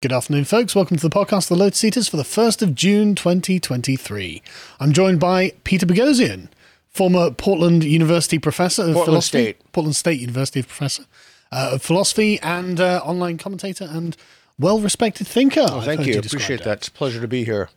[0.00, 0.76] Good afternoon, folks.
[0.76, 4.40] Welcome to the podcast, The Lotus Eaters, for the 1st of June 2023.
[4.78, 6.46] I'm joined by Peter Boghossian,
[6.88, 9.42] former Portland University professor of Portland philosophy.
[9.42, 9.72] State.
[9.72, 11.02] Portland State University professor
[11.50, 14.16] uh, of philosophy and uh, online commentator and
[14.56, 15.66] well respected thinker.
[15.68, 16.20] Oh, thank you.
[16.20, 16.78] Appreciate that.
[16.78, 17.68] It's a pleasure to be here.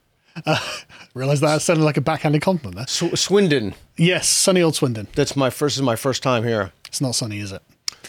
[1.15, 2.85] Realize that sounded like a backhanded compliment there.
[2.87, 3.73] Sw- Swindon.
[3.97, 5.07] Yes, sunny old Swindon.
[5.15, 5.73] That's my first.
[5.73, 6.71] This is my first time here.
[6.85, 7.63] It's not sunny, is it?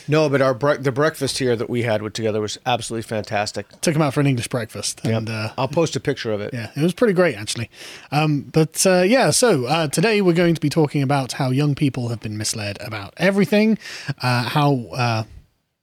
[0.08, 3.68] No, but our bre- the breakfast here that we had with together was absolutely fantastic.
[3.80, 5.00] Took him out for an English breakfast.
[5.04, 6.52] And, uh, I'll post a picture of it.
[6.52, 7.70] Yeah, it was pretty great actually.
[8.10, 11.74] Um, but uh, yeah, so uh, today we're going to be talking about how young
[11.74, 13.78] people have been misled about everything,
[14.22, 15.24] uh, how uh,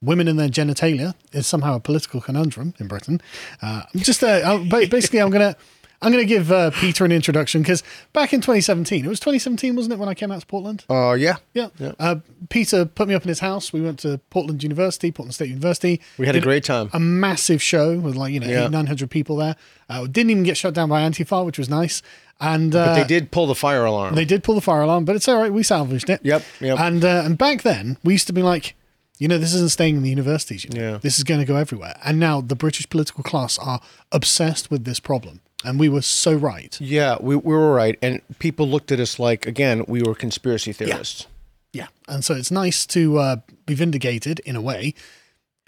[0.02, 3.20] women and their genitalia is somehow a political conundrum in Britain.
[3.62, 5.56] Uh, just basically, I'm gonna.
[6.02, 7.82] I'm going to give uh, Peter an introduction because
[8.14, 10.84] back in 2017, it was 2017, wasn't it, when I came out to Portland?
[10.88, 11.36] Uh, yeah.
[11.52, 11.68] Yeah.
[11.98, 12.16] Uh,
[12.48, 13.70] Peter put me up in his house.
[13.72, 16.00] We went to Portland University, Portland State University.
[16.16, 16.88] We had a great time.
[16.94, 18.68] A massive show with like, you know, Yeah.
[18.68, 19.56] 900 people there.
[19.90, 22.00] Uh, didn't even get shut down by Antifa, which was nice.
[22.40, 24.14] And uh, But they did pull the fire alarm.
[24.14, 25.52] they did pull the fire alarm, but it's all right.
[25.52, 26.20] We salvaged it.
[26.22, 26.80] Yep, yep.
[26.80, 28.74] And, uh, and back then, we used to be like,
[29.18, 30.64] you know, this isn't staying in the universities.
[30.64, 30.92] You know?
[30.92, 30.96] Yeah.
[30.96, 31.94] This is going to go everywhere.
[32.02, 35.42] And now the British political class are obsessed with this problem.
[35.64, 36.80] And we were so right.
[36.80, 40.72] yeah, we, we were right, and people looked at us like again we were conspiracy
[40.72, 41.26] theorists.
[41.72, 41.88] Yeah.
[42.08, 43.36] And so it's nice to uh,
[43.66, 44.94] be vindicated in a way.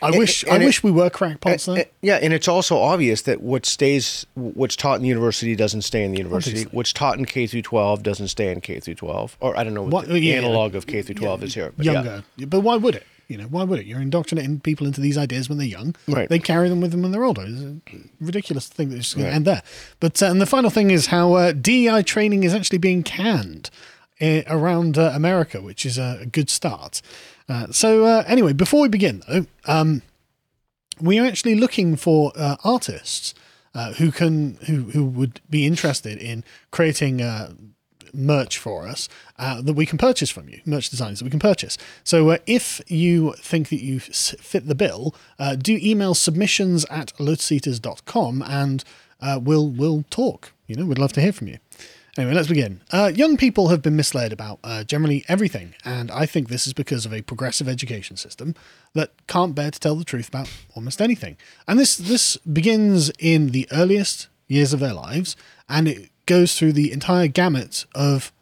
[0.01, 1.69] I wish I it- wish we were crackpots.
[1.69, 5.83] Uh, yeah, and it's also obvious that what stays, what's taught in the university doesn't
[5.83, 6.65] stay in the university.
[6.73, 9.75] What's taught in K through twelve doesn't stay in K through twelve, or I don't
[9.75, 11.73] know what, What- the yeah, analog of K through twelve is here.
[11.77, 11.93] But yeah.
[11.93, 12.25] younger.
[12.47, 13.07] But why would it?
[13.33, 13.87] You know, why would it?
[13.87, 15.97] You're indoctrinating people into these ideas when they're young.
[16.07, 16.29] Right.
[16.29, 17.45] They carry them with them when they're older.
[17.47, 17.77] It's a
[18.21, 19.63] ridiculous thing that's just going to end there.
[20.01, 23.71] But uh, and the final thing is how uh, DEI training is actually being canned
[24.21, 27.01] uh, around uh, America, which is a, a good start.
[27.49, 30.03] Uh, so uh, anyway, before we begin though, um,
[31.01, 33.35] we are actually looking for uh, artists
[33.75, 37.53] uh, who can who who would be interested in creating uh,
[38.13, 39.09] merch for us
[39.39, 41.79] uh, that we can purchase from you, merch designs that we can purchase.
[42.05, 47.13] So uh, if you think that you fit the bill, uh, do email submissions at
[47.19, 48.85] lotuseaters.com and
[49.21, 50.53] uh, we'll we'll talk.
[50.67, 51.59] You know, we'd love to hear from you.
[52.19, 52.83] Anyway, let's begin.
[52.91, 56.75] Uh, young people have been misled about uh, generally everything, and I think this is
[56.75, 58.55] because of a progressive education system
[58.93, 61.39] that can't bear to tell the truth about almost anything.
[61.67, 65.37] And this this begins in the earliest years of their lives,
[65.71, 68.33] and it goes through the entire gamut of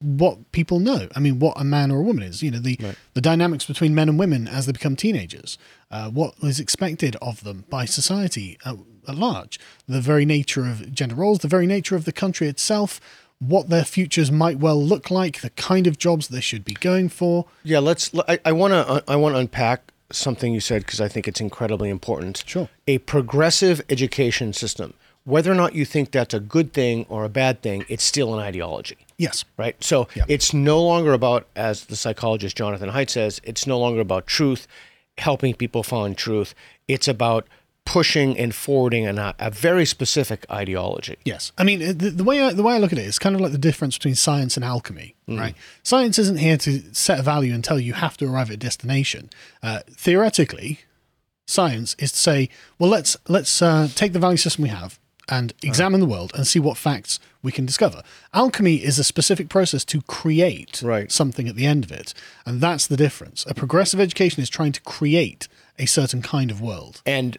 [0.00, 1.08] what people know.
[1.14, 2.42] I mean, what a man or a woman is.
[2.42, 2.78] You know, the
[3.14, 5.58] the dynamics between men and women as they become teenagers.
[5.90, 9.60] Uh, what is expected of them by society at, at large.
[9.86, 11.38] The very nature of gender roles.
[11.38, 13.00] The very nature of the country itself.
[13.38, 15.40] What their futures might well look like.
[15.40, 17.46] The kind of jobs they should be going for.
[17.62, 18.10] Yeah, let's.
[18.28, 19.04] I, I want to.
[19.06, 22.44] I want to unpack something you said because I think it's incredibly important.
[22.46, 22.68] Sure.
[22.86, 24.94] A progressive education system,
[25.24, 28.34] whether or not you think that's a good thing or a bad thing, it's still
[28.34, 29.44] an ideology, Yes.
[29.56, 29.76] right?
[29.82, 34.26] So it's no longer about, as the psychologist Jonathan Haidt says, it's no longer about
[34.26, 34.66] truth,
[35.18, 36.54] helping people find truth.
[36.88, 37.46] It's about
[37.84, 41.16] pushing and forwarding an, a very specific ideology.
[41.24, 43.34] Yes, I mean the, the way I, the way I look at it is kind
[43.34, 45.54] of like the difference between science and alchemy, right?
[45.82, 48.54] Science isn't here to set a value and tell you you have to arrive at
[48.54, 49.30] a destination.
[49.64, 50.78] Uh, theoretically,
[51.46, 55.52] science is to say, well, let's let's uh, take the value system we have and
[55.62, 58.02] examine the world and see what facts we can discover.
[58.34, 61.10] Alchemy is a specific process to create Right.
[61.10, 62.12] something at the end of it,
[62.44, 63.44] and that's the difference.
[63.48, 67.00] A progressive education is trying to create a certain kind of world.
[67.06, 67.38] And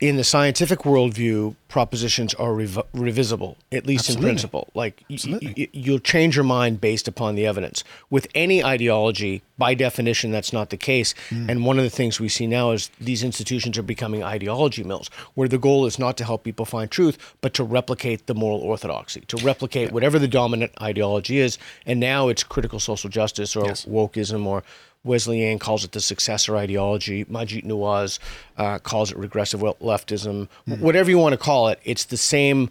[0.00, 4.28] in the scientific worldview, propositions are rev- revisible, at least Absolutely.
[4.28, 4.68] in principle.
[4.74, 5.16] Like y-
[5.56, 7.82] y- you'll change your mind based upon the evidence.
[8.10, 11.14] With any ideology, by definition, that's not the case.
[11.30, 11.48] Hmm.
[11.50, 15.08] And one of the things we see now is these institutions are becoming ideology mills,
[15.34, 18.60] where the goal is not to help people find truth, but to replicate the moral
[18.60, 21.58] orthodoxy, to replicate whatever the dominant ideology is.
[21.86, 23.84] And now it's critical social justice or Yes.
[23.86, 24.62] wokeism or
[25.04, 27.24] Wesley Yang calls it the successor ideology.
[27.24, 28.18] Maajid Nawaz
[28.56, 30.48] uh, calls it regressive leftism.
[30.66, 32.70] Whatever you want to call it, it's the same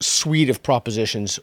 [0.00, 1.38] suite of propositions.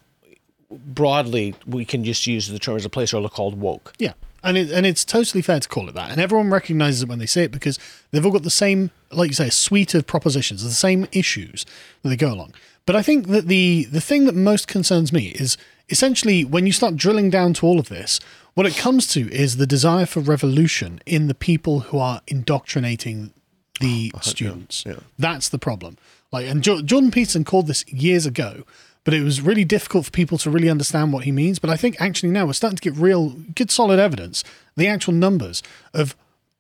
[0.70, 3.94] Broadly, we can just use the term as a placeholder called woke.
[4.00, 4.14] Yeah.
[4.44, 6.12] And it, and it's totally fair to call it that.
[6.12, 7.80] And everyone recognizes it when they say it because
[8.12, 11.66] they've all got the same, like you say, suite of propositions, the same issues
[12.02, 12.54] that they go along.
[12.86, 15.58] But I think that the the thing that most concerns me is
[15.90, 18.20] essentially when you start drilling down to all of this,
[18.58, 23.32] what it comes to is the desire for revolution in the people who are indoctrinating
[23.80, 24.84] the students.
[25.20, 25.98] That's the problem.
[26.32, 28.64] Like, and jo- Jordan Peterson called this years ago,
[29.04, 31.60] but it was really difficult for people to really understand what he means.
[31.60, 34.44] But I think actually now we're starting to get real, good, solid evidence,
[34.76, 35.62] the actual numbers
[35.94, 36.16] of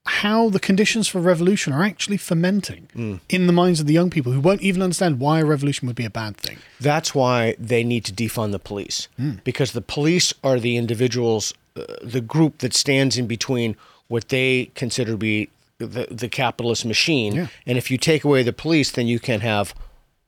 [0.06, 3.20] how the conditions for revolution are actually fermenting Mm.
[3.28, 5.98] in the minds of the young people who won't even understand why a revolution would
[5.98, 6.60] be a bad thing.
[6.80, 9.10] That's why they need to defund the police
[9.44, 11.54] because the police are the individuals,
[12.02, 13.76] the group that stands in between
[14.08, 17.36] what they consider to be the, the capitalist machine.
[17.36, 17.48] Yeah.
[17.66, 19.74] And if you take away the police, then you can have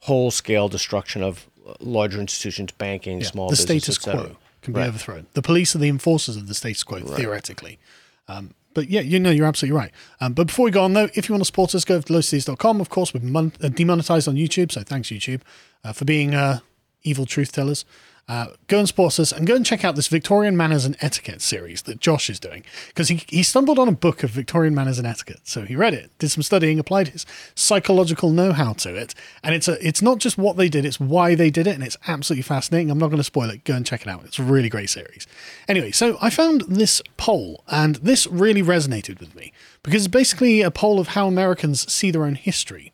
[0.02, 4.88] whole scale destruction of uh, larger institutions, banking, small the status quo can be Right.
[4.90, 5.26] overthrown.
[5.34, 7.80] The police are the enforcers of the status quo, theoretically.
[8.28, 9.92] Um, but yeah, you know, you're absolutely right.
[10.22, 12.14] Um, but before we go on, though, if you want to support us, go to
[12.14, 12.80] lotuseaters.com.
[12.82, 15.42] Of course, we're mon- uh, demonetized on YouTube, so thanks, YouTube,
[15.84, 16.60] uh, for being uh,
[17.04, 17.84] evil truth tellers.
[18.30, 21.42] Uh, go and support us and go and check out this Victorian Manners and Etiquette
[21.42, 25.00] series that Josh is doing because he, he stumbled on a book of Victorian manners
[25.00, 25.40] and etiquette.
[25.46, 29.68] So he read it, did some studying, applied his psychological know-how to it, and it's
[29.68, 32.44] a it's not just what they did, it's why they did it, and it's absolutely
[32.44, 32.92] fascinating.
[32.92, 33.64] I'm not going to spoil it.
[33.64, 34.24] Go and check it out.
[34.26, 35.26] It's a really great series.
[35.68, 40.62] Anyway, so I found this poll, and this really resonated with me because it's basically
[40.62, 42.94] a poll of how Americans see their own history,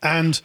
[0.00, 0.40] and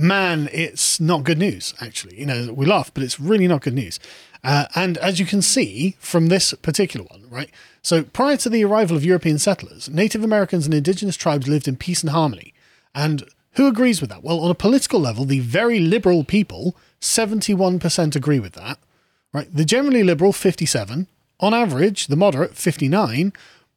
[0.00, 2.18] man, it's not good news, actually.
[2.18, 4.00] You know, we laugh, but it's really not good news.
[4.42, 7.50] Uh, and as you can see from this particular one, right?
[7.82, 11.76] So prior to the arrival of European settlers, Native Americans and indigenous tribes lived in
[11.76, 12.54] peace and harmony.
[12.94, 14.24] And who agrees with that?
[14.24, 18.78] Well, on a political level, the very liberal people, 71% agree with that,
[19.32, 19.54] right?
[19.54, 21.06] The generally liberal, 57.
[21.40, 23.32] On average, the moderate, 59.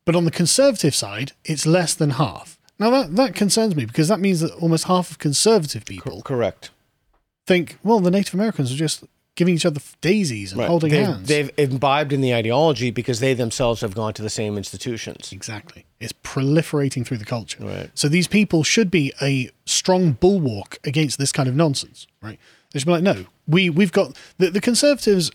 [0.05, 2.52] But on the conservative side, it's less than half.
[2.79, 6.71] Now, that, that concerns me because that means that almost half of conservative people Correct.
[7.45, 9.03] think, well, the Native Americans are just
[9.35, 11.27] giving each other daisies and holding they've, hands.
[11.27, 15.31] They've imbibed in the ideology because they themselves have gone to the same institutions.
[15.31, 15.85] Exactly.
[15.99, 17.63] It's proliferating through the culture.
[17.63, 17.89] Right.
[17.95, 22.39] So these people should be a strong bulwark against this kind of nonsense, right?
[22.71, 25.31] They should be like, no, we, we've got the, the conservatives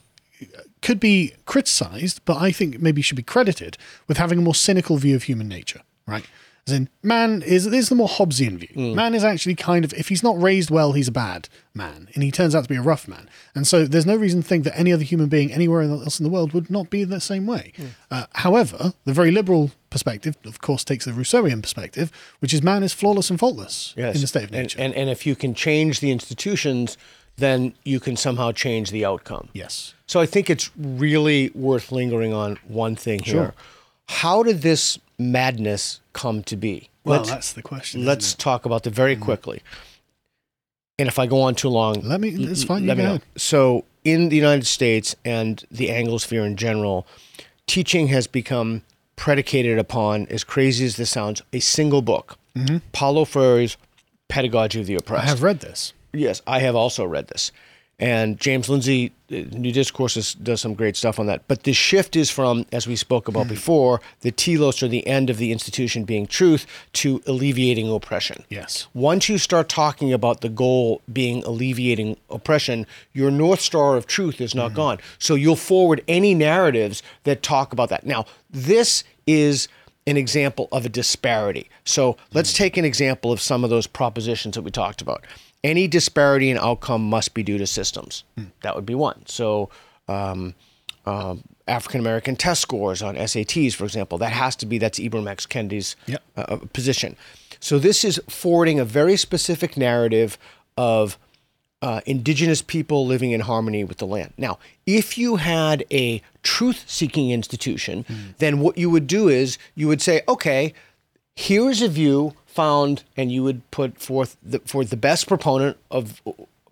[0.80, 3.76] could be criticized, but I think maybe should be credited
[4.06, 6.24] with having a more cynical view of human nature, right?
[6.68, 8.94] As in, man is this is the more Hobbesian view.
[8.94, 12.22] Man is actually kind of if he's not raised well, he's a bad man, and
[12.22, 13.28] he turns out to be a rough man.
[13.54, 16.24] And so there's no reason to think that any other human being anywhere else in
[16.24, 17.72] the world would not be the same way.
[18.10, 22.82] Uh, however, the very liberal perspective, of course, takes the Rousseauian perspective, which is man
[22.82, 24.16] is flawless and faultless Yes.
[24.16, 24.78] in the state of And- nature.
[24.80, 26.98] And, and if you can change the institutions,
[27.36, 29.48] then you can somehow change the outcome.
[29.54, 29.94] yes.
[30.06, 33.34] So I think it's really worth lingering on one thing here.
[33.34, 33.54] Sure.
[34.08, 36.90] How did this madness come to be?
[37.04, 38.04] Well, let's that's the question.
[38.04, 39.62] let's talk about it very quickly.
[40.98, 42.30] And if I go on too long, let me.
[42.30, 42.86] It's fine.
[42.86, 43.18] Let me know.
[43.36, 47.06] So, in the United States and the Anglosphere in general,
[47.66, 48.82] teaching has become
[49.14, 52.36] predicated upon, as crazy as this sounds, a single book,
[52.92, 53.76] Paulo Freire's
[54.28, 55.12] Pedagogy of the Mm-hmm.
[55.14, 55.28] I Oppressed.
[55.28, 55.92] have read this.
[56.12, 57.52] Yes, I have also read this.
[58.00, 61.42] And James Lindsay, uh, New Discourses, does some great stuff on that.
[61.48, 63.50] But the shift is from, as we spoke about hmm.
[63.50, 66.64] before, the telos or the end of the institution being truth
[66.94, 68.44] to alleviating oppression.
[68.48, 68.86] Yes.
[68.94, 74.40] Once you start talking about the goal being alleviating oppression, your North Star of truth
[74.40, 74.76] is not hmm.
[74.76, 74.98] gone.
[75.18, 78.06] So you'll forward any narratives that talk about that.
[78.06, 79.68] Now, this is
[80.06, 81.68] an example of a disparity.
[81.84, 82.62] So let's hmm.
[82.62, 85.24] take an example of some of those propositions that we talked about.
[85.64, 88.24] Any disparity in outcome must be due to systems.
[88.62, 89.26] That would be one.
[89.26, 89.70] So,
[90.06, 90.54] um,
[91.04, 95.28] um, African American test scores on SATs, for example, that has to be that's Ibram
[95.28, 95.46] X.
[95.46, 96.22] Kendi's Yep.
[96.36, 97.16] uh, position.
[97.60, 100.38] So this is forwarding a very specific narrative
[100.76, 101.18] of
[101.82, 104.32] uh, indigenous people living in harmony with the land.
[104.36, 108.04] Now, if you had a truth-seeking institution,
[108.38, 110.72] then what you would do is you would say, okay,
[111.38, 115.76] here is a view found, and you would put forth the, for the best proponent
[115.90, 116.20] of.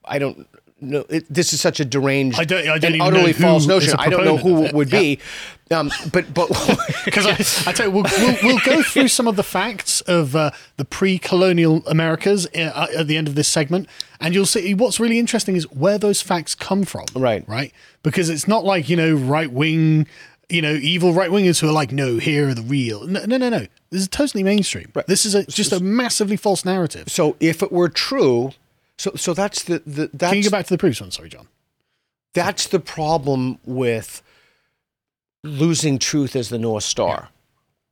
[0.04, 0.46] I don't
[0.80, 1.04] know.
[1.08, 3.94] It, this is such a deranged I don't- I don't and utterly false notion.
[3.98, 5.18] I don't know who it would be,
[5.70, 6.48] um, but but
[7.04, 10.34] Because I, I tell you, we'll, we'll, we'll go through some of the facts of
[10.36, 13.88] uh, the pre-colonial Americas uh, at the end of this segment,
[14.20, 17.06] and you'll see what's really interesting is where those facts come from.
[17.14, 17.48] Right.
[17.48, 20.06] right, because it's not like you know right wing,
[20.48, 23.06] you know evil right wingers who are like, no, here are the real.
[23.06, 23.66] No, no, no, no.
[23.90, 24.92] This is totally mainstream.
[25.06, 27.08] This is a, just a massively false narrative.
[27.08, 28.52] so if it were true,
[28.98, 31.10] so so that's the the that's Can you go back to the previous one?
[31.10, 31.48] Sorry, John.
[32.34, 34.22] that's the problem with
[35.44, 37.28] losing truth as the north star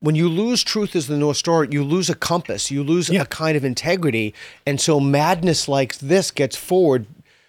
[0.00, 3.22] when you lose truth as the north star you lose a compass you lose Yeah.
[3.22, 4.34] a kind of integrity
[4.66, 7.06] and so madness like this gets forward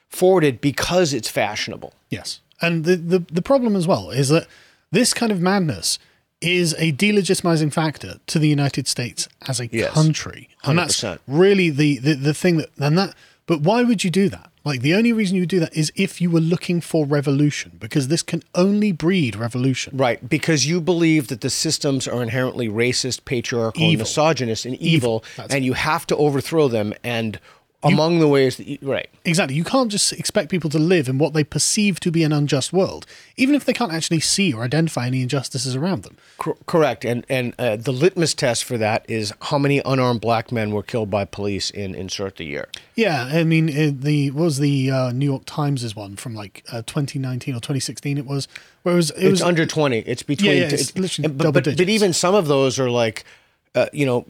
[0.09, 2.39] forwarded because it's fashionable Yes.
[2.61, 4.47] And the, the, the problem as well is that
[4.91, 5.99] this kind of madness
[6.41, 9.93] is a delegitimizing factor to the United States as a Yes.
[9.93, 10.49] country.
[10.63, 11.19] And that's 100%.
[11.27, 13.13] really the, the, the thing that, and that
[13.45, 14.51] But why would you do that?
[14.63, 17.73] Like the only reason you would do that is if you were looking for revolution,
[17.79, 19.95] because this can only breed revolution.
[19.95, 24.03] Right, because you believe that the systems are inherently racist, patriarchal, Evil.
[24.03, 26.93] misogynist, and evil, That's and you have to overthrow them.
[27.03, 27.39] And
[27.85, 29.55] among the ways that you, right, Exactly.
[29.55, 32.71] You can't just expect people to live in what they perceive to be an unjust
[32.71, 33.05] world,
[33.37, 36.17] even if they can't actually see or identify any injustices around them.
[36.37, 37.03] Cor- correct.
[37.05, 40.83] And and uh, the litmus test for that is how many unarmed black men were
[40.83, 42.67] killed by police in insert the year.
[42.95, 46.63] Yeah, I mean, uh, the what was the uh, New York Times' one from like
[46.71, 48.17] uh, 2019 or 2016?
[48.17, 48.47] It was
[48.83, 49.99] where it was it It's was under twenty.
[49.99, 50.51] It's between.
[50.51, 53.25] Yeah, yeah, it's literally but, double but, but even some of those are like,
[53.73, 54.25] uh, you know.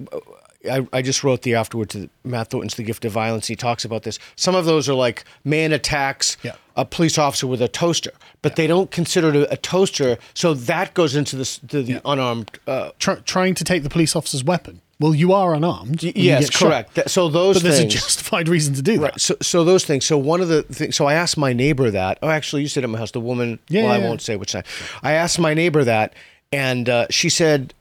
[0.69, 3.47] I, I just wrote the afterward to Matt Thornton's The Gift of Violence.
[3.47, 4.19] He talks about this.
[4.35, 6.55] Some of those are like man attacks Yeah.
[6.75, 10.17] a police officer with a toaster, but they don't consider it a, toaster.
[10.33, 12.51] So that goes into this, to the unarmed.
[12.67, 14.81] Uh, try, trying to take the police officer's weapon.
[14.97, 16.03] Well, you are unarmed.
[16.03, 16.95] you yes, correct.
[16.95, 19.01] That- so those But there's a justified reason to do that.
[19.01, 19.19] Right.
[19.19, 20.05] So, so those things.
[20.05, 20.95] So one of the things.
[20.95, 22.17] So I asked my neighbor that.
[22.23, 23.11] Oh, actually, you said at my house.
[23.11, 23.59] The woman.
[23.67, 24.07] Yeah, well, I yeah, yeah.
[24.07, 24.65] won't say which side.
[25.03, 26.13] I asked my neighbor that,
[26.53, 27.73] and uh, she said,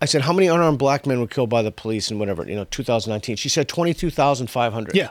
[0.00, 2.54] I said, how many unarmed black men were killed by the police in whatever you
[2.54, 3.36] know, 2019?
[3.36, 4.94] She said twenty two thousand five hundred.
[4.96, 5.10] Yeah.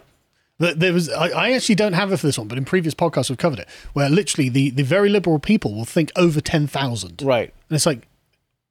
[0.58, 1.10] There was.
[1.10, 3.68] I, actually don't have it for this one, but in previous podcasts we've covered it,
[3.94, 7.54] where literally the, the very liberal people will think over ten thousand, Right.
[7.70, 8.08] and it's like,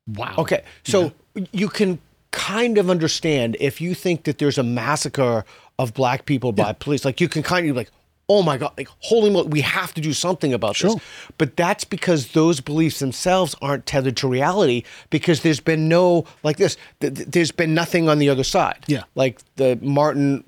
[0.06, 0.34] wow.
[0.38, 0.64] Okay.
[0.84, 1.12] So
[1.52, 1.98] you can
[2.30, 5.44] kind of understand if you think that there's a massacre
[5.78, 7.04] of black people by police.
[7.04, 7.90] Like you can kind of be like,
[8.28, 10.94] oh my god, like holy moly, we have to do something about Sure.
[10.94, 11.02] this.
[11.36, 16.56] But that's because those beliefs themselves aren't tethered to reality because there's been no like
[16.56, 16.76] this.
[17.00, 18.78] th- th- There's been nothing on the other side.
[18.86, 19.02] Yeah.
[19.14, 20.42] Like the Martin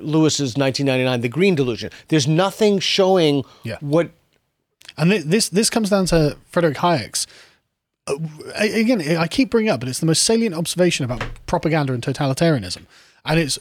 [0.00, 1.90] Lewis's 1999, The Green Delusion.
[2.08, 3.76] There's nothing showing Yeah.
[3.80, 4.10] what
[4.98, 7.26] And thi- this this comes down to Frederick Hayek's.
[8.06, 8.16] Uh,
[8.56, 12.82] again, I keep bringing up, but it's the most salient observation about propaganda and totalitarianism,
[13.24, 13.58] and it's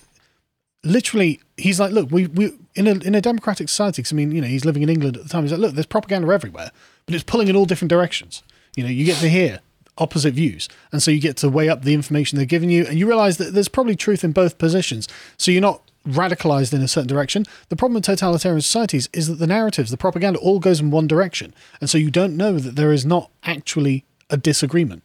[0.84, 4.02] literally he's like, look, we we in a in a democratic society.
[4.04, 5.44] 'cause I mean, you know, he's living in England at the time.
[5.44, 6.72] He's like, look, there's propaganda everywhere,
[7.06, 8.44] but it's pulling in all different directions.
[8.76, 9.60] You know, you get to hear
[9.98, 12.98] opposite views, and so you get to weigh up the information they're giving you, and
[12.98, 15.08] you realize that there's probably truth in both positions.
[15.38, 17.46] So you're not radicalized in a certain direction.
[17.68, 21.08] The problem with totalitarian societies is that the narratives, the propaganda, all goes in one
[21.08, 25.04] direction, and so you don't know that there is not actually a disagreement.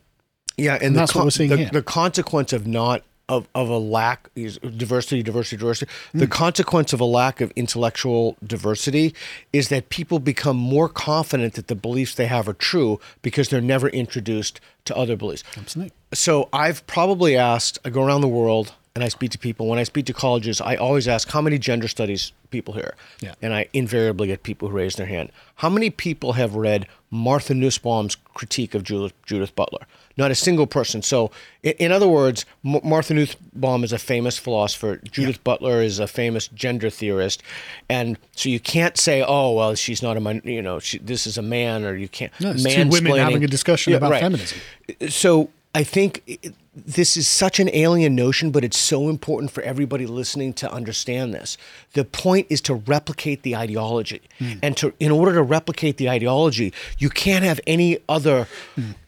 [0.57, 1.71] Yeah, and, the, that's what we're seeing the, here.
[1.73, 5.90] the consequence of not of, of a lack diversity, diversity, diversity.
[6.12, 6.19] Hmm.
[6.19, 9.14] The consequence of a lack of intellectual diversity
[9.52, 13.61] is that people become more confident that the beliefs they have are true because they're
[13.61, 15.45] never introduced to other beliefs.
[15.57, 15.93] Absolutely.
[16.12, 17.78] So I've probably asked.
[17.85, 19.66] I go around the world and I speak to people.
[19.66, 22.95] When I speak to colleges, I always ask how many gender studies people here.
[23.21, 23.35] Yeah.
[23.43, 25.33] And I invariably get people who raise their hand.
[25.57, 29.87] How many people have read Martha Nussbaum's critique of Judith, Judith Butler?
[30.16, 31.00] Not a single person.
[31.02, 31.30] So,
[31.62, 35.00] in, in other words, M- Martha Nussbaum is a famous philosopher.
[35.11, 37.42] Judith Butler is a famous gender theorist,
[37.88, 41.26] and so you can't say, "Oh, well, she's not a min- you know, she, this
[41.26, 42.33] is a man," or you can't.
[42.40, 44.59] No, it's two women having a discussion about feminism.
[45.09, 49.62] So I think it- this is such an alien notion, but it's so important for
[49.62, 51.57] everybody listening to understand this.
[51.93, 54.52] The point is to replicate the ideology, Hmm.
[54.62, 58.49] and to in order to replicate the ideology, you can't have any other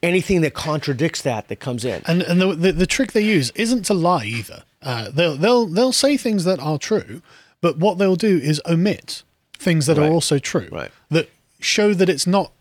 [0.03, 2.03] anything that contradicts that that comes in.
[2.07, 4.63] And and the, the the trick they use isn't to lie either.
[4.83, 7.21] Uh, they'll they'll they'll say things that are true,
[7.61, 9.23] but what they'll do is omit
[9.59, 10.09] things that Right.
[10.09, 10.69] are also true.
[10.71, 10.91] Right.
[11.11, 11.29] That
[11.61, 12.53] show that it's not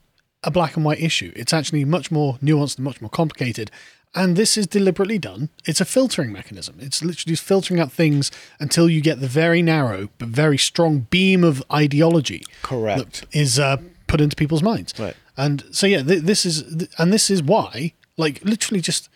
[0.43, 1.31] a black and white issue.
[1.35, 3.69] It's actually much more nuanced and much more complicated.
[4.17, 5.49] And this is deliberately done.
[5.65, 6.77] It's a filtering mechanism.
[6.79, 11.07] It's literally just filtering out things until you get the very narrow but very strong
[11.09, 12.99] beam of ideology Correct.
[12.99, 14.93] that is uh, put into people's minds.
[14.97, 15.15] Right.
[15.35, 19.09] And so yeah, th- this is th- and this is why, like, literally, just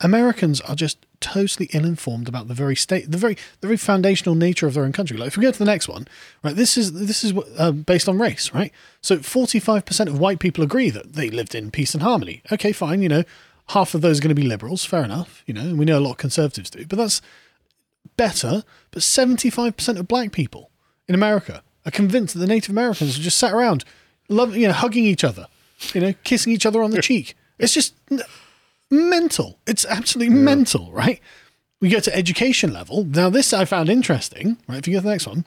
[0.00, 4.66] Americans are just totally ill-informed about the very state, the very the very foundational nature
[4.66, 5.16] of their own country.
[5.16, 6.06] Like, if we go to the next one,
[6.42, 6.54] right?
[6.54, 8.72] This is this is uh, based on race, right?
[9.00, 12.42] So forty-five percent of white people agree that they lived in peace and harmony.
[12.52, 13.00] Okay, fine.
[13.00, 13.24] You know,
[13.68, 14.84] half of those are going to be liberals.
[14.84, 15.42] Fair enough.
[15.46, 17.22] You know, and we know a lot of conservatives do, but that's
[18.16, 18.64] better.
[18.90, 20.70] But seventy-five percent of black people
[21.08, 23.84] in America are convinced that the Native Americans just sat around,
[24.28, 25.46] love, you know, hugging each other,
[25.94, 27.36] you know, kissing each other on the cheek.
[27.58, 28.22] It's just n-
[28.90, 29.58] mental.
[29.66, 31.20] It's absolutely mental, right?
[31.80, 33.04] We go to education level.
[33.04, 34.78] Now, this I found interesting, right?
[34.78, 35.44] If you go to the next one,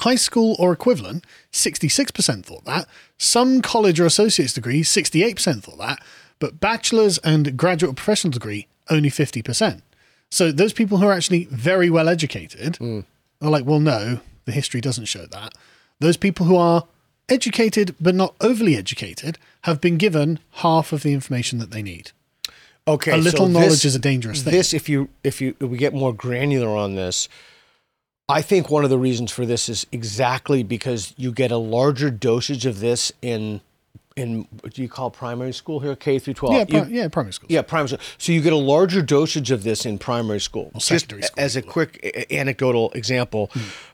[0.00, 2.88] high school or equivalent, 66% thought that.
[3.18, 6.00] Some college or associate's degree, 68% thought that.
[6.38, 9.82] But bachelor's and graduate professional degree, only 50%.
[10.30, 13.00] So those people who are actually very well educated hmm.
[13.40, 15.54] are like, well, no, the history doesn't show that.
[16.00, 16.84] Those people who are
[17.28, 22.12] educated but not overly educated have been given half of the information that they need.
[22.86, 24.52] Okay, A little so knowledge this- is a dangerous thing.
[24.52, 27.28] This, if you if you if we get more granular on this,
[28.30, 32.10] I think one of the reasons for this is exactly because you get a larger
[32.10, 33.60] dosage of this in
[34.18, 37.32] in what do you call primary school here K through 12 Yeah, You- yeah, primary
[37.32, 37.46] school.
[37.50, 38.00] yeah, primary school.
[38.18, 40.70] So you get a larger dosage of this in primary school.
[40.74, 43.50] Just secondary school, as a quick a- anecdotal example,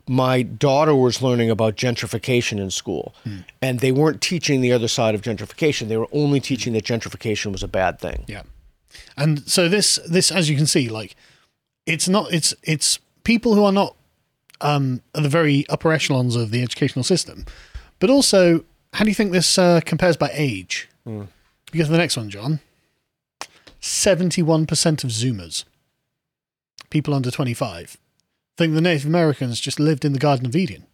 [0.09, 3.15] my daughter was learning about gentrification in school,
[3.63, 5.89] and they weren't teaching the other side of gentrification.
[5.89, 8.25] They were only teaching that gentrification was a bad thing.
[8.27, 8.43] Yeah.
[9.17, 11.17] And so this this as you can see like
[11.87, 13.97] it's not it's it's people who are not
[14.61, 17.45] um at the very upper echelons of the educational system.
[18.01, 18.65] But also
[18.95, 20.89] how do you think this uh, compares by age?
[21.73, 22.61] You get to the next one, John.
[23.81, 25.65] 71% of Zoomers,
[26.91, 27.99] people under 25,
[28.57, 30.87] think the Native Americans just lived in the Garden of Eden.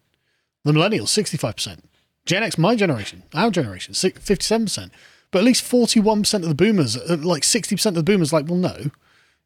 [0.65, 1.81] The millennials, 65%.
[2.27, 4.91] Gen X, my generation, our generation, 57%.
[5.31, 8.57] But at least 41% of the boomers, uh, like 60% of the boomers, like, well,
[8.57, 8.91] no.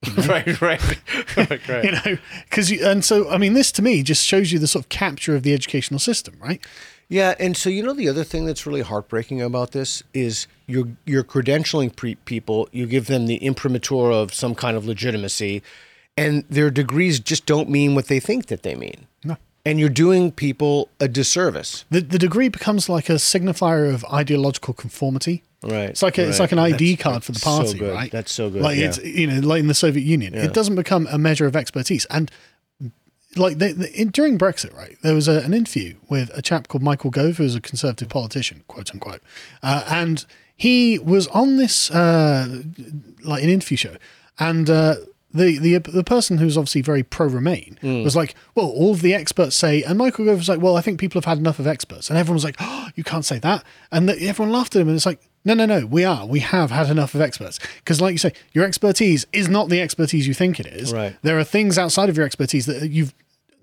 [0.26, 0.80] right, right,
[1.36, 1.84] right, right.
[1.84, 4.84] You know, because, and so, I mean, this to me just shows you the sort
[4.84, 6.64] of capture of the educational system, right?
[7.08, 10.88] Yeah, and so you know the other thing that's really heartbreaking about this is you're
[11.04, 15.62] you're credentialing pre- people, you give them the imprimatur of some kind of legitimacy,
[16.16, 19.06] and their degrees just don't mean what they think that they mean.
[19.22, 19.36] No.
[19.66, 21.84] And you're doing people a disservice.
[21.90, 25.42] The, the degree becomes like a signifier of ideological conformity.
[25.62, 25.88] Right.
[25.88, 27.94] It's like a, it's like an ID card for the so party, good.
[27.94, 28.10] right?
[28.12, 28.88] That's so good, Like yeah.
[28.88, 32.04] it's you know, like in the Soviet Union, it doesn't become a measure of expertise.
[32.06, 32.30] And
[33.36, 36.68] like they, they, in, during Brexit, right, there was a, an interview with a chap
[36.68, 39.22] called Michael Gove, who's a conservative politician, quote unquote,
[39.62, 40.24] uh, and
[40.56, 42.62] he was on this uh,
[43.22, 43.96] like an interview show,
[44.38, 44.68] and.
[44.70, 44.94] Uh,
[45.36, 48.04] the, the the person who's obviously very pro Remain Mm.
[48.04, 50.80] was like, well, all of the experts say, and Michael Gove was like, well, I
[50.80, 53.40] think people have had enough of experts, and everyone was like, oh, you can't say
[53.40, 56.24] that, and the, everyone laughed at him, and it's like, no, no, no, we are,
[56.24, 59.80] we have had enough of experts, because like you say, your expertise is not the
[59.80, 60.92] expertise you think it is.
[60.92, 61.16] Right.
[61.22, 63.12] There are things outside of your expertise that you've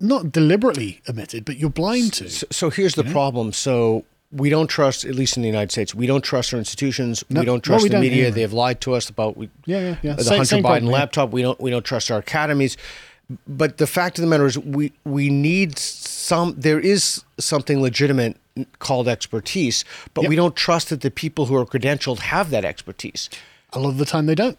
[0.02, 2.28] not deliberately omitted, but you're blind to.
[2.28, 3.52] So, so here's the problem.
[3.52, 7.24] So we don't trust, at least in the United States, we don't trust our institutions.
[7.30, 7.40] No.
[7.40, 8.24] we don't trust we the don't media.
[8.24, 8.34] anyway.
[8.34, 10.12] They have lied to us about we, Yeah, yeah, yeah.
[10.14, 11.30] the Same- Hunter same Biden problem, laptop.
[11.30, 12.76] We don't we don't trust our academies.
[13.46, 16.54] But the fact of the matter is, we we need some.
[16.58, 18.36] There is something legitimate
[18.78, 23.30] called expertise, but we don't trust that the people who are credentialed have that expertise.
[23.72, 24.58] A lot of the time they don't.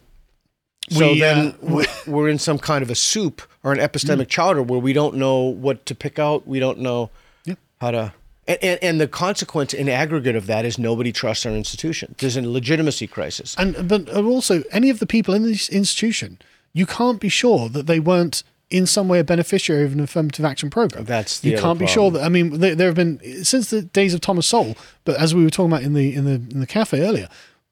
[0.89, 4.61] So We, then uh, we're, in some kind of a soup or an epistemic chowder
[4.61, 6.45] where we don't know what to pick out.
[6.47, 7.09] We don't know
[7.45, 7.55] Yeah.
[7.79, 8.13] how to.
[8.45, 12.15] And, and, and the consequence in aggregate of that is nobody trusts our institution.
[12.17, 13.55] There's a legitimacy crisis.
[13.57, 16.39] And but also, any of the people in this institution,
[16.73, 20.43] you can't be sure that they weren't in some way a beneficiary of an affirmative
[20.43, 21.05] action program.
[21.05, 22.23] That's the you can't be sure that.
[22.23, 25.43] I mean, there, there have been since the days of Thomas Sowell, but as we
[25.43, 27.29] were talking about in the in the in the cafe earlier,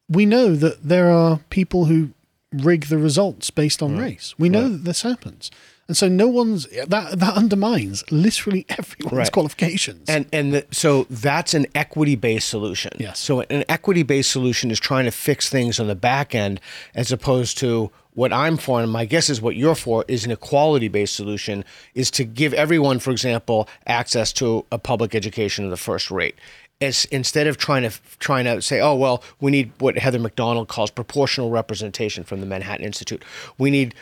[0.08, 2.12] we know that there are people who
[2.54, 4.34] rig the results based on race.
[4.38, 5.50] We know that this happens,
[5.88, 9.32] and so no one's that that undermines literally everyone's Right.
[9.32, 10.10] qualifications.
[10.10, 12.92] And and the, so that's an equity based solution.
[13.00, 13.20] Yes.
[13.20, 16.60] So an equity based solution is trying to fix things on the back end,
[16.96, 20.32] as opposed to what I'm for, and my guess is what you're for, is an
[20.32, 21.64] equality based solution,
[21.96, 26.36] is to give everyone, for example, access to a public education of the first rate.
[26.82, 30.36] As instead of trying to trying to say, oh well, we need what Heather Mac
[30.36, 33.24] Donald calls proportional representation from the Manhattan Institute.
[33.58, 33.94] We need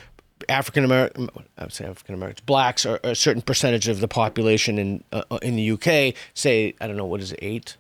[0.48, 4.78] African American, I would say African Americans, blacks are a certain percentage of the population
[4.78, 6.16] in uh, in the UK.
[6.34, 7.76] Say I don't know what is it, eight,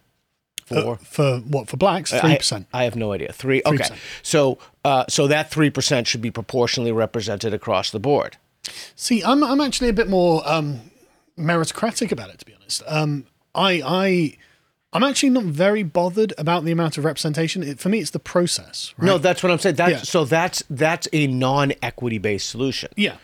[0.65, 0.97] four.
[0.97, 2.67] for what for blacks, three percent.
[2.73, 3.31] I, I have no idea.
[3.31, 3.61] Three.
[3.65, 3.77] Okay.
[3.77, 3.97] 3%.
[4.21, 8.37] So uh, so that three percent should be proportionally represented across the board.
[8.95, 10.81] See, I'm I'm actually a bit more um,
[11.37, 12.83] meritocratic about it, to be honest.
[12.87, 14.37] Um, I I
[14.91, 17.61] I'm actually not very bothered about the amount of representation.
[17.63, 18.93] It, for me, it's the process.
[18.97, 19.05] Right?
[19.05, 19.75] No, that's what I'm saying.
[19.75, 19.97] That's Yeah.
[19.99, 22.89] so that's that's a non-equity based solution.
[22.95, 23.17] Yeah.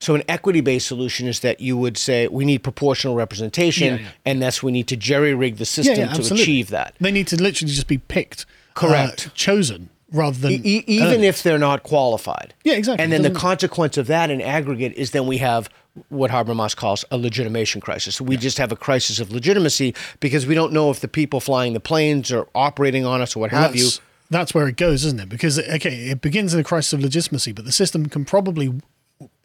[0.00, 4.08] So an equity-based solution is that you would say we need proportional representation, Yeah, yeah.
[4.26, 6.42] and thus we need to jerry-rig the system Yeah, yeah, to absolutely.
[6.42, 6.94] achieve that.
[7.00, 9.28] They need to literally just be picked, Correct.
[9.28, 11.24] uh, chosen rather than E- even earned.
[11.24, 12.52] if they're not qualified.
[12.64, 13.00] Yeah, exactly.
[13.04, 15.68] And then the consequence of that in aggregate is then we have
[16.08, 18.16] what Habermas calls a legitimation crisis.
[18.16, 21.40] So we just have a crisis of legitimacy because we don't know if the people
[21.40, 23.88] flying the planes are operating on us or what have you.
[24.30, 25.28] that's, where it goes, isn't it?
[25.28, 28.80] Because okay, it begins in a crisis of legitimacy, but the system can probably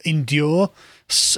[0.04, 0.70] endure,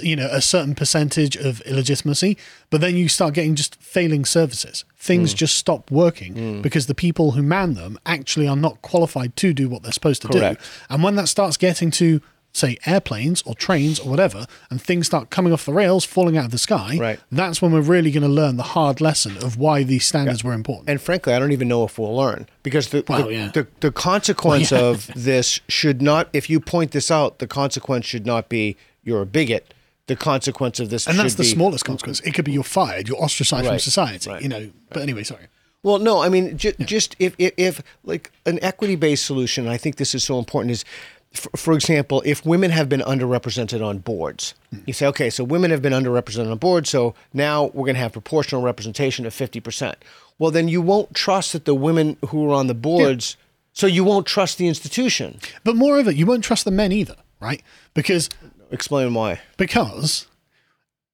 [0.03, 2.37] you know, a certain percentage of illegitimacy.
[2.71, 4.85] But then you start getting just failing services.
[4.97, 5.37] Things hmm.
[5.37, 6.63] just stop working hmm.
[6.63, 10.23] because the people who man them actually are not qualified to do what they're supposed
[10.23, 10.63] to Correct.
[10.63, 10.69] do.
[10.89, 12.21] And when that starts getting to
[12.53, 16.47] say airplanes or trains or whatever and things start coming off the rails falling out
[16.47, 17.21] of the sky Right.
[17.31, 20.53] that's when we're really going to learn the hard lesson of why these standards were
[20.53, 23.49] important And frankly, I don't even know if we'll learn because the Well, the, yeah.
[23.53, 24.89] the, the consequence Well, yeah.
[24.91, 26.29] of this should not.
[26.33, 29.73] If you point this out, the consequence should not be you're a bigot.
[30.09, 31.07] the consequence of this.
[31.07, 32.19] and that's the be- smallest consequence.
[32.21, 34.29] It could be you're fired, you're ostracized from society.
[34.29, 34.71] right, You know.
[34.89, 35.47] But anyway, sorry.
[35.85, 39.77] Well, no, I mean, ju- just if, if, if like an equity based solution, I
[39.79, 40.85] think this is so important is,
[41.33, 44.55] for, for example, if women have been underrepresented on boards,
[44.87, 48.01] you say, okay, so women have been underrepresented on boards, so now we're going to
[48.01, 49.95] have proportional representation of 50%.
[50.39, 53.37] Well, then you won't trust that the women who are on the boards,
[53.73, 55.39] so you won't trust the institution.
[55.63, 57.63] But moreover, you won't trust the men either, right?
[57.95, 58.29] Because
[58.73, 59.41] Explain why.
[59.57, 60.27] because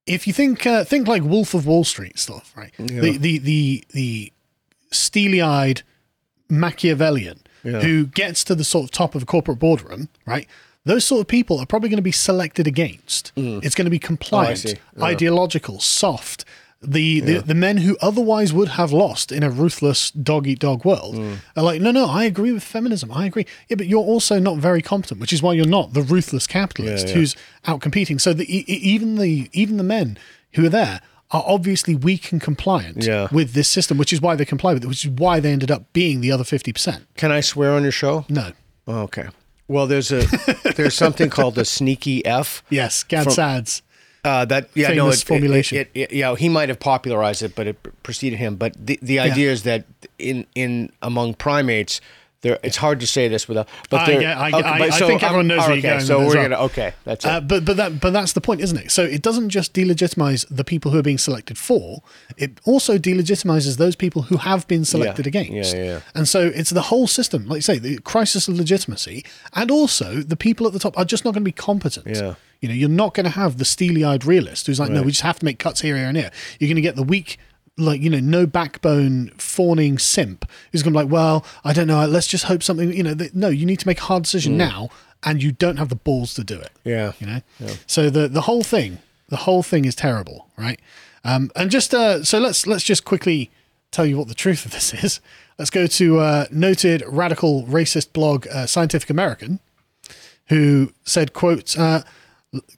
[0.07, 2.73] if you think uh, think like Wolf of Wall Street stuff, right?
[2.79, 4.33] The the the the
[4.93, 5.83] steely-eyed
[6.49, 10.47] Machiavellian who gets to the sort of top of a corporate boardroom, right?
[10.85, 13.35] Those sort of people are probably going to be selected against.
[13.35, 13.65] Mm.
[13.65, 15.03] It's going to be compliant, oh, see.
[15.03, 16.45] ideological, soft.
[16.83, 20.85] The, the the men who otherwise would have lost in a ruthless dog eat dog
[20.85, 21.39] world mm.
[21.57, 23.11] are like, no, no, I agree with feminism.
[23.11, 23.47] I agree.
[23.69, 27.07] Yeah, but you're also not very competent, which is why you're not the ruthless capitalist
[27.07, 27.19] Yeah, yeah.
[27.19, 28.19] who's out competing.
[28.21, 30.19] So the, even the even the men
[30.53, 33.29] who are there are obviously weak and compliant Yeah.
[33.33, 35.71] with this system, which is why they comply with it, which is why they ended
[35.71, 37.07] up being the other fifty percent.
[37.17, 38.25] Can I swear on your show?
[38.29, 38.53] No.
[38.87, 39.29] Oh, okay.
[39.69, 40.23] Well, there's a
[40.77, 42.63] there's something called the sneaky F.
[42.71, 43.83] Yes, Gad Saad's.
[44.25, 45.79] Uh, that yeah no Famous it, formulation.
[45.79, 48.57] It, it, it, yeah he might have popularized it, but it preceded him.
[48.57, 49.85] But the the idea is that
[50.19, 52.01] in in among primates.
[52.43, 54.99] There, it's hard to say this without, but I get- I- okay, I- but I
[54.99, 56.49] so think I'm- everyone knows where okay, you're going So with it as we're well.
[56.51, 57.29] gonna okay, that's it.
[57.29, 58.91] Uh, but but that but that's the point, isn't it?
[58.93, 62.03] So it doesn't just delegitimize the people who are being selected for;
[62.37, 65.29] it also delegitimizes those people who have been selected Yeah.
[65.41, 65.75] against.
[65.75, 66.01] Yeah, yeah, yeah.
[66.15, 70.17] And so it's the whole system, like you say, the crisis of legitimacy, and also
[70.17, 72.07] the people at the top are just not going to be competent.
[72.17, 72.35] Yeah.
[72.61, 75.21] You know, you're not going to have the steely-eyed realist who's like, no, we just
[75.23, 76.31] have to make cuts here, here, and here.
[76.59, 77.39] You're going to get the weak.
[77.79, 81.87] Like you know, no backbone, fawning simp who's going to be like, well, I don't
[81.87, 82.07] know.
[82.07, 82.91] Let's just hope something.
[82.93, 84.89] You know, th- no, you need to make a hard decision now,
[85.23, 86.91] and you don't have the balls to do it Mm.
[86.91, 87.75] yeah, you know yeah.
[87.87, 90.79] so the the whole thing the whole thing is terrible right
[91.25, 93.51] um and just uh so let's let's just quickly
[93.91, 95.21] tell you what the truth of this is
[95.59, 99.59] let's go to uh noted radical racist blog uh, scientific american
[100.49, 102.03] who said quote uh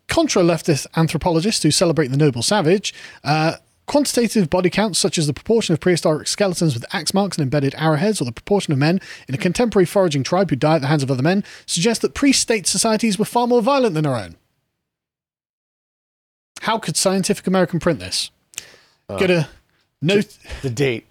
[0.09, 3.55] contra leftist anthropologists who celebrate the noble savage uh
[3.89, 7.75] Quantitative body counts, such as the proportion of prehistoric skeletons with axe marks and embedded
[7.75, 10.89] arrowheads, or the proportion of men in a contemporary foraging tribe who die at the
[10.89, 14.15] hands of other men, suggest that pre state societies were far more violent than our
[14.15, 14.37] own.
[16.61, 18.31] How could Scientific American print this?
[19.09, 19.49] Go to
[20.03, 20.37] note.
[20.61, 21.07] the date.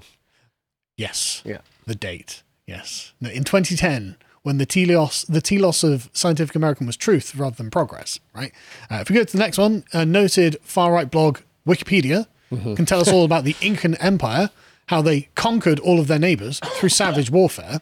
[0.98, 1.42] Yes.
[1.44, 1.62] Yeah.
[1.88, 2.44] The date.
[2.68, 3.12] Yes.
[3.20, 7.72] No, in 2010, when the telos the telos of Scientific American was truth rather than
[7.72, 8.20] progress.
[8.36, 8.52] Right.
[8.92, 12.86] Uh, if we go to the next one, a noted far right blog Wikipedia can
[12.86, 14.50] tell us all about the Incan Empire,
[14.88, 17.82] how they conquered all of their neighbors through savage warfare.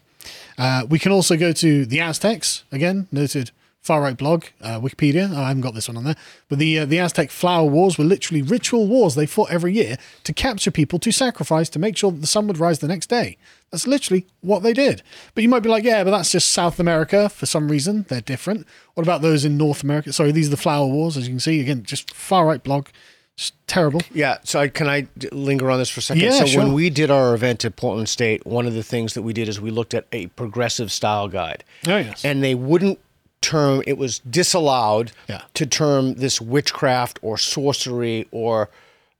[0.58, 3.51] Uh, we can also go to the Aztecs again, noted
[3.86, 5.32] far right blog, uh, Wikipedia.
[5.32, 6.15] I haven't got this one on there,
[6.49, 9.97] but the uh, the Aztec flower wars were literally ritual wars they fought every year
[10.23, 13.08] to capture people to sacrifice to make sure that the sun would rise the next
[13.08, 13.38] day.
[13.69, 15.04] That's literally what they did.
[15.36, 18.06] But you might be like, yeah, but that's just South America for some reason.
[18.08, 18.65] They're different.
[18.95, 20.12] What about those in North America?
[20.12, 21.60] Sorry, these are the flower wars, as you can see.
[21.60, 22.88] Again, just far right blog.
[23.37, 24.01] Just terrible.
[24.13, 26.23] Yeah, so I, can I linger on this for a second?
[26.23, 26.63] Yeah, so sure.
[26.63, 29.49] when we did our event at Portland State, one of the things that we did
[29.49, 31.63] is we looked at a progressive style guide.
[31.85, 32.23] Oh, yes.
[32.23, 32.99] And they wouldn't
[33.41, 35.41] term it was disallowed Yeah.
[35.53, 38.69] to term this witchcraft or sorcery or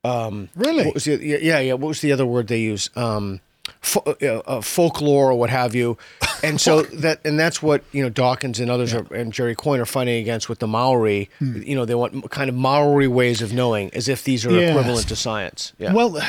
[0.04, 0.86] um Really?
[0.86, 3.40] what was the yeah yeah what was the other word they use um
[3.86, 5.98] fo- uh, uh, folklore or what have you
[6.44, 9.80] and so that and that's what you know Dawkins and others are, and Jerry Coyne
[9.80, 11.62] are fighting against with the Maori Hmm.
[11.62, 14.70] you know they want kind of Maori ways of knowing as if these are Yes.
[14.72, 16.20] equivalent to science yeah Well,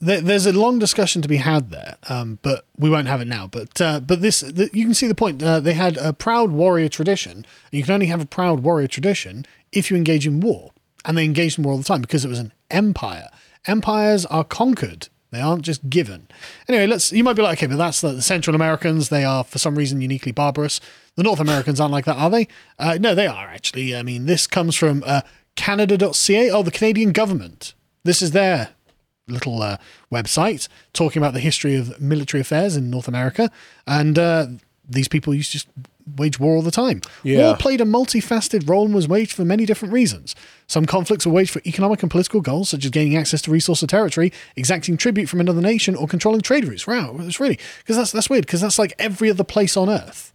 [0.00, 3.28] there, there's a long discussion to be had there, um, but we won't have it
[3.28, 3.46] now.
[3.46, 5.40] But uh, but this the, you can see the point.
[5.40, 7.32] Uh, they had a proud warrior tradition.
[7.36, 10.72] And you can only have a proud warrior tradition if you engage in war,
[11.04, 13.28] and they engaged in war all the time because it was an empire.
[13.66, 15.08] Empires are conquered.
[15.32, 16.28] They aren't just given.
[16.68, 17.10] Anyway, let's.
[17.10, 19.08] You might be like, okay, but that's the, the Central Americans.
[19.08, 20.78] They are for some reason uniquely barbarous.
[21.16, 22.48] The North Americans aren't like that, are they?
[22.78, 23.96] Uh, no, they are actually.
[23.96, 25.22] I mean, this comes from uh,
[25.56, 26.50] Canada.ca.
[26.50, 27.72] Oh, the Canadian government.
[28.04, 28.70] This is their
[29.26, 29.78] little uh,
[30.12, 33.50] website talking about the history of military affairs in North America,
[33.86, 34.46] and uh,
[34.86, 35.68] these people used to just
[36.16, 37.00] wage war all the time.
[37.22, 37.46] Yeah.
[37.46, 40.34] War played a multifaceted role and was waged for many different reasons.
[40.66, 43.82] Some conflicts were waged for economic and political goals, such as gaining access to resource
[43.82, 46.86] or territory, exacting tribute from another nation, or controlling trade routes.
[46.86, 50.32] Wow, it's really because that's that's weird because that's like every other place on Earth.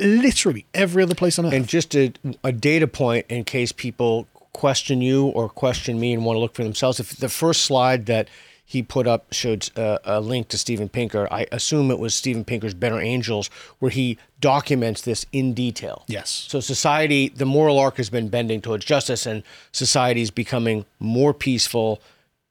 [0.00, 1.54] Literally every other place on Earth.
[1.54, 2.12] And just a,
[2.44, 6.54] a data point in case people question you or question me and want to look
[6.54, 6.98] for themselves.
[7.00, 8.28] If the first slide that
[8.70, 11.26] he put up showed uh, a link to Steven Pinker.
[11.30, 16.04] I assume it was Steven Pinker's Better Angels, where he documents this in detail.
[16.06, 16.28] Yes.
[16.48, 21.32] So society, the moral arc has been bending towards justice, and society is becoming more
[21.32, 22.00] peaceful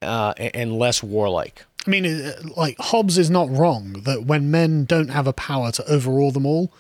[0.02, 1.66] uh, and- and less warlike.
[1.86, 5.72] I mean, uh, like Hobbes is not wrong that when men don't have a power
[5.72, 6.72] to overawe them all,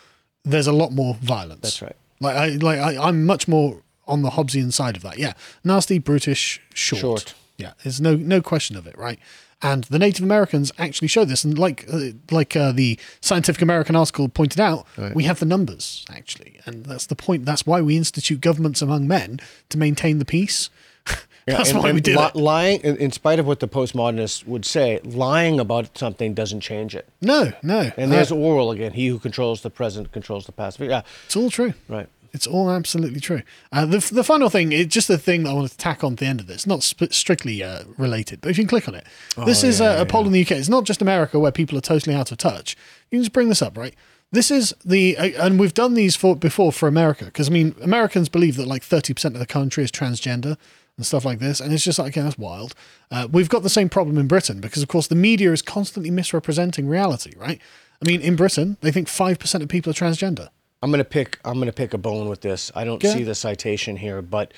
[0.44, 1.62] there's a lot more violence.
[1.62, 1.96] That's right.
[2.20, 5.18] Like I like I, I'm much more on the Hobbesian side of that.
[5.20, 7.02] Yeah, nasty, brutish, short.
[7.02, 7.34] Short.
[7.58, 9.20] Yeah, there's no no question of it, right?
[9.62, 13.96] And the Native Americans actually show this, and like uh, like uh, the Scientific American
[13.96, 17.46] article pointed out, we have the numbers actually, and that's the point.
[17.46, 19.40] That's why we institute governments among men
[19.70, 20.70] to maintain the peace.
[21.48, 22.36] that's and, why we do li- it.
[22.36, 26.96] Lying, in, in spite of what the postmodernists would say, lying about something doesn't change
[26.96, 27.08] it.
[27.22, 28.94] No, no, And uh, there's Orwell again.
[28.94, 30.80] He who controls the present controls the past.
[30.80, 31.74] Yeah, it's all true.
[31.88, 32.10] right.
[32.34, 33.42] It's all absolutely true.
[33.72, 36.14] Uh, the, the final thing, it's just the thing that I wanted to tack on
[36.14, 38.88] at the end of this, not sp- strictly uh, related, but if you can click
[38.88, 39.06] on it.
[39.46, 40.52] this is a, a poll in the UK.
[40.52, 42.76] It's not just America where people are totally out of touch.
[43.10, 43.96] You can just bring this up, right?
[44.32, 47.76] This is the, uh, and we've done these for before for America, because I mean,
[47.82, 50.58] Americans believe that like 30% of the country is transgender
[50.98, 51.62] and stuff like this.
[51.62, 52.74] And it's just like, okay, that's wild.
[53.10, 56.12] Uh, we've got the same problem in Britain because, of course, the media is constantly
[56.12, 57.62] misrepresenting reality, right?
[58.02, 60.50] I mean, in Britain, they think 5% of people are transgender.
[60.84, 61.40] I'm gonna pick.
[61.44, 62.72] I'm gonna pick a bone with this.
[62.76, 64.54] I don't see the citation here, but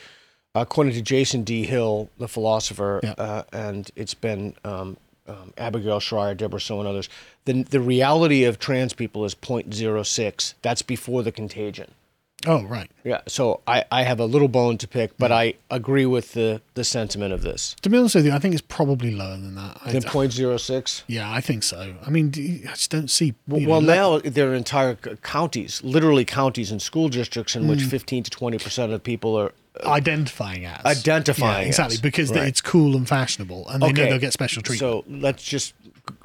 [0.56, 1.64] according to Jason D.
[1.66, 3.14] Hill, the philosopher, Yeah.
[3.18, 7.08] uh, and it's been um, um, Abigail Shrier, Debra Soh, and others.
[7.46, 10.54] The the reality of trans people is 0.06.
[10.62, 11.92] That's before the contagion.
[12.48, 12.90] Oh, right.
[13.04, 13.22] Yeah.
[13.28, 15.58] So I, I have a little bone to pick, but mm-hmm.
[15.72, 17.76] I agree with the the sentiment of this.
[17.82, 19.78] To be honest with you, I think it's probably lower than that.
[19.84, 21.04] I, The 0.06.
[21.08, 21.96] yeah, I think so.
[22.06, 23.34] I mean, do you- I just don't see.
[23.48, 27.56] you know, Well, let- now there are entire c- counties, literally counties and school districts
[27.56, 27.90] in which mm.
[27.90, 29.52] 15 to 20 percent of people are
[29.84, 32.48] uh, identifying as Identifying Yeah, exactly as, because right.
[32.48, 34.80] it's cool and fashionable, and they know they'll get special treatment.
[34.80, 35.74] So let's just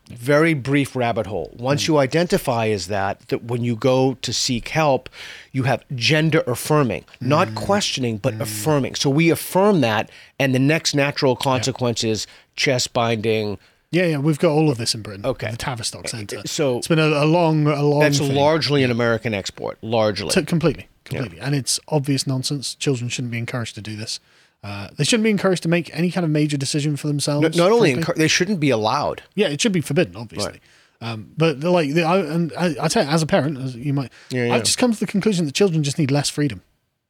[0.09, 1.51] very brief rabbit hole.
[1.57, 1.89] Once mm.
[1.89, 5.09] you identify as that, that when you go to seek help,
[5.53, 7.55] you have gender affirming, not mm.
[7.55, 8.41] questioning, but mm.
[8.41, 8.95] affirming.
[8.95, 13.59] So we affirm that, and the next natural consequence is chest binding.
[13.91, 15.25] yeah, yeah, we've got all of this in Britain.
[15.25, 15.51] Okay.
[15.51, 16.39] the Tavistock Centre.
[16.39, 18.01] Uh, so- it's been a, a long, a long.
[18.01, 18.35] That's thing.
[18.35, 20.31] largely an American export, largely.
[20.31, 22.75] So completely, completely, and it's obvious nonsense.
[22.75, 24.21] Children shouldn't be encouraged to do this.
[24.65, 27.43] Uh, they shouldn't be encouraged to make any kind of major decision for themselves.
[27.57, 29.23] not only they shouldn't be allowed.
[29.35, 30.61] Yeah, it should be forbidden, obviously.
[31.03, 33.77] Um, but they're like, the, I, and I, I tell you, as a parent, as
[33.77, 34.55] you might, Yeah, yeah.
[34.55, 36.63] I've just come to the conclusion that children just need less freedom.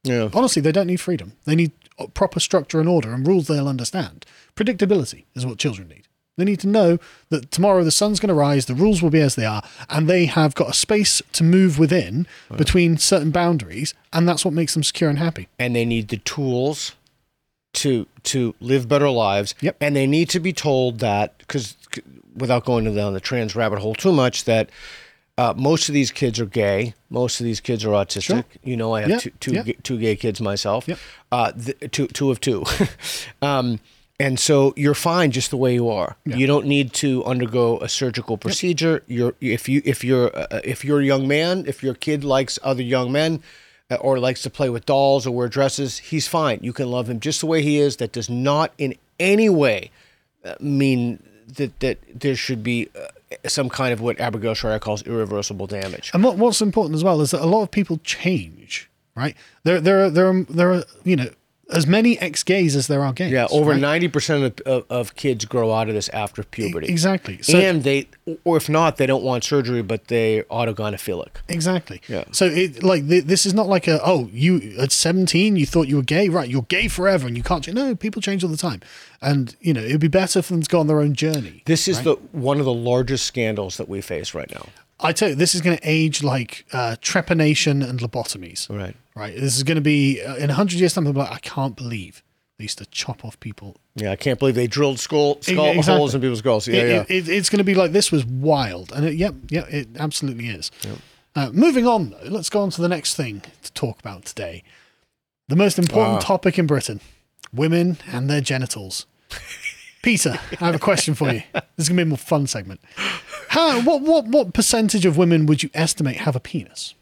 [0.03, 0.29] Yeah.
[0.33, 1.31] Honestly, they don't need freedom.
[1.45, 1.71] They need
[2.13, 4.25] proper structure and order and rules they'll understand.
[4.57, 6.07] Predictability is what children need.
[6.37, 6.97] They need to know
[7.29, 10.09] that tomorrow the sun's going to rise, the rules will be as they are, and
[10.09, 14.73] they have got a space to move within between certain boundaries, and that's what makes
[14.73, 15.47] them secure and happy.
[15.57, 16.93] and they need the tools
[17.75, 19.53] to to live better lives.
[19.61, 19.77] Yep.
[19.81, 21.75] And they need to be told that because
[22.35, 24.69] without going down the trans rabbit hole too much, that
[25.37, 26.93] uh, most of these kids are gay.
[27.09, 28.21] Most of these kids are autistic.
[28.23, 28.43] Sure.
[28.63, 29.63] You know, I have Yeah, two two, yeah.
[29.63, 30.87] ga- two gay kids myself.
[30.87, 30.97] Yep.
[31.31, 32.63] Uh, th- two two of two.
[33.41, 33.79] um,
[34.17, 36.15] and so you're fine just the way you are.
[36.23, 39.03] You don't need to undergo a surgical procedure.
[39.07, 42.57] You're if you if you're uh, if you're a young man, if your kid likes
[42.63, 43.41] other young men,
[43.99, 46.59] or likes to play with dolls or wear dresses, he's fine.
[46.61, 47.97] You can love him just the way he is.
[47.97, 49.91] That does not in any way
[50.43, 53.07] uh, mean that that there should be uh,
[53.47, 56.11] some kind of what Abigail Shrier calls irreversible damage.
[56.13, 59.35] And what, what's important as well is that a lot of people change, right?
[59.63, 61.29] There, there, there, are, there are, you know,
[61.71, 63.31] as many ex-gays as there are gays.
[63.31, 63.81] Yeah, over right?
[63.81, 66.87] ninety percent of, of, of kids grow out of this after puberty.
[66.87, 67.41] Exactly.
[67.41, 68.07] So, and they,
[68.43, 71.37] or if not, they don't want surgery, but they autogynephilic.
[71.49, 72.01] Exactly.
[72.07, 72.25] Yeah.
[72.31, 75.87] So it like th- this is not like a oh you at seventeen you thought
[75.87, 78.49] you were gay right you're gay forever and you can't change no people change all
[78.49, 78.81] the time
[79.21, 81.63] and you know it'd be better for them to go on their own journey.
[81.65, 84.67] This is the one of the largest scandals that we face right now.
[84.99, 88.69] I tell you this is going to age like uh, trepanation and lobotomies.
[88.69, 88.95] Right.
[89.15, 89.33] Right.
[89.35, 92.21] This is going to be uh, in a hundred years something Like I can't believe
[92.57, 93.75] they used to chop off people.
[93.95, 95.93] Yeah, I can't believe they drilled skull, skull Exactly.
[95.95, 96.67] holes in people's skulls.
[96.67, 97.01] Yeah, it, yeah.
[97.09, 99.87] it- it- it's going to be like this was wild, and it, yep, yep, it
[99.97, 100.69] absolutely is.
[101.35, 104.63] Uh, moving on, though, let's go on to the next thing to talk about today.
[105.49, 106.19] The most important Ah.
[106.19, 106.99] topic in Britain:
[107.53, 109.05] women and their genitals.
[110.01, 111.41] Peter, I have a question for you.
[111.53, 112.79] This is going to be a more fun segment.
[113.49, 116.93] How, what, what, what percentage of women would you estimate have a penis?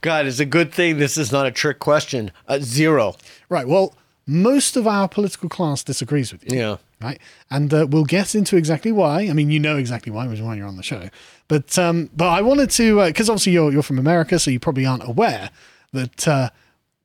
[0.00, 2.30] God, it's a good thing this is not a trick question.
[2.48, 3.14] Uh, zero.
[3.48, 3.66] Right.
[3.68, 3.94] Well,
[4.26, 6.58] most of our political class disagrees with you.
[6.58, 6.76] Yeah.
[7.00, 7.20] right?
[7.50, 9.22] And uh, we'll get into exactly why.
[9.22, 11.08] I mean, you know exactly why, which is why you're on the show.
[11.48, 14.86] But um, but I wanted to because obviously you're you're from America, so you probably
[14.86, 15.50] aren't aware
[15.92, 16.50] that uh,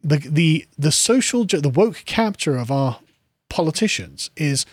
[0.03, 2.99] the the the social the woke capture of our
[3.49, 4.65] politicians is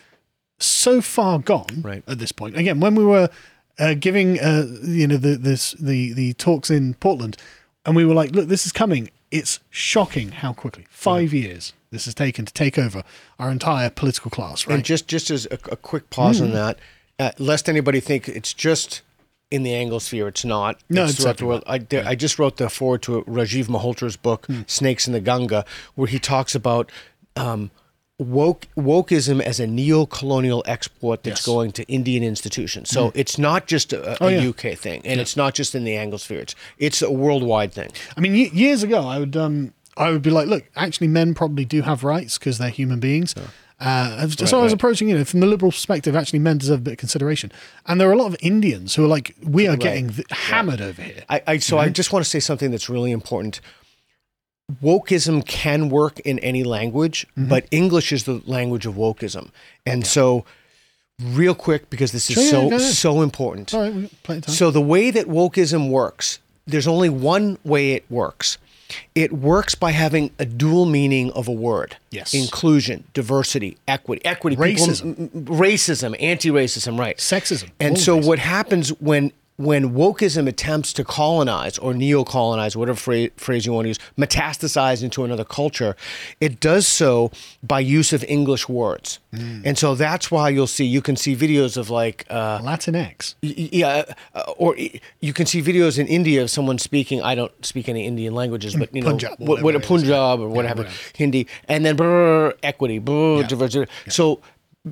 [0.58, 2.04] so far gone Right.
[2.06, 2.56] at this point.
[2.56, 3.28] Again, when we were
[3.78, 7.36] uh, giving uh, you know the this the the talks in Portland,
[7.84, 9.10] and we were like, look, this is coming.
[9.30, 13.02] It's shocking how quickly five years this has taken to take over
[13.38, 14.66] our entire political class.
[14.66, 14.76] Right?
[14.76, 16.44] And just just as a, a quick pause Mm.
[16.44, 16.78] on that,
[17.18, 19.02] uh, lest anybody think it's just
[19.50, 20.78] in the Anglosphere, it's not.
[20.88, 21.54] No, it's it's throughout the everywhere.
[21.56, 21.64] world.
[21.66, 24.62] I, there, I just wrote the forward to Rajiv Malhotra's book, Hmm.
[24.66, 25.64] Snakes in the Ganga,
[25.96, 26.90] where he talks about
[27.36, 27.70] um,
[28.18, 31.46] woke wokeism as a neo-colonial export that's Yes.
[31.46, 32.90] Going to Indian institutions.
[32.90, 34.48] So it's not just a, a Oh, yeah.
[34.48, 36.38] UK thing, and it's not just in the Anglosphere.
[36.40, 37.90] It's it's a worldwide thing.
[38.16, 41.34] I mean, ye- years ago, I would um, I would be like, look, actually, men
[41.34, 43.34] probably do have rights because they're human beings.
[43.80, 44.72] Uh, so I was right.
[44.72, 47.50] approaching, you know, from the liberal perspective, actually, men deserve a bit of consideration.
[47.86, 50.80] And there are a lot of Indians who are like, we are getting th- hammered
[50.80, 51.24] over here.
[51.28, 53.60] I, I so I just want to say something that's really important.
[54.82, 57.48] Wokeism can work in any language, Mm-hmm.
[57.48, 59.50] but English is the language of wokeism.
[59.84, 60.44] And so,
[61.22, 62.80] real quick, because this is Sure, so ahead.
[62.80, 63.74] so important.
[63.74, 64.54] All right, we got plenty of time.
[64.54, 68.56] So the way that wokeism works, there's only one way it works.
[69.14, 71.96] It works by having a dual meaning of a word.
[72.10, 72.32] Yes.
[72.34, 75.18] Inclusion, diversity, equity, equity, Racism.
[75.34, 77.16] m- racism, anti-racism, right?
[77.18, 78.26] Sexism, And so these.
[78.26, 83.84] what happens when when wokeism attempts to colonize or neo-colonize, whatever phrase, phrase you want
[83.84, 85.94] to use, metastasize into another culture,
[86.40, 87.30] it does so
[87.62, 89.20] by use of English words.
[89.32, 89.62] Mm.
[89.64, 93.34] And so that's why you'll see you can see videos of like uh, Latinx.
[93.42, 94.76] Yeah, uh, or
[95.20, 97.22] you can see videos in India of someone speaking.
[97.22, 100.48] I don't speak any Indian languages, but you know, Punjab, what, what a Punjab or
[100.48, 100.98] whatever, whatever.
[101.14, 103.90] Hindi, and then brr, equity, brr, diversity.
[104.08, 104.40] So,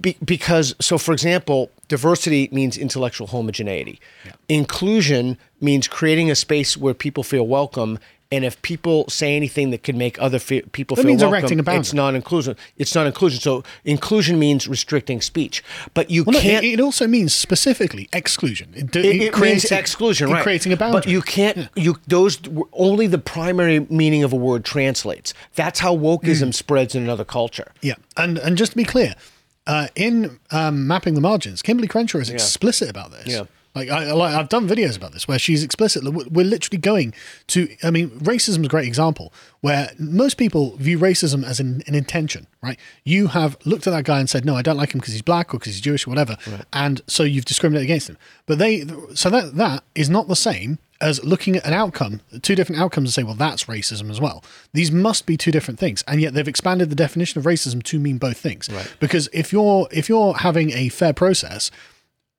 [0.00, 4.00] be, because so for example, diversity means intellectual homogeneity.
[4.48, 7.98] Inclusion means creating a space where people feel welcome.
[8.30, 11.38] And if people say anything that can make other fe- people That feel means welcome,
[11.38, 11.80] erecting a boundary.
[11.80, 12.56] it's not inclusion.
[12.78, 13.40] It's not inclusion.
[13.40, 16.64] So inclusion means restricting speech, but you Well, can't.
[16.64, 18.72] it, it also means specifically exclusion.
[18.74, 20.42] It, It, it creates exclusion, it right?
[20.42, 21.00] Creating a boundary.
[21.02, 21.68] But you can't.
[21.76, 22.38] You those
[22.72, 25.34] only the primary meaning of a word translates.
[25.54, 26.54] That's how wokeism Mm.
[26.54, 27.70] spreads in another culture.
[27.82, 29.14] Yeah, and and just to be clear,
[29.66, 33.26] uh, in um, mapping the margins, Kimberlé Crenshaw is explicit about this.
[33.26, 33.44] Yeah.
[33.74, 36.04] Like I like I've done videos about this where she's explicit.
[36.04, 37.14] We're we're literally going
[37.48, 37.74] to.
[37.82, 41.94] I mean, racism is a great example where most people view racism as an, an
[41.94, 42.46] intention.
[42.62, 42.78] Right?
[43.04, 45.22] You have looked at that guy and said, "No, I don't like him because he's
[45.22, 46.36] black or because he's Jewish or whatever,"
[46.74, 48.18] and so you've discriminated against him.
[48.44, 52.54] But they, so that that is not the same as looking at an outcome, two
[52.54, 54.42] different outcomes, and say, well, that's racism as well.
[54.72, 57.98] These must be two different things, and yet they've expanded the definition of racism to
[57.98, 58.70] mean both things.
[58.70, 58.90] Right.
[59.00, 61.70] Because if you're if you're having a fair process,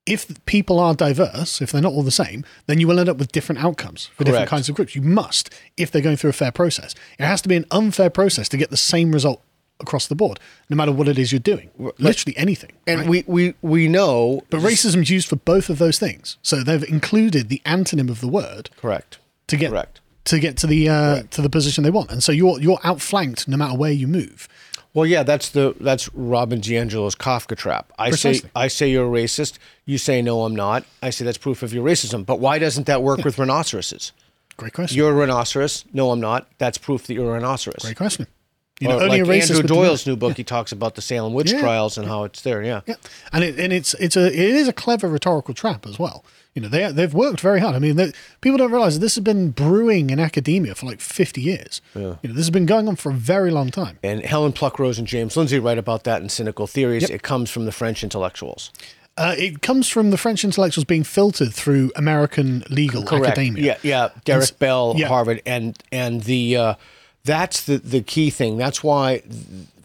[0.05, 3.17] if people are diverse, if they're not all the same, then you will end up
[3.17, 4.95] with different outcomes for different kinds of groups.
[4.95, 6.95] You must, if they're going through a fair process.
[7.19, 9.41] It has to be an unfair process to get the same result
[9.79, 11.69] across the board, no matter what it is you're doing.
[11.97, 12.71] Literally anything.
[12.87, 13.09] And right?
[13.09, 14.43] we, we we know.
[14.49, 16.37] but racism is used for both of those things.
[16.41, 19.19] So they've included the antonym of the word correct.
[19.47, 19.99] to get Correct.
[20.25, 22.11] to get to the uh, to the position they want.
[22.11, 24.47] And so you're you're outflanked no matter where you move.
[24.93, 27.91] Well, yeah, that's the that's Robin DiAngelo's Kafka trap.
[27.97, 28.47] I Precisely.
[28.47, 29.57] say I say you're a racist.
[29.85, 30.85] You say no, I'm not.
[31.01, 32.25] I say that's proof of your racism.
[32.25, 34.11] But why doesn't that work with rhinoceroses?
[34.55, 34.95] Great question.
[34.95, 35.83] You're a rhinoceros.
[35.93, 36.47] No, I'm not.
[36.59, 37.81] That's proof that you're a rhinoceros.
[37.81, 38.27] Great question.
[38.79, 41.51] You Or know, only like Andrew Doyle's new book, he talks about the Salem witch
[41.51, 41.61] Yeah.
[41.61, 42.63] trials and how it's there.
[42.63, 42.81] Yeah.
[42.87, 42.95] Yeah,
[43.31, 46.25] and it, and it's it's a it is a clever rhetorical trap as well.
[46.55, 47.75] You know, they they've worked very hard.
[47.75, 51.41] I mean, they, people don't realize this has been brewing in academia for like fifty
[51.41, 51.81] years.
[51.93, 53.99] You know, this has been going on for a very long time.
[54.03, 57.09] And Helen Pluckrose and James Lindsay write about that in Cynical Theories.
[57.09, 58.71] It comes from the French intellectuals.
[59.15, 63.63] Uh, it comes from the French intellectuals being filtered through American legal academia.
[63.63, 64.09] Yeah, yeah.
[64.25, 65.07] Derrick Bell, yeah.
[65.07, 66.73] Harvard, and and the uh,
[67.25, 68.57] that's the the key thing.
[68.57, 69.21] That's why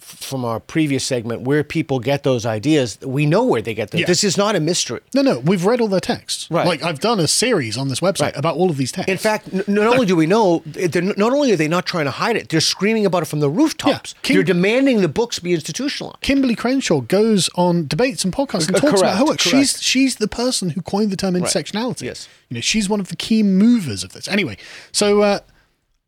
[0.00, 4.00] from our previous segment, where people get those ideas, we know where they get them.
[4.00, 4.06] Yeah.
[4.06, 5.00] This is not a mystery.
[5.14, 6.50] No, no, we've read all their texts.
[6.50, 6.66] Right.
[6.66, 8.36] Like I've done a series on this website Right.
[8.36, 9.10] about all of these texts.
[9.10, 12.06] In fact, n- not only do we know, they're, not only are they not trying
[12.06, 14.14] to hide it, they're screaming about it from the rooftops.
[14.22, 16.22] Kim- they're demanding the books be institutionalized.
[16.22, 19.40] Kimberlé Crenshaw goes on debates and podcasts and Uh, talks about her work.
[19.40, 22.02] She's she's the person who coined the term intersectionality.
[22.02, 22.28] Yes.
[22.48, 24.26] You know, she's one of the key movers of this.
[24.26, 24.56] Anyway,
[24.90, 25.38] so uh,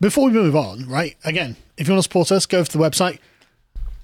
[0.00, 2.82] before we move on, right, again, if you want to support us, go to the
[2.82, 3.18] website.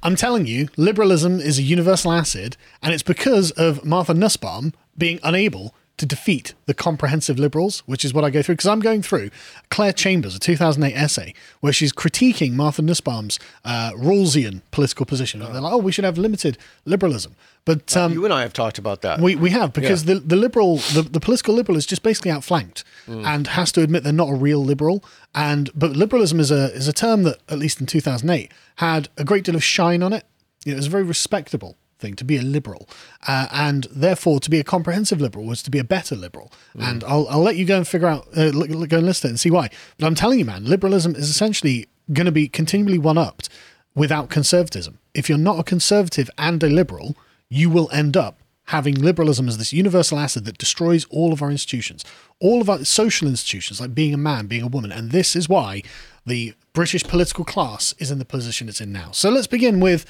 [0.03, 5.19] I'm telling you, liberalism is a universal acid, and it's because of Martha Nussbaum being
[5.23, 8.57] unable to defeat the comprehensive liberals, which is what I go through.
[8.57, 9.31] Because I'm going through
[9.71, 15.41] Clare Chambers, a 2008 essay, where she's critiquing Martha Nussbaum's uh, Rawlsian political position.
[15.41, 17.35] They're like, oh, we should have limited liberalism.
[17.65, 19.21] But um, you and I have talked about that.
[19.21, 22.85] we, we have because the the liberal the, the political liberal is just basically outflanked
[23.09, 25.03] and has to admit they're not a real liberal
[25.35, 29.25] and but liberalism is a is a term that at least in 2008 had a
[29.25, 30.25] great deal of shine on it
[30.65, 32.89] You know, it was very respectable thing to be a liberal,
[33.27, 36.53] uh, and therefore to be a comprehensive liberal was to be a better liberal.
[36.77, 36.91] Mm.
[36.91, 39.41] And I'll, I'll let you go and figure out, uh, go and list it and
[39.41, 39.71] see why.
[39.99, 43.49] But I'm telling you, man, liberalism is essentially going to be continually one upped
[43.95, 44.99] without conservatism.
[45.15, 47.17] If you're not a conservative and a liberal,
[47.49, 51.51] you will end up having liberalism as this universal acid that destroys all of our
[51.51, 52.05] institutions,
[52.41, 54.91] all of our social institutions, like being a man, being a woman.
[54.91, 55.83] And this is why
[56.27, 59.13] the British political class is in the position it's in now.
[59.13, 60.05] So let's begin with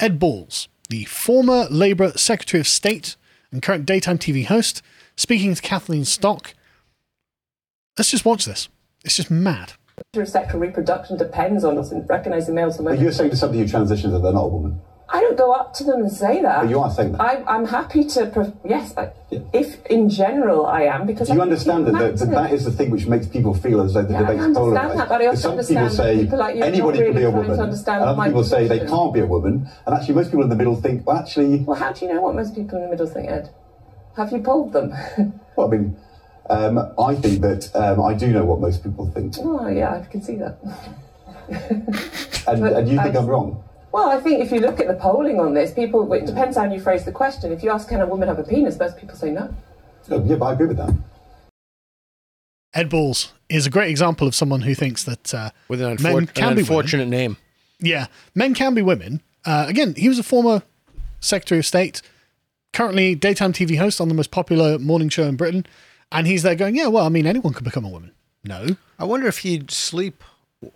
[0.00, 3.16] Ed Balls, the former Labour Secretary of State
[3.50, 4.82] and current daytime TV host,
[5.16, 6.54] speaking to Kathleen Stock.
[7.96, 8.68] Let's just watch this.
[9.04, 9.72] It's just mad.
[10.14, 12.98] Sexual reproduction depends on us and recognising males and women.
[12.98, 14.80] But you're saying to somebody who transitions that they're not a woman?
[15.12, 16.62] I don't go up to them and say that.
[16.62, 17.20] But you are saying that.
[17.20, 18.52] I, am happy to.
[18.64, 19.40] yes, I, yeah.
[19.52, 21.28] if in general I am because.
[21.28, 23.94] Do you understand that, that, that that is the thing which makes people feel as
[23.94, 26.38] though the yeah, debate's I understand that, but I also some understand people say people
[26.38, 29.20] like you anybody really can be a woman, and other people say they can't be
[29.20, 31.58] a woman, and actually most people in the middle think, well, actually.
[31.58, 33.50] Well, how do you know what most people in the middle think, Ed?
[34.16, 34.94] Have you polled them?
[35.56, 35.96] well, I mean.
[36.48, 39.34] Um, I think that um, I do know what most people think.
[39.38, 40.58] Oh, yeah, I can see that.
[42.48, 43.62] and, and, you think I, I'm wrong?
[43.92, 46.64] Well, I think if you look at the polling on this, people, it depends how
[46.64, 47.52] you phrase the question.
[47.52, 49.54] If you ask, can a woman have a penis, most people say no.
[50.10, 50.94] Oh, yeah, but I agree with that.
[52.72, 56.14] Ed Balls is a great example of someone who thinks that uh, with an, unfor-
[56.14, 57.18] men can an unfortunate women.
[57.18, 57.36] name.
[57.80, 59.22] Yeah, men can be women.
[59.44, 60.62] Uh, again, he was a former
[61.18, 62.00] Secretary of State,
[62.72, 65.66] currently daytime TV host on the most popular morning show in Britain,
[66.12, 68.12] and he's there going, "Yeah, well, I mean, anyone could become a woman."
[68.44, 70.22] No, I wonder if he'd sleep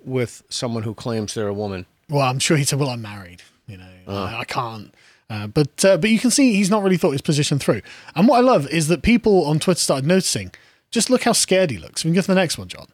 [0.05, 1.87] with someone who claims they're a woman.
[2.09, 3.43] Well, I'm sure he said, "Well, I'm married.
[3.67, 4.25] You know, uh.
[4.25, 4.95] I, I, can't."
[5.31, 7.83] Uh, but uh, but you can see he's not really thought his position through.
[8.15, 10.53] And what I love is that people on Twitter started noticing.
[10.91, 12.05] Just look how scared he looks.
[12.05, 12.87] We can go to the next one, John.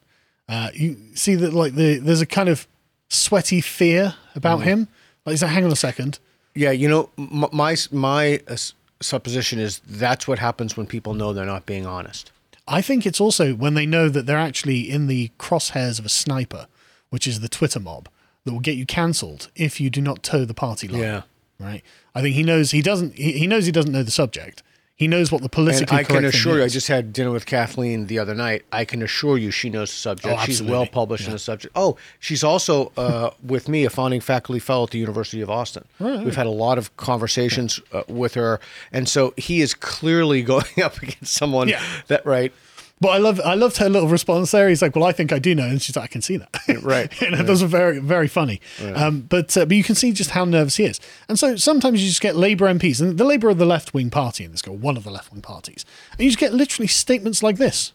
[0.49, 2.67] Uh, you see that like the there's a kind of
[3.09, 4.63] sweaty fear about mm.
[4.63, 4.87] him.
[5.25, 6.19] Like, he's like, hang on a second.
[6.55, 8.55] Yeah, you know, my my uh,
[9.01, 12.31] supposition is that's what happens when people know they're not being honest.
[12.67, 16.09] I think it's also when they know that they're actually in the crosshairs of a
[16.09, 16.67] sniper,
[17.09, 18.07] which is the Twitter mob
[18.45, 21.01] that will get you cancelled if you do not toe the party line.
[21.01, 21.21] Yeah.
[21.59, 21.83] Right.
[22.15, 23.15] I think he knows he doesn't.
[23.15, 24.63] He, he knows he doesn't know the subject.
[25.01, 27.47] He knows what the politically and I can assure you, I just had dinner with
[27.47, 28.65] Kathleen the other night.
[28.71, 30.37] I can assure you, she knows the subject.
[30.37, 31.29] Oh, she's well published yeah.
[31.29, 31.73] in the subject.
[31.75, 35.85] Oh, she's also uh, with me, a founding faculty fellow at the University of Austin.
[35.99, 38.59] Right, We've had a lot of conversations uh, with her,
[38.91, 41.81] and so he is clearly going up against someone yeah.
[42.05, 42.53] that right
[43.01, 44.69] but I love I loved her little response there.
[44.69, 46.49] He's like, "Well, I think I do know," and she's like, "I can see that."
[46.83, 47.21] Right.
[47.23, 47.45] and right.
[47.45, 48.61] those are very very funny.
[48.81, 48.95] Right.
[48.95, 50.99] Um, but uh, but you can see just how nervous he is.
[51.27, 54.11] And so sometimes you just get Labour MPs, and the Labour of the left wing
[54.11, 56.87] party in this, or one of the left wing parties, and you just get literally
[56.87, 57.91] statements like this: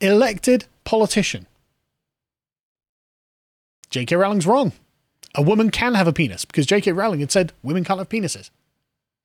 [0.00, 1.46] elected politician.
[3.90, 4.14] J.K.
[4.14, 4.72] Rowling's wrong.
[5.34, 6.92] A woman can have a penis because J.K.
[6.92, 8.50] Rowling had said women can't have penises.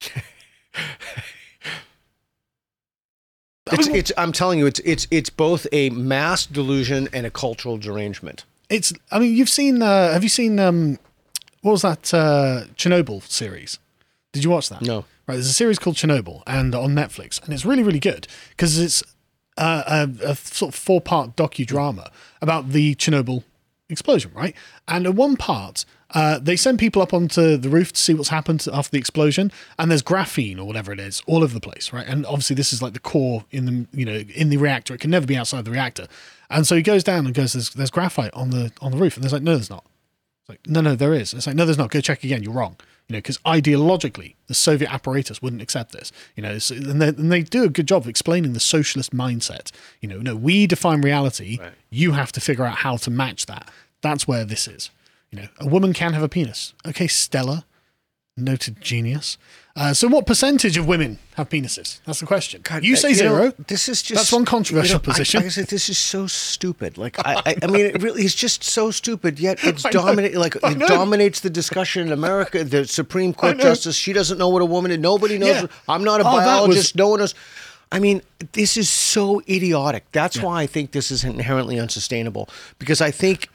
[3.72, 7.78] It's, it's, I'm telling you, it's it's it's both a mass delusion and a cultural
[7.78, 8.45] derangement.
[8.70, 8.93] It's.
[9.11, 9.82] I mean, you've seen.
[9.82, 10.59] Uh, have you seen?
[10.59, 10.99] Um,
[11.61, 13.80] what was that uh, Chernobyl series?
[14.32, 14.82] Did you watch that?
[14.82, 15.05] No.
[15.28, 15.36] Right.
[15.36, 19.03] There's a series called Chernobyl, and on Netflix, and it's really really good because it's
[19.59, 22.09] a, a, sort of four part docudrama
[22.41, 23.43] about the Chernobyl
[23.89, 24.55] explosion, right?
[24.88, 28.30] And at one part, uh, they send people up onto the roof to see what's
[28.30, 31.93] happened after the explosion, and there's graphene or whatever it is all over the place,
[31.93, 32.07] right?
[32.07, 34.93] And obviously, this is like the core in the you know in the reactor.
[34.93, 36.07] It can never be outside the reactor.
[36.49, 39.16] And so he goes down and goes, "There's, there's graphite on the on the roof,"
[39.16, 39.86] and there's like, "No, there's not."
[40.41, 42.41] It's like, "No, no, there is." It's like, "No, there's not." Go check again.
[42.41, 42.76] You're wrong.
[43.07, 46.12] You know, because ideologically, the Soviet apparatus wouldn't accept this.
[46.36, 49.16] You know, so, and, they, and they do a good job of explaining the socialist
[49.16, 49.72] mindset.
[49.99, 51.57] You know, no, we define reality.
[51.60, 51.72] Right.
[51.89, 53.70] You have to figure out how to match that.
[54.01, 54.91] That's where this is.
[55.32, 56.73] You know, a woman can have a penis.
[56.88, 57.65] Okay, Stella,
[58.36, 59.38] noted genius.
[59.75, 62.01] Uh, so, what percentage of women have penises?
[62.05, 62.61] That's the question.
[62.63, 63.45] God, you say you zero.
[63.45, 65.43] Know, this is just that's one controversial you know, position.
[65.43, 66.97] I, I said this is so stupid.
[66.97, 69.39] Like, I, I, I, mean, it really is just so stupid.
[69.39, 70.36] Yet it's dominate.
[70.36, 72.63] Like, it dominates the discussion in America.
[72.63, 74.97] The Supreme Court justice, she doesn't know what a woman is.
[74.97, 75.61] Nobody knows.
[75.61, 75.67] Yeah.
[75.88, 76.93] I'm not a oh, biologist.
[76.93, 77.36] Was, no one knows.
[77.91, 78.21] I mean,
[78.51, 80.11] this is so idiotic.
[80.11, 80.43] That's yeah.
[80.43, 82.49] why I think this is inherently unsustainable.
[82.80, 83.49] Because I think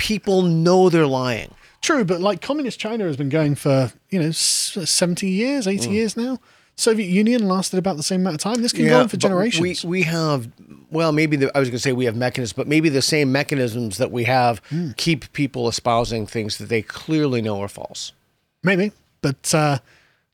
[0.00, 1.54] people know they're lying.
[1.82, 5.92] True, but like communist China has been going for, you know, 70 years, 80 mm.
[5.92, 6.38] years now.
[6.76, 8.62] Soviet Union lasted about the same amount of time.
[8.62, 9.84] This can yeah, go on for generations.
[9.84, 10.50] We, we have,
[10.90, 13.30] well, maybe the, I was going to say we have mechanisms, but maybe the same
[13.30, 14.96] mechanisms that we have mm.
[14.96, 18.12] keep people espousing things that they clearly know are false.
[18.62, 19.78] Maybe, but uh,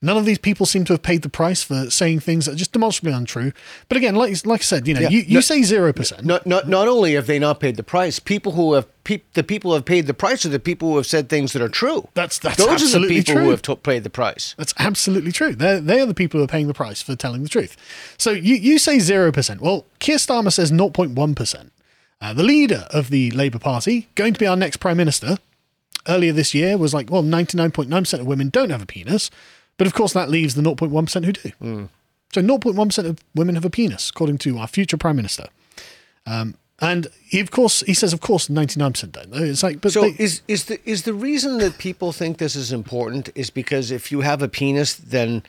[0.07, 2.57] None of these people seem to have paid the price for saying things that are
[2.57, 3.53] just demonstrably untrue.
[3.89, 5.09] But again, like like I said, you know, Yeah.
[5.09, 6.25] you, you No- say zero percent.
[6.25, 9.43] Not, not, not only have they not paid the price, people who have pe- the
[9.43, 11.69] people who have paid the price are the people who have said things that are
[11.69, 12.09] true.
[12.15, 13.45] That's- that's those are the absolutely people true.
[13.45, 14.55] who have to- paid the price.
[14.57, 15.55] That's absolutely true.
[15.57, 17.77] They're, they are the people who are paying the price for telling the truth.
[18.17, 19.61] So you, you say 0%.
[19.61, 21.71] Well, Keir Starmer says 0.1%.
[22.21, 25.37] Uh, the leader of the Labour Party, going to be our next Prime Minister,
[26.09, 29.31] earlier this year was like, well, 99.9% of women don't have a penis.
[29.79, 31.51] But of course, that leaves the 0.1% who do.
[31.61, 31.85] Hmm.
[32.33, 35.47] So 0.1% of women have a penis, according to our future Prime Minister.
[36.27, 39.31] Um, and he, of course, he says, of course, 99% don't.
[39.31, 39.43] though.
[39.43, 42.55] It's like, but So they- is is the is the reason that people think this
[42.57, 45.43] is important is because if you have a penis, then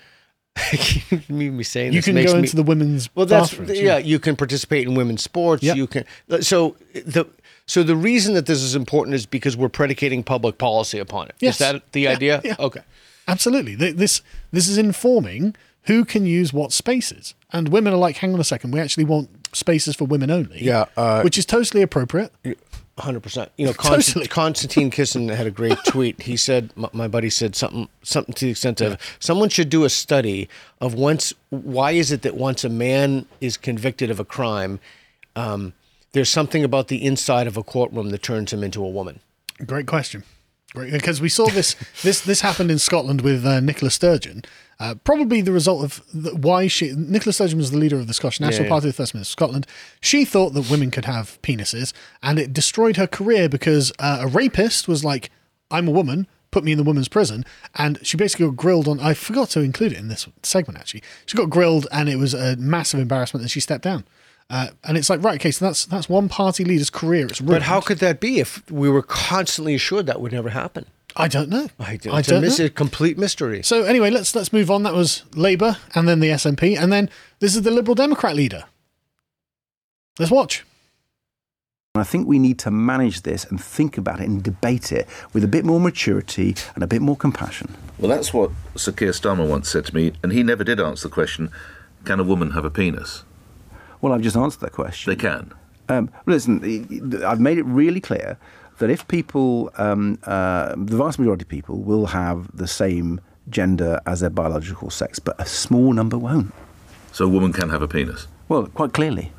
[1.30, 3.80] me, me saying you this can makes go me, into the women's well that's bathrooms.
[3.80, 5.76] yeah, you can participate in women's sports Yep.
[5.78, 7.26] you can uh, so uh, the
[7.68, 11.36] so the reason that this is important is because we're predicating public policy upon it.
[11.36, 11.58] Is Yes.
[11.60, 12.56] that the Yeah, idea yeah.
[12.60, 12.82] okay
[13.28, 13.76] Absolutely.
[13.76, 14.22] This
[14.52, 17.34] this is informing who can use what spaces.
[17.52, 20.62] And women are like, hang on a second, we actually want spaces for women only.
[20.64, 22.34] Yeah, uh, which is totally appropriate.
[23.00, 23.52] Hundred percent.
[23.58, 24.28] You know, Const- Totally.
[24.28, 26.22] Konstantin Kisin had a great tweet.
[26.24, 29.86] He said, my, my buddy said something, something to the extent of, someone should do
[29.86, 30.50] a study
[30.82, 31.32] of once.
[31.50, 34.80] Why is it that once a man is convicted of a crime,
[35.36, 35.74] um,
[36.14, 39.20] there's something about the inside of a courtroom that turns him into a woman.
[39.64, 40.24] Great question.
[40.74, 44.44] Great, because we saw this this this happened in Scotland with uh, Nicola Sturgeon.
[44.80, 48.14] Uh, probably the result of the, why she Nicola Sturgeon was the leader of the
[48.14, 48.70] Scottish National yeah.
[48.70, 49.68] Party, the First Minister of Scotland.
[50.02, 54.28] She thought that women could have penises, and it destroyed her career because uh, a
[54.28, 55.32] rapist was like,
[55.72, 57.44] "I'm a woman." Put me in the women's prison,
[57.76, 59.02] and she basically got grilled on.
[59.02, 60.80] I forgot to include it in this segment.
[60.80, 64.06] Actually, she got grilled, and it was a massive embarrassment, and she stepped down.
[64.50, 67.28] Uh, and it's like, right, okay, so that's that's one party leader's career.
[67.28, 67.56] It's ruined.
[67.56, 70.86] But how could that be if we were constantly assured that would never happen?
[71.18, 71.68] I don't know.
[71.80, 72.66] I, I don't a, mis- know.
[72.66, 73.64] a complete mystery.
[73.64, 74.84] So anyway, let's let's move on.
[74.84, 78.66] That was Labour, and then the SNP, and then this is the Liberal Democrat leader.
[80.20, 80.64] Let's watch.
[81.96, 85.08] And I think we need to manage this and think about it and debate it
[85.34, 87.76] with a bit more maturity and a bit more compassion.
[87.98, 91.08] Well, that's what Sir Keir Starmer once said to me, and he never did answer
[91.08, 91.50] the question
[92.06, 93.24] can a woman have a penis?
[94.02, 95.12] Well, I've just answered that question.
[95.12, 95.54] They can.
[95.90, 98.38] Um, listen, I've made it really clear
[98.80, 103.20] that if people, um, uh, the vast majority of people, will have the same
[103.50, 106.54] gender as their biological sex, but a small number won't.
[107.12, 108.28] So a woman can have a penis.
[108.50, 109.32] Well, quite clearly.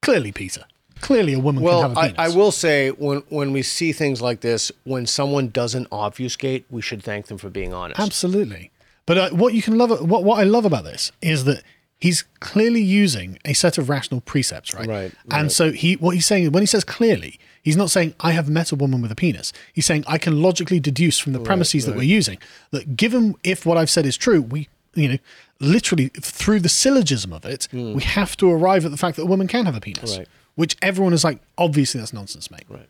[0.00, 0.64] Clearly, Peter.
[1.00, 2.18] Clearly, a woman can Well, have a I, penis.
[2.34, 6.80] I will say when when we see things like this, when someone doesn't obfuscate, we
[6.80, 8.00] should thank them for being honest.
[8.00, 8.70] Absolutely.
[9.04, 11.62] But uh, what you can love, what what I love about this is that
[12.02, 14.88] he's clearly using a set of rational precepts, right?
[14.88, 15.52] Right, And right.
[15.52, 18.72] so he, what he's saying when he says clearly, he's not saying I have met
[18.72, 19.52] a woman with a penis.
[19.72, 22.38] He's saying I can logically deduce from the premises that we're using
[22.72, 25.18] that given if what I've said is true, we, you know,
[25.60, 27.92] literally through the syllogism of it, hmm.
[27.94, 30.18] we have to arrive at the fact that a woman can have a penis.
[30.18, 30.28] Right.
[30.56, 32.88] Which everyone is like, obviously that's nonsense, mate Right.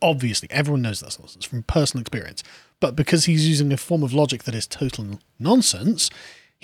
[0.00, 2.42] obviously everyone knows that's nonsense from personal experience
[2.78, 6.08] but because he's using a form of logic that is total nonsense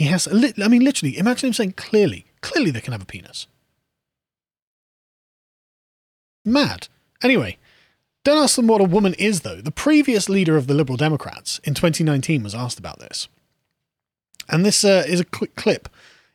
[0.01, 3.03] he has a lit- i mean literally imagine him saying clearly clearly they can have
[3.03, 3.47] a penis.
[6.43, 6.89] Mad.
[7.23, 7.59] Anyway
[8.25, 9.61] don't ask them what a woman is though.
[9.61, 13.29] The previous leader of the liberal democrats in 2019 was asked about this.
[14.49, 15.89] And this uh, is a quick clip.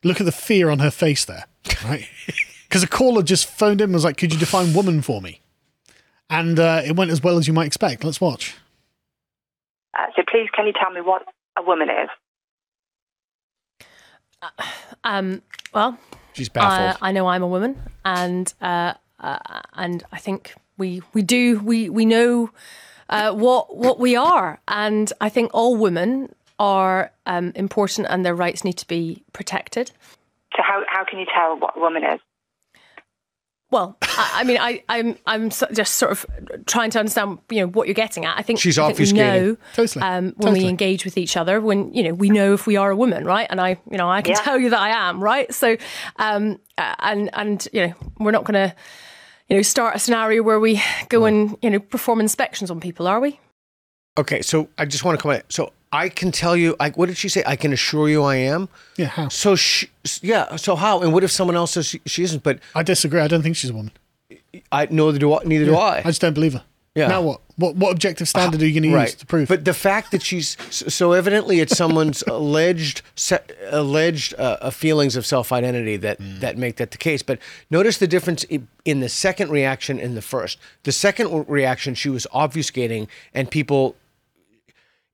[0.03, 1.45] Look at the fear on her face there
[1.85, 2.07] right?
[2.67, 5.41] Because a caller just phoned in and was like could you define woman for me?
[6.29, 8.03] And uh, it went as well as you might expect.
[8.03, 8.55] Let's watch.
[9.97, 11.23] Uh, so please, can you tell me what
[11.57, 12.09] a woman is?
[15.03, 15.99] Um, well,
[16.33, 16.97] She's I, baffled.
[16.99, 21.89] I know I'm a woman, and uh, uh, and I think we we do we
[21.91, 22.49] we know
[23.07, 28.35] uh, what what we are, and I think all women are um, important, and their
[28.35, 29.91] rights need to be protected.
[30.55, 32.19] So how, how can you tell what a woman is?
[33.71, 36.25] Well, I, I mean, I, I'm I'm so- just sort of
[36.67, 38.37] trying to understand, you know, what you're getting at.
[38.37, 40.03] I think She's I think we know Totally.
[40.03, 40.59] um, when Totally.
[40.61, 41.59] we engage with each other.
[41.59, 43.47] When you know, we know if we are a woman, right?
[43.49, 44.41] And I, you know, I can Yeah.
[44.41, 45.51] tell you that I am, right?
[45.53, 45.77] So,
[46.17, 48.75] um, uh, and and you know, we're not going to,
[49.49, 53.07] you know, start a scenario where we go and you know perform inspections on people,
[53.07, 53.39] are we?
[54.17, 55.43] okay, so I just want to comment.
[55.49, 57.43] So I can tell you, I, what did she say?
[57.45, 58.67] I can assure you I am.
[58.97, 59.29] Yeah, how?
[59.29, 59.87] So she,
[60.21, 60.55] yeah.
[60.57, 61.01] So how?
[61.01, 62.43] And what if someone else says she, she isn't?
[62.43, 63.21] But I disagree.
[63.21, 63.91] I don't think she's a woman.
[64.71, 65.43] I neither do I.
[65.45, 65.99] Neither do I.
[65.99, 66.63] I just don't believe her.
[66.95, 67.07] Yeah.
[67.07, 67.41] Now what?
[67.57, 69.47] What what objective standard are you going to use to prove?
[69.47, 73.01] But the fact that she's so evidently it's someone's alleged
[73.69, 76.39] alleged uh, uh, feelings of self identity that Hmm.
[76.39, 77.21] that make that the case.
[77.21, 78.45] But notice the difference
[78.85, 80.57] in the second reaction and the first.
[80.83, 83.95] The second reaction, she was obfuscating, and people.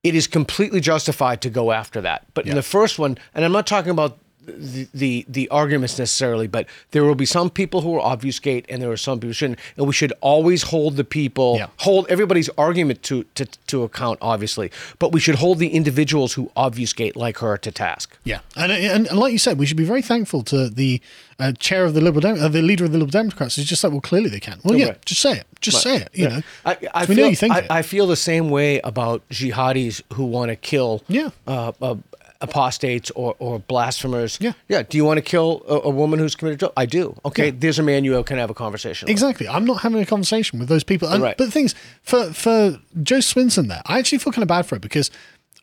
[0.03, 2.25] It is completely justified to go after that.
[2.33, 6.47] But in the first one, and I'm not talking about the, the the arguments necessarily,
[6.47, 9.33] but there will be some people who will obfuscate, and there are some people who
[9.33, 11.67] shouldn't, and we should always hold the people, Yeah.
[11.77, 16.51] hold everybody's argument to, to to account, obviously, but we should hold the individuals who
[16.55, 18.17] obfuscate like her to task.
[18.23, 21.01] Yeah, and, and and like you said, we should be very thankful to the
[21.39, 23.57] uh, chair of the Liberal, Dem- uh, the leader of the Liberal Democrats.
[23.57, 24.59] It's just like, well, clearly they can.
[24.63, 25.05] Well, yeah, Right.
[25.05, 25.45] just say it.
[25.59, 26.09] Just say it.
[26.13, 27.65] You know, I, I we feel, know you think I, it.
[27.69, 31.29] I feel the same way about jihadis who want to kill Yeah.
[31.47, 31.95] uh, uh,
[32.41, 34.37] apostates or, or blasphemers.
[34.41, 34.53] Yeah.
[34.67, 34.83] Yeah.
[34.83, 36.73] Do you want to kill a, a woman who's committed adultery?
[36.77, 37.15] I do.
[37.25, 37.49] Okay.
[37.51, 39.11] There's a man you can have a conversation with.
[39.11, 39.47] Exactly.
[39.47, 41.07] I'm not having a conversation with those people.
[41.07, 41.37] And, Right.
[41.37, 44.75] But the things for for Jo Swinson there, I actually feel kind of bad for
[44.75, 45.11] her because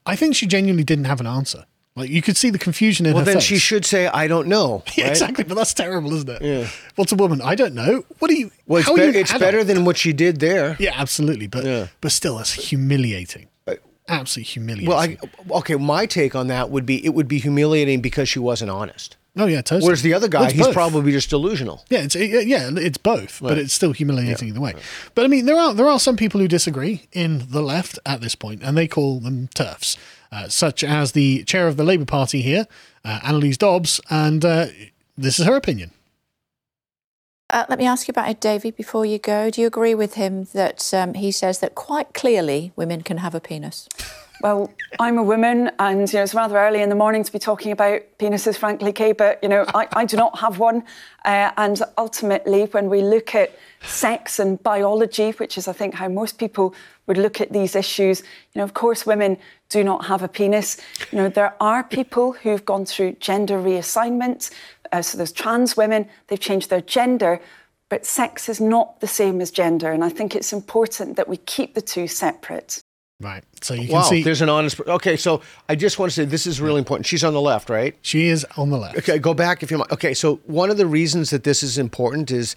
[0.07, 1.65] I think she genuinely didn't have an answer.
[1.97, 4.47] Like you could see the confusion in Well, her then she should say, I don't
[4.47, 4.85] know.
[4.97, 5.43] Yeah, exactly.
[5.43, 6.43] But that's terrible, isn't it?
[6.43, 6.69] Yeah.
[6.95, 7.41] What's a woman?
[7.43, 8.05] I don't know.
[8.21, 8.53] What do you?
[8.69, 10.77] Well, it's, how are you it's better than what she did there.
[10.79, 11.49] Yeah, absolutely.
[11.49, 11.89] But Yeah.
[12.01, 13.49] but still, that's humiliating.
[14.09, 14.89] Absolutely humiliating.
[14.89, 18.39] Well, I, okay, my take on that would be it would be humiliating because she
[18.39, 19.17] wasn't honest.
[19.37, 19.87] oh yeah, totally.
[19.87, 20.75] Whereas the other guy, Well, he's both.
[20.75, 21.85] probably just delusional.
[21.91, 24.75] Yeah, it's it- yeah, it's both, but it's still humiliating either way.
[25.15, 28.21] But I mean, there are there are some people who disagree in the left at
[28.21, 29.97] this point, and they call them turfs,
[30.33, 32.67] uh, such as the chair of the Labour Party here,
[33.05, 34.67] uh, Anneliese Dodds, and uh,
[35.17, 35.91] this is her opinion.
[37.51, 39.49] Uh, let me ask you about Ed Davey before you go.
[39.49, 43.35] Do you agree with him that um, he says that quite clearly women can have
[43.35, 43.89] a penis?
[44.41, 44.71] Well,
[45.01, 47.73] I'm a woman, and you know it's rather early in the morning to be talking
[47.73, 49.13] about penises, frankly, Kay.
[49.13, 50.85] But you know, I, I do not have one,
[51.25, 56.09] uh, and ultimately, when we look at sex and biology, which is, I think, how
[56.09, 56.73] most people
[57.07, 59.39] would look at these issues, you know, of course, women
[59.71, 60.77] do not have a penis.
[61.11, 64.51] You know, there are people who've gone through gender reassignment.
[64.93, 67.41] Uh, so there's trans women; they've changed their gender.
[67.89, 71.39] But sex is not the same as gender, and I think it's important that we
[71.39, 72.83] keep the two separate.
[73.21, 73.43] Right.
[73.63, 74.79] So you can Wow, see there's an honest.
[74.81, 77.07] Okay, so I just want to say this is really important.
[77.07, 77.97] She's on the left, right?
[78.03, 78.99] she is on the left.
[78.99, 79.91] Okay, go back if you mind.
[79.91, 82.55] Okay, so one of the reasons that this is important is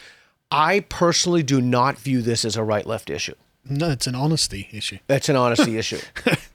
[0.51, 3.33] I personally do not view this as a right left issue.
[3.69, 4.97] No, it's an honesty issue.
[5.07, 5.99] That's an honesty issue.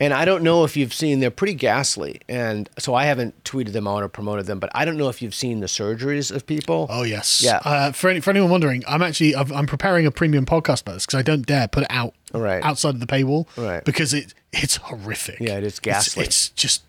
[0.00, 2.20] And I don't know if you've seen, they're pretty ghastly.
[2.28, 5.22] And so I haven't tweeted them out or promoted them, but I don't know if
[5.22, 6.88] you've seen the surgeries of people.
[6.90, 7.42] Oh yes.
[7.44, 7.60] Yeah.
[7.64, 10.94] Uh, for any, for anyone wondering, I'm actually I've, I'm preparing a premium podcast about
[10.94, 12.62] this because I don't dare put it out Right.
[12.64, 13.46] outside of the paywall.
[13.56, 13.84] Right.
[13.84, 15.38] Because it it's horrific.
[15.40, 16.24] Yeah, it is It's- ghastly.
[16.24, 16.82] It's, just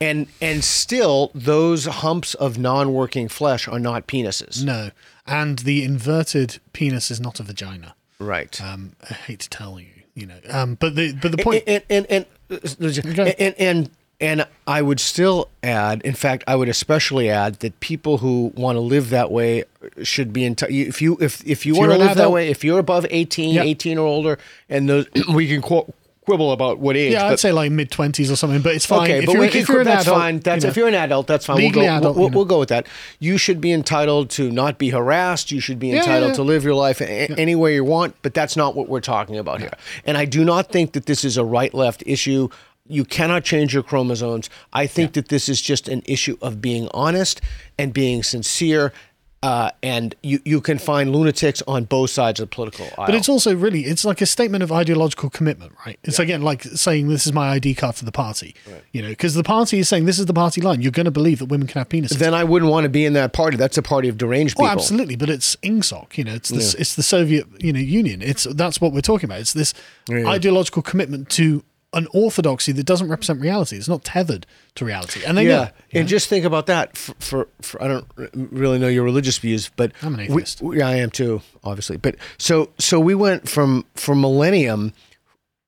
[0.00, 4.62] And and still, those humps of non working flesh are not penises.
[4.62, 4.90] no,
[5.26, 7.94] and the inverted penis is not a vagina.
[8.20, 8.60] Right.
[8.60, 10.38] Um, I hate to tell you, you know.
[10.50, 11.64] Um, but the but the point.
[11.66, 13.90] and and and and, and, and
[14.20, 18.74] and I would still add, in fact, I would especially add that people who want
[18.74, 19.64] to live that way
[20.02, 20.56] should be in.
[20.56, 23.06] T- if you if if you If want to live that way, if you're above
[23.08, 23.64] 18, Yep.
[23.66, 24.38] 18 or older,
[24.68, 25.92] and those we can qu-
[26.28, 27.12] quibble about what age.
[27.12, 29.04] yeah, I'd say like mid twenties or something, but it's fine.
[29.10, 29.62] Okay, if but you're, we can.
[29.62, 30.38] if you're an that's adult, fine.
[30.40, 31.56] That's you know, if you're an adult, that's fine.
[31.56, 31.98] Legally we'll go.
[31.98, 32.36] adult, we'll, you know.
[32.36, 32.86] we'll go with that.
[33.18, 35.50] You should be entitled to not be harassed.
[35.50, 36.36] You should be Yeah, entitled yeah.
[36.36, 38.14] to live your life a- any way you want.
[38.22, 39.72] But that's not what we're talking about here.
[40.04, 42.48] And I do not think that this is a right-left issue.
[42.90, 44.48] You cannot change your chromosomes.
[44.72, 47.40] I think that this is just an issue of being honest
[47.78, 48.92] and being sincere.
[49.40, 53.06] Uh, and you, you can find lunatics on both sides of the political aisle.
[53.06, 55.96] But it's also really it's like a statement of ideological commitment, right?
[56.02, 58.56] It's again like saying this is my ID card for the party,
[58.90, 60.82] you know, because the party is saying this is the party line.
[60.82, 62.18] You're going to believe that women can have penises.
[62.18, 63.56] then I wouldn't want to be in that party.
[63.56, 64.72] That's a party of deranged Oh, people.
[64.72, 66.18] absolutely, but it's INGSOC.
[66.18, 68.22] You know, it's the it's the Soviet you know Union.
[68.22, 69.38] It's that's what we're talking about.
[69.40, 69.72] It's this
[70.10, 71.62] ideological commitment to
[71.94, 73.76] an orthodoxy that doesn't represent reality.
[73.76, 75.68] It's not tethered to reality, and they yeah, know.
[75.94, 76.08] and know?
[76.08, 76.96] just think about that.
[76.96, 80.60] For, for, for I don't really know your religious views, but I'm an atheist.
[80.60, 81.96] we- yeah, I am too, obviously.
[81.96, 84.92] But so so we went from from millennium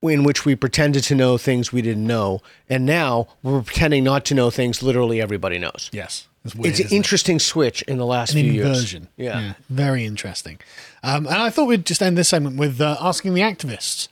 [0.03, 4.25] in which we pretended to know things we didn't know, and now we're pretending not
[4.27, 5.91] to know things literally everybody knows.
[5.93, 6.97] yes, it's, weird, It's an isn't it?
[6.97, 8.67] interesting switch in the last an few years.
[8.67, 9.09] inversion.
[9.17, 9.55] Yeah.
[9.69, 10.59] very interesting.
[11.03, 14.09] Um, and I thought we'd just end this segment with uh, asking the activists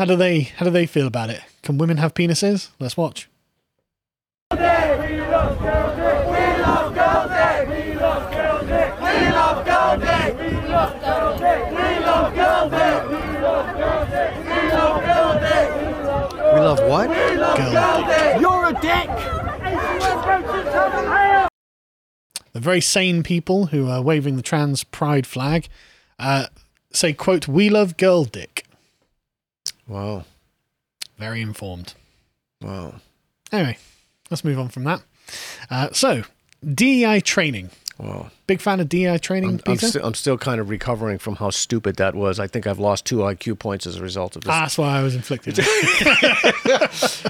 [0.00, 1.42] how do they how do they feel about it?
[1.62, 2.70] Can women have penises?
[2.78, 3.28] Let's watch.
[4.50, 4.56] We
[16.56, 17.08] love what?
[17.58, 18.40] Girl.
[18.40, 19.10] You're a dick!
[22.54, 25.68] The very sane people who are waving the trans pride flag
[26.18, 26.46] uh,
[26.90, 28.64] say, "quote We love girl dick."
[29.90, 30.24] Wow,
[31.18, 31.94] Very informed.
[32.62, 32.94] wow.
[33.50, 33.76] Anyway,
[34.30, 35.02] let's move on from that.
[35.68, 36.22] Uh, so,
[36.64, 37.70] DEI training.
[38.46, 39.86] Big fan of DI training, I'm, Peter?
[39.86, 42.40] sti- I'm still kind of recovering from how stupid that was.
[42.40, 44.50] I think I've lost two IQ points as a result of this.
[44.50, 45.56] Ah, that's why I was inflicted.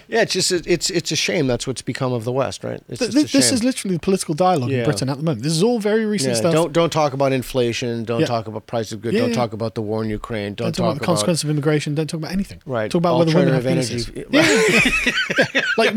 [0.09, 1.47] yeah, it's just it's it's a shame.
[1.47, 2.81] That's what's become of the West, right?
[2.89, 5.43] It's Th- this, is literally the political dialogue in Britain at the moment.
[5.43, 6.53] This is all very recent Yeah, stuff.
[6.53, 8.05] Don't don't talk about inflation.
[8.05, 8.27] Don't Yeah.
[8.27, 9.15] talk about price of goods.
[9.15, 9.37] Yeah, don't yeah.
[9.37, 10.55] talk about the war in Ukraine.
[10.55, 11.95] Don't, Don't talk about the consequences of immigration.
[11.95, 12.63] Don't talk about anything.
[12.65, 12.91] Right.
[12.91, 14.27] Talk about whether women have energy.
[14.31, 14.41] Yeah.
[15.77, 15.95] like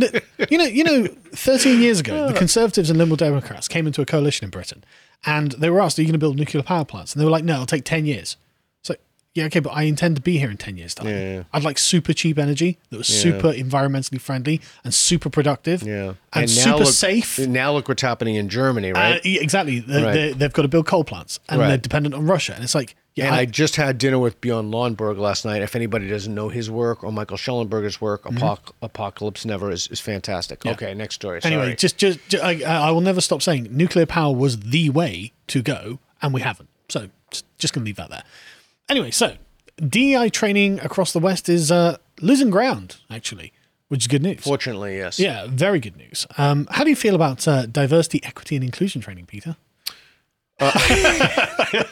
[0.49, 4.05] you know, you know, thirteen years ago, the Conservatives and Liberal Democrats came into a
[4.05, 4.62] coalition in Britain,
[5.25, 7.31] and they were asked, "Are you going to build nuclear power plants?" And they were
[7.31, 8.37] like, "No, it'll take ten years."
[8.83, 8.95] So
[9.33, 11.07] yeah, okay, but I intend to be here in ten years' time.
[11.07, 11.43] Yeah, yeah.
[11.53, 13.21] I'd like super cheap energy that was Yeah.
[13.21, 15.81] super environmentally friendly and super productive.
[15.83, 17.39] Yeah, and, now super look, safe.
[17.39, 19.15] Now look what's happening in Germany, right?
[19.17, 19.79] Uh, exactly.
[19.79, 20.13] They, Right.
[20.13, 21.69] they, they've got to build coal plants, and Right.
[21.69, 22.53] they're dependent on Russia.
[22.53, 25.61] And it's like, yeah, and I, I- just had dinner with Bjorn Lomborg last night.
[25.61, 29.99] If anybody doesn't know his work or Michael Shellenberger's work, Apoc- Apocalypse Never is, is
[29.99, 30.59] fantastic.
[30.59, 30.67] Mm-hmm.
[30.69, 30.73] Yeah.
[30.73, 31.39] Okay, next story.
[31.43, 31.75] Anyway, Sorry.
[31.75, 35.99] just, just, I, I will never stop saying nuclear power was the way to go,
[36.21, 36.69] and we haven't.
[36.89, 38.23] So just, just going to leave that there.
[38.89, 39.35] Anyway, so
[39.77, 43.53] DEI training across the West is uh, losing ground, actually,
[43.87, 44.41] which is good news.
[44.41, 45.19] Fortunately, yes.
[45.19, 46.25] Yeah, very good news.
[46.37, 49.55] Um, how do you feel about uh, diversity, equity, and inclusion training, Peter?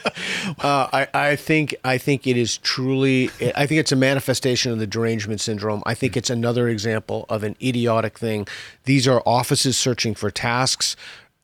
[0.58, 3.30] Uh, I, I think I think it is truly.
[3.56, 5.82] I think it's a manifestation of the derangement syndrome.
[5.86, 8.46] I think it's another example of an idiotic thing.
[8.84, 10.94] These are offices searching for tasks.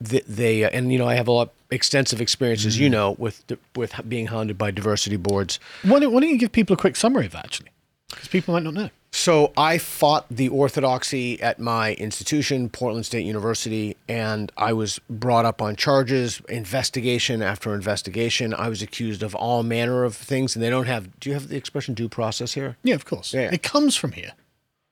[0.00, 3.16] They, they uh, and you know I have a lot extensive experience, as you know,
[3.18, 3.42] with
[3.74, 5.58] with being hounded by diversity boards.
[5.82, 7.70] Why don't, why don't you give people a quick summary of that, actually?
[8.10, 8.90] Because people might not know.
[9.10, 15.44] So I fought the orthodoxy at my institution, Portland State University, and I was brought
[15.44, 18.52] up on charges, investigation after investigation.
[18.52, 21.18] I was accused of all manner of things, and they don't have.
[21.20, 22.76] Do you have the expression due process here?
[22.82, 23.32] Yeah, of course.
[23.32, 23.50] Yeah.
[23.52, 24.32] It comes from here.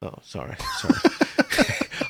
[0.00, 0.94] Oh, sorry, sorry.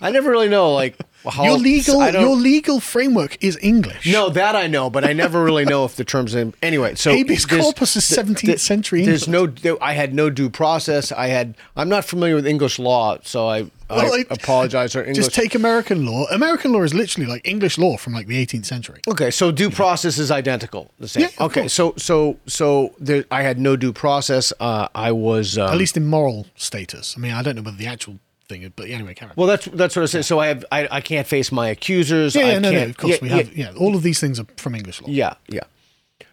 [0.00, 0.96] I never really know like
[1.30, 4.06] how your legal your legal framework is English.
[4.10, 6.34] No, that I know, but I never really know if the terms.
[6.34, 9.52] In, anyway, so Habeas corpus is 17th century There's no.
[9.80, 11.12] I had no due process.
[11.12, 11.56] I had.
[11.76, 14.92] I'm not familiar with English law, so I, Well, I it- apologize.
[14.92, 15.16] For English.
[15.16, 16.26] Just take American law.
[16.30, 19.00] American law is literally like English law from like the 18th century.
[19.08, 21.22] Okay, so due process is identical, the same.
[21.22, 21.72] Yeah, okay, course.
[21.72, 24.52] so so so there, I had no due process.
[24.60, 27.14] Uh, I was um, At least in moral status.
[27.16, 28.18] I mean, I don't know whether the actual
[28.48, 29.14] thing but anyway.
[29.36, 30.24] Well, that's that's what I said.
[30.24, 32.34] So I have I, I can't face my accusers.
[32.34, 33.56] yeah, I yeah, no, no, can't, of course yeah, we yeah, have.
[33.56, 35.08] Yeah, all of these things are from English law.
[35.10, 35.60] Yeah, yeah.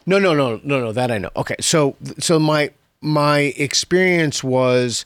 [0.05, 0.91] No, no, no, no, no.
[0.91, 1.32] That I know.
[1.36, 5.05] Okay, so so my my experience was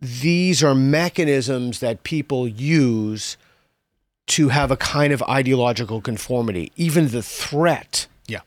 [0.00, 3.36] these are mechanisms that people use
[4.26, 6.70] to have a kind of ideological conformity.
[6.76, 8.40] Even the threat Yeah.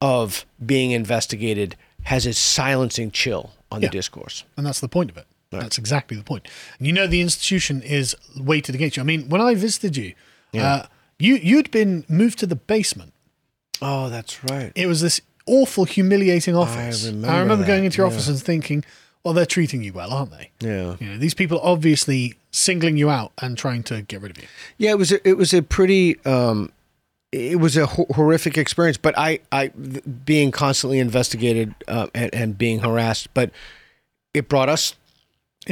[0.00, 3.88] of being investigated has a silencing chill on Yeah.
[3.88, 4.44] the discourse.
[4.56, 5.26] And that's the point of it.
[5.50, 6.46] That's exactly the point.
[6.78, 9.02] And you know the institution is weighted against you.
[9.02, 10.14] I mean, when I visited you,
[10.54, 10.86] uh,
[11.18, 13.12] you you'd been moved to the basement.
[13.80, 14.72] Oh, that's right.
[14.74, 17.06] It was this awful, humiliating office.
[17.06, 18.12] I remember going into your yeah.
[18.12, 18.84] office and thinking,
[19.24, 20.50] well, they're treating you well, aren't they?
[20.60, 20.96] Yeah.
[21.00, 24.42] You know, these people are obviously singling you out and trying to get rid of
[24.42, 24.48] you.
[24.78, 26.72] Yeah, it was a, it was a pretty um,
[27.32, 28.96] it was a ho- horrific experience.
[28.96, 33.50] But I I being constantly investigated uh, and, and being harassed, but
[34.34, 34.94] it brought us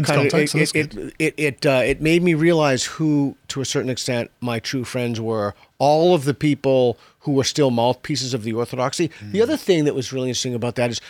[0.05, 3.65] Kind of- it it it it, it, uh, it made me realize who, to a
[3.65, 5.55] certain extent, my true friends were.
[5.79, 9.09] All of the people who were still mouthpieces of the orthodoxy.
[9.09, 9.33] Mm.
[9.33, 11.01] The other thing that was really interesting about that is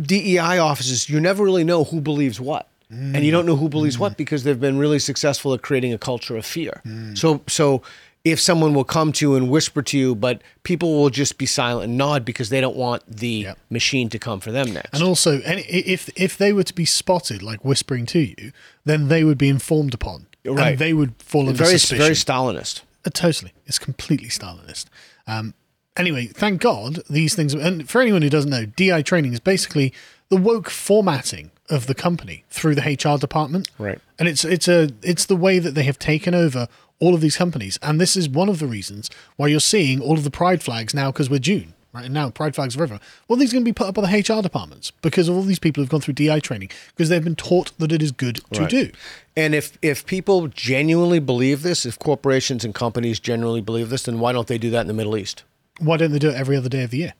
[0.00, 1.08] DEI offices.
[1.08, 2.66] You never really know who believes what.
[2.92, 4.00] And you don't know who believes Mm.
[4.00, 6.82] what because they've been really successful at creating a culture of fear.
[7.14, 7.82] So, so
[8.24, 11.46] if someone will come to you and whisper to you, but people will just be
[11.46, 14.92] silent and nod because they don't want the machine to come for them next.
[14.92, 18.52] And also, any, if if they were to be spotted like whispering to you,
[18.84, 20.72] then they would be informed upon, Right.
[20.72, 22.02] and they would fall under very, suspicion.
[22.04, 22.82] very Stalinist.
[23.06, 24.86] Uh, totally, it's completely Stalinist.
[25.26, 25.54] Um,
[25.96, 27.54] anyway, thank God these things.
[27.54, 29.94] And for anyone who doesn't know, DI training is basically
[30.28, 33.70] the woke formatting of the company through the HR department.
[33.78, 33.98] Right.
[34.18, 36.68] And it's it's a it's the way that they have taken over
[37.00, 40.14] all of these companies, and this is one of the reasons why you're seeing all
[40.14, 41.74] of the pride flags now because we're June.
[41.92, 43.00] Right and now, pride flags are everywhere.
[43.26, 45.42] Well, these are going to be put up by the HR departments because of all
[45.42, 48.42] these people who've gone through DI training because they've been taught that it is good
[48.52, 48.70] to Right.
[48.70, 48.90] do.
[49.36, 54.20] And if if people genuinely believe this, if corporations and companies genuinely believe this, then
[54.20, 55.42] why don't they do that in the Middle East?
[55.80, 57.14] why don't they do it every other day of the year?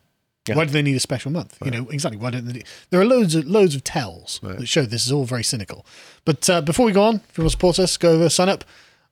[0.52, 1.56] Why do they need a special month?
[1.64, 2.18] You know exactly.
[2.20, 2.52] Why don't they?
[2.52, 5.84] Do, there are loads of loads of tells that show this is all very cynical.
[6.24, 8.48] But uh, before we go on, if you want to support us, go over, sign
[8.48, 8.64] up,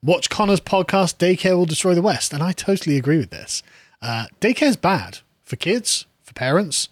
[0.03, 1.19] watch Connor's podcast.
[1.19, 3.63] Daycare will destroy the West, and I totally agree with this.
[4.01, 6.89] Uh, daycare's bad for kids, for parents,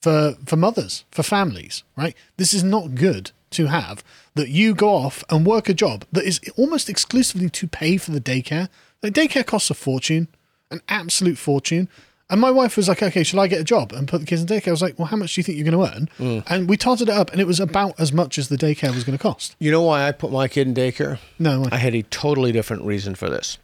[0.00, 1.82] for for mothers, for families.
[1.96, 2.16] Right?
[2.36, 4.04] This is not good to have
[4.34, 8.10] that you go off and work a job that is almost exclusively to pay for
[8.10, 8.68] the daycare.
[9.02, 10.28] Like daycare costs a fortune.
[10.70, 11.88] an absolute fortune.
[12.30, 14.42] And my wife was like, okay, shall I get a job and put the kids
[14.42, 14.68] in daycare?
[14.68, 16.08] I was like, well, how much do you think you're going to earn?
[16.18, 16.42] Mm.
[16.46, 19.04] And we totted it up, and it was about as much as the daycare was
[19.04, 19.56] going to cost.
[19.58, 21.18] You know why I put my kid in daycare?
[21.38, 21.68] No, why?
[21.72, 23.56] I had a totally different reason for this.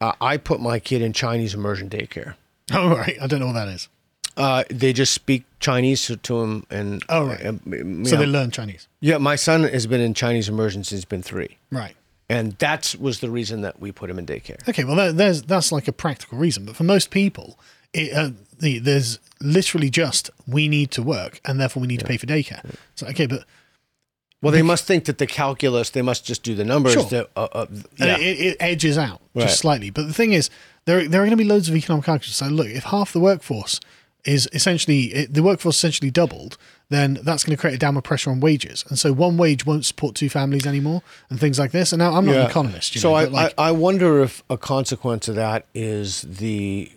[0.00, 2.34] Uh, I put my kid in Chinese immersion daycare.
[2.72, 3.18] Oh, right.
[3.20, 3.88] I don't know what that is.
[4.36, 7.44] Uh, they just speak Chinese to, to him, and Oh, right.
[7.44, 8.16] uh, So yeah.
[8.16, 8.88] they learn Chinese.
[9.00, 11.94] Yeah, my son has been in Chinese immersion since he's been three, Right.
[12.30, 14.66] and that was the reason that we put him in daycare.
[14.68, 17.58] Okay, well, there, there's that's like a practical reason, but for most people,
[17.92, 22.06] it, uh, the, there's literally just we need to work, and therefore we need to
[22.06, 22.62] pay for daycare.
[22.94, 23.44] So okay, but
[24.40, 26.94] Well, they must think that the calculus, they must just do the numbers.
[26.94, 27.04] Sure.
[27.04, 27.66] that, uh, uh,
[27.98, 28.18] yeah.
[28.18, 29.42] it, it edges out Right.
[29.46, 29.90] just slightly.
[29.90, 30.50] But the thing is,
[30.84, 32.36] there there are going to be loads of economic calculators.
[32.36, 33.80] So look, if half the workforce
[34.24, 36.56] is essentially it, the workforce essentially doubled,
[36.90, 39.84] then that's going to create a downward pressure on wages, and so one wage won't
[39.84, 41.92] support two families anymore, and things like this.
[41.92, 42.44] And now I'm not Yeah.
[42.44, 45.66] an economist, you so know, I, like, I, I wonder if a consequence of that
[45.74, 46.92] is the,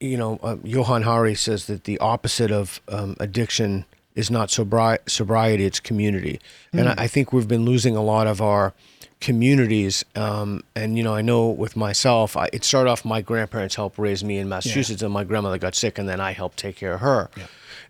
[0.00, 3.84] you know, uh, Johann Hari says that the opposite of um, addiction
[4.14, 6.40] is not sobri- sobriety, it's community.
[6.72, 6.98] And Mm.
[6.98, 8.72] I, I think we've been losing a lot of our
[9.20, 10.04] communities.
[10.14, 13.98] Um, and, you know, I know with myself, I, it started off my grandparents helped
[13.98, 16.94] raise me in Massachusetts, and my grandmother got sick, and then I helped take care
[16.94, 17.30] of her.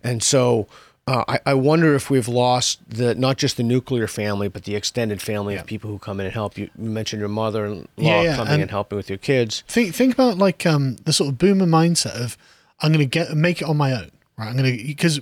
[0.03, 0.67] And so
[1.07, 4.75] uh, I, I wonder if we've lost the not just the nuclear family, but the
[4.75, 6.57] extended family of people who come in and help.
[6.57, 9.63] You, you mentioned your mother-in-law Yeah, yeah, coming and- and helping with your kids.
[9.67, 12.37] Think think about like um the sort of boomer mindset of
[12.81, 14.49] I'm going to get make it on my own, right?
[14.49, 15.19] I'm going to because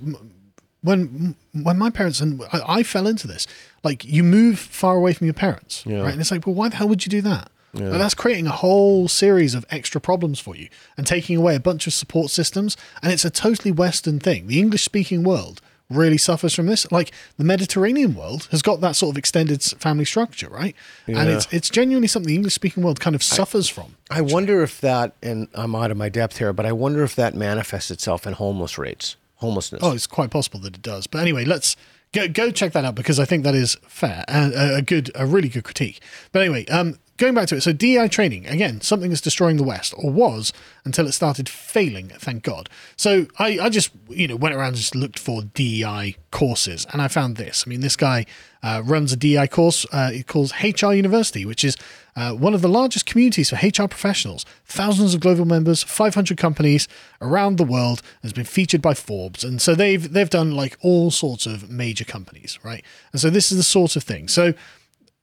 [0.82, 3.48] when when my parents and I, I fell into this,
[3.84, 6.02] like you move far away from your parents, Yeah.
[6.02, 6.12] right?
[6.12, 7.50] And it's like, well, why the hell would you do that?
[7.74, 7.90] Yeah.
[7.90, 11.88] That's creating a whole series of extra problems for you and taking away a bunch
[11.88, 12.78] of support systems.
[13.02, 14.48] And it's a totally Western thing.
[14.48, 15.60] The English speaking world
[15.90, 16.92] really suffers from this.
[16.92, 20.76] Like the Mediterranean world has got that sort of extended family structure, right?
[21.08, 23.96] And it's it's genuinely something the English speaking world kind of suffers from.
[24.10, 27.16] I wonder if that, and I'm out of my depth here, but I wonder if
[27.16, 29.82] that manifests itself in homeless rates, homelessness.
[29.84, 31.08] Oh, it's quite possible that it does.
[31.08, 31.76] But anyway, let's
[32.14, 35.12] go go check that out because I think that is fair and a, a good,
[35.16, 36.02] a really good critique.
[36.32, 39.64] But anyway, um, going back to it, so DEI training again, something that's destroying the
[39.64, 40.52] West or was
[40.84, 42.10] until it started failing.
[42.10, 42.70] Thank God.
[42.98, 47.02] So I, I just you know went around and just looked for DEI courses and
[47.02, 47.64] I found this.
[47.66, 48.26] I mean, this guy
[48.64, 49.86] uh, runs a DEI course.
[49.92, 51.78] Uh, it calls HR University, which is
[52.16, 54.46] uh, one of the largest communities for HR professionals.
[54.66, 56.88] Thousands of global members, 500 companies
[57.22, 61.12] around the world, has been featured by Forbes, and so they've they've done like all
[61.12, 62.84] sorts of major companies, right?
[63.12, 64.28] And so this is the sort of thing.
[64.28, 64.54] So,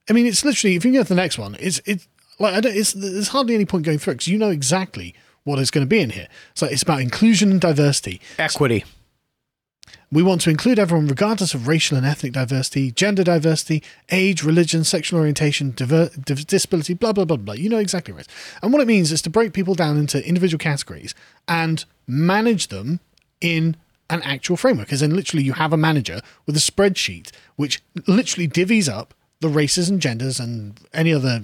[0.09, 2.07] I mean, it's literally if you go to the next one, it's it's
[2.39, 2.75] like I don't.
[2.75, 5.89] It's there's hardly any point going through because you know exactly what is going to
[5.89, 6.27] be in here.
[6.53, 8.21] So it's about inclusion and diversity.
[8.37, 8.85] Equity.
[10.11, 13.81] We want to include everyone regardless of racial and ethnic diversity, gender diversity,
[14.11, 17.55] age, religion, sexual orientation, diver- disability, blah, blah, blah, blah.
[17.55, 18.27] You know exactly right.
[18.61, 21.15] And what it means is to break people down into individual categories
[21.47, 22.99] and manage them
[23.41, 23.75] in
[24.11, 24.93] an actual framework.
[24.93, 29.49] As in, literally, you have a manager with a spreadsheet which literally divvies up the
[29.49, 31.43] races and genders and any other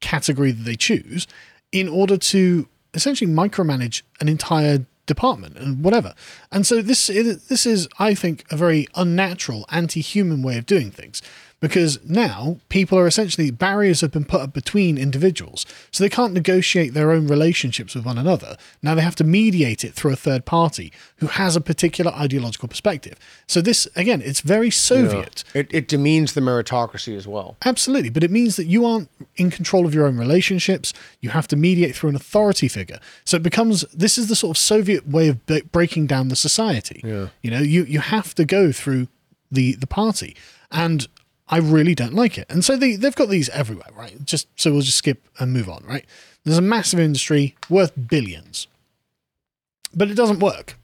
[0.00, 1.26] category that they choose
[1.72, 6.14] in order to essentially micromanage an entire department and whatever.
[6.52, 11.22] And so this this is I think a very unnatural anti-human way of doing things
[11.60, 16.32] because now people are essentially barriers have been put up between individuals so they can't
[16.32, 20.16] negotiate their own relationships with one another now they have to mediate it through a
[20.16, 25.66] third party who has a particular ideological perspective so this again it's very soviet It,
[25.70, 27.56] it demeans the meritocracy as well.
[27.64, 30.92] Absolutely, but it means that you aren't in control of your own relationships.
[31.20, 32.98] You have to mediate through an authority figure.
[33.24, 36.36] So it becomes this is the sort of Soviet way of b- breaking down the
[36.36, 37.00] society.
[37.04, 37.28] Yeah.
[37.42, 39.08] You know, you you have to go through
[39.50, 40.36] the the party,
[40.70, 41.08] and
[41.48, 42.46] I really don't like it.
[42.48, 44.24] And so they they've got these everywhere, right?
[44.24, 46.04] Just so we'll just skip and move on, right?
[46.44, 48.66] There's a massive industry worth billions,
[49.94, 50.76] but it doesn't work.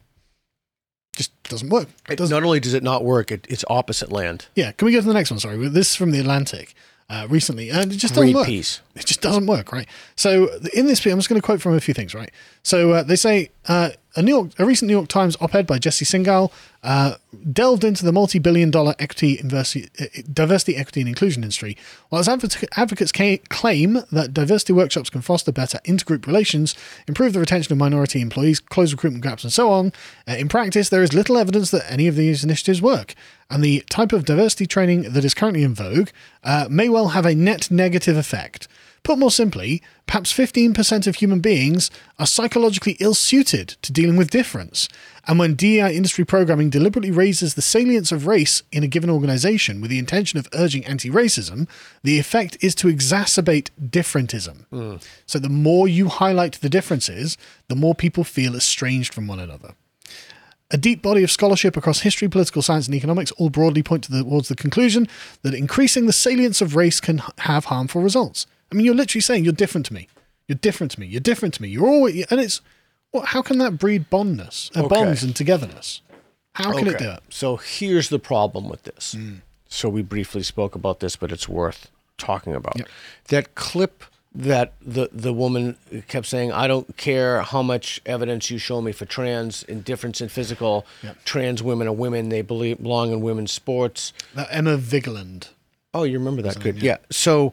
[1.16, 1.88] Just doesn't work.
[2.08, 2.34] It, doesn't.
[2.34, 4.46] Not only does it not work, it, it's opposite land.
[4.54, 5.38] Yeah, can we go to the next one?
[5.38, 6.74] Sorry, this is from the Atlantic
[7.08, 8.46] uh, recently, and it just doesn't Great work.
[8.46, 8.80] piece.
[8.96, 9.86] It just doesn't work, right?
[10.16, 12.30] So in this piece, I'm just going to quote from a few things, right?
[12.62, 15.78] So uh, they say uh, a New York, a recent New York Times op-ed by
[15.78, 16.52] Jesse Singal
[16.82, 17.14] uh,
[17.52, 19.88] delved into the multi-billion-dollar equity diversity,
[20.32, 21.76] diversity, equity, and inclusion industry,
[22.08, 23.12] while its advocates
[23.48, 26.74] claim that diversity workshops can foster better intergroup relations,
[27.08, 29.92] improve the retention of minority employees, close recruitment gaps, and so on.
[30.28, 33.14] Uh, in practice, there is little evidence that any of these initiatives work,
[33.50, 36.10] and the type of diversity training that is currently in vogue
[36.42, 38.68] uh, may well have a net negative effect.
[39.04, 44.30] Put more simply, perhaps 15% of human beings are psychologically ill suited to dealing with
[44.30, 44.88] difference.
[45.26, 49.82] And when DEI industry programming deliberately raises the salience of race in a given organization
[49.82, 51.68] with the intention of urging anti racism,
[52.02, 54.64] the effect is to exacerbate differentism.
[54.68, 54.96] Hmm.
[55.26, 57.36] So the more you highlight the differences,
[57.68, 59.74] the more people feel estranged from one another.
[60.70, 64.48] A deep body of scholarship across history, political science, and economics all broadly point towards
[64.48, 65.06] the conclusion
[65.42, 68.46] that increasing the salience of race can have harmful results.
[68.74, 70.08] I mean, you're literally saying you're different to me.
[70.48, 71.06] You're different to me.
[71.06, 71.68] You're different to me.
[71.68, 72.60] You're always, and it's,
[73.12, 74.88] well, how can that breed bondness, uh, Okay.
[74.96, 76.00] bonds and togetherness?
[76.54, 77.20] How can it do it?
[77.30, 79.14] So here's the problem with this.
[79.16, 79.42] Mm.
[79.68, 82.80] So we briefly spoke about this, but it's worth talking about.
[83.28, 84.04] That clip
[84.36, 85.76] that the the woman
[86.08, 90.28] kept saying, "I don't care how much evidence you show me for trans indifference in
[90.28, 90.84] physical.
[91.24, 92.28] Trans women are women.
[92.28, 95.48] They believe belong in women's sports." Uh, Emma Vigeland.
[95.92, 96.58] Oh, you remember that?
[96.60, 96.82] Good.
[96.82, 96.98] Yeah.
[97.10, 97.52] So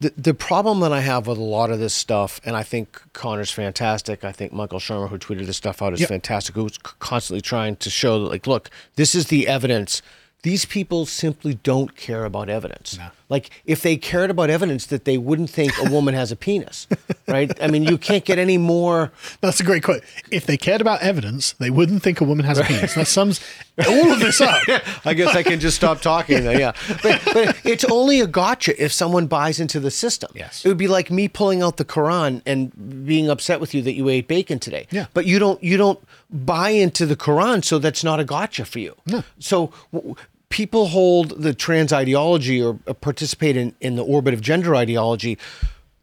[0.00, 3.00] the the problem that I have with a lot of this stuff, and I think
[3.12, 4.24] Connor's fantastic.
[4.24, 6.08] I think Michael Shermer, who tweeted this stuff out, is Yep.
[6.08, 6.54] fantastic.
[6.54, 10.02] Who's constantly trying to show that, like, look, this is the evidence.
[10.42, 12.98] These people simply don't care about evidence.
[13.28, 16.86] Like, if they cared about evidence, that they wouldn't think a woman has a penis,
[17.26, 17.50] right?
[17.60, 19.10] I mean, you can't get any more.
[19.40, 20.02] That's a great quote.
[20.30, 22.94] If they cared about evidence, they wouldn't think a woman has a penis.
[22.94, 23.40] That sums
[23.86, 24.62] all of this up.
[25.04, 26.72] I guess I can just stop talking then, yeah.
[27.02, 30.30] But, but it's only a gotcha if someone buys into the system.
[30.34, 30.64] Yes.
[30.64, 33.94] It would be like me pulling out the Quran and being upset with you that
[33.94, 34.86] you ate bacon today.
[34.90, 35.06] Yeah.
[35.14, 35.98] But you don't you don't
[36.30, 38.94] buy into the Quran, so that's not a gotcha for you.
[39.06, 39.24] No.
[39.38, 40.14] So w-
[40.48, 45.38] people hold the trans ideology or uh, participate in, in the orbit of gender ideology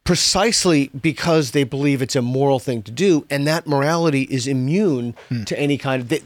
[0.03, 5.15] precisely because they believe it's a moral thing to do and that morality is immune
[5.45, 6.21] to any kind of they,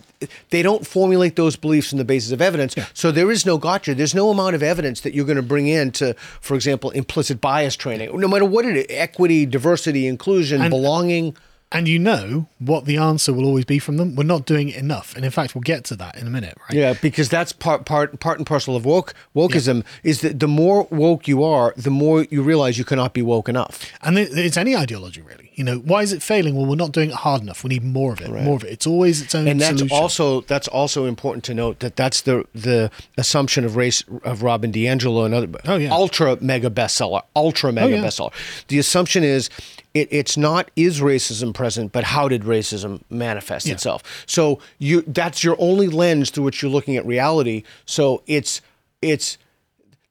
[0.49, 2.73] they don't formulate those beliefs on the basis of evidence.
[2.95, 3.93] So there is no gotcha.
[3.93, 7.39] There's no amount of evidence that you're going to bring in to for example implicit
[7.39, 11.37] bias training no matter what it is equity diversity inclusion And- belonging
[11.69, 14.15] And you know what the answer will always be from them.
[14.15, 15.13] We're not doing it enough.
[15.17, 16.77] And in fact, we'll get to that in a minute, right?
[16.77, 20.87] Yeah, because that's part part part and parcel of woke wokeism is that the more
[20.91, 23.91] woke you are, the more you realize you cannot be woke enough.
[24.01, 25.51] And it- it's any ideology, really.
[25.55, 26.55] You know, why is it failing?
[26.55, 27.65] Well, we're not doing it hard enough.
[27.65, 28.29] We need more of it.
[28.29, 28.43] right.
[28.43, 28.69] More of it.
[28.71, 29.97] It's always its own and that's solution.
[29.97, 34.71] also that's also important to note that that's the the assumption of race of Robin
[34.71, 35.91] DiAngelo and other Oh, yeah.
[35.91, 38.05] ultra mega bestseller ultra mega oh, yeah.
[38.05, 38.31] bestseller.
[38.69, 39.49] The assumption is
[39.97, 43.73] it, it's not is racism present, but how did racism manifest Yeah.
[43.73, 44.01] itself?
[44.25, 47.63] So you that's your only lens through which you're looking at reality.
[47.85, 48.61] So it's
[49.01, 49.37] it's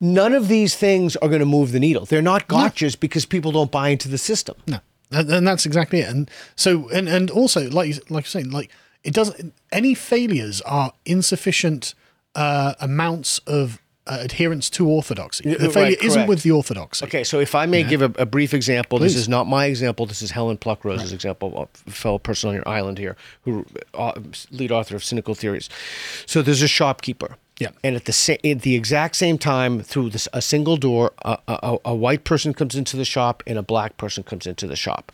[0.00, 2.04] none of these things are going to move the needle.
[2.04, 4.56] They're not gotchas because people don't buy into the system.
[4.66, 4.78] No,
[5.10, 6.08] and, and that's exactly it.
[6.08, 8.70] And so, and and also, like you- like you're saying, like
[9.04, 9.54] it doesn't.
[9.72, 11.94] Any failures are insufficient
[12.34, 15.44] uh, amounts of uh, adherence to orthodoxy.
[15.48, 17.04] Yeah, The right, failure isn't with the orthodoxy.
[17.06, 20.06] Okay, so if I may give a, a brief example, this is not my example.
[20.06, 24.12] This is Helen Pluckrose's example, a fellow person on your island here, who uh,
[24.50, 25.68] lead author of Cynical Theories.
[26.26, 27.36] So there's a shopkeeper.
[27.58, 27.70] Yeah.
[27.82, 31.38] And at the sa- at the exact same time, through this, a single door, a,
[31.48, 34.76] a, a white person comes into the shop and a black person comes into the
[34.76, 35.10] shop.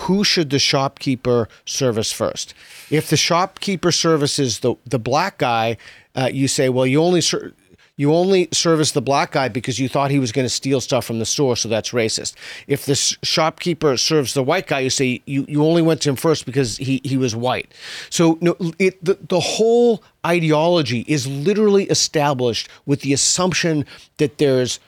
[0.00, 2.52] Who should the shopkeeper service first?
[2.90, 5.78] If the shopkeeper services the the black guy,
[6.14, 7.54] uh, you say, well, you only ser-
[7.96, 11.04] you only service the black guy because you thought he was going to steal stuff
[11.04, 12.34] from the store, so that's racist.
[12.66, 16.16] If the shopkeeper serves the white guy, you say you, you only went to him
[16.16, 17.72] first because he, he was white.
[18.10, 23.86] So no, it, the, the whole ideology is literally established with the assumption
[24.18, 24.78] that there's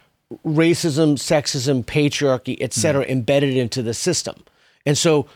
[0.44, 3.10] racism, sexism, patriarchy, etc., hmm.
[3.10, 4.44] embedded into the system.
[4.84, 5.26] And so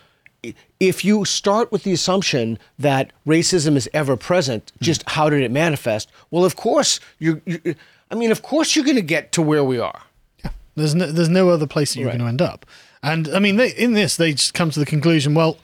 [0.81, 4.85] if you start with the assumption that racism is ever present, hmm.
[4.85, 6.11] just how did it manifest?
[6.31, 7.75] Well, of course, you're, you
[8.11, 10.03] I mean, of course, you're going to get to where we are.
[10.45, 12.19] Yeah, There's no, there's no other place that you're Right.
[12.19, 12.67] going to end up.
[13.03, 15.35] And I mean, they, in this, they just come to the conclusion.
[15.35, 15.59] Well,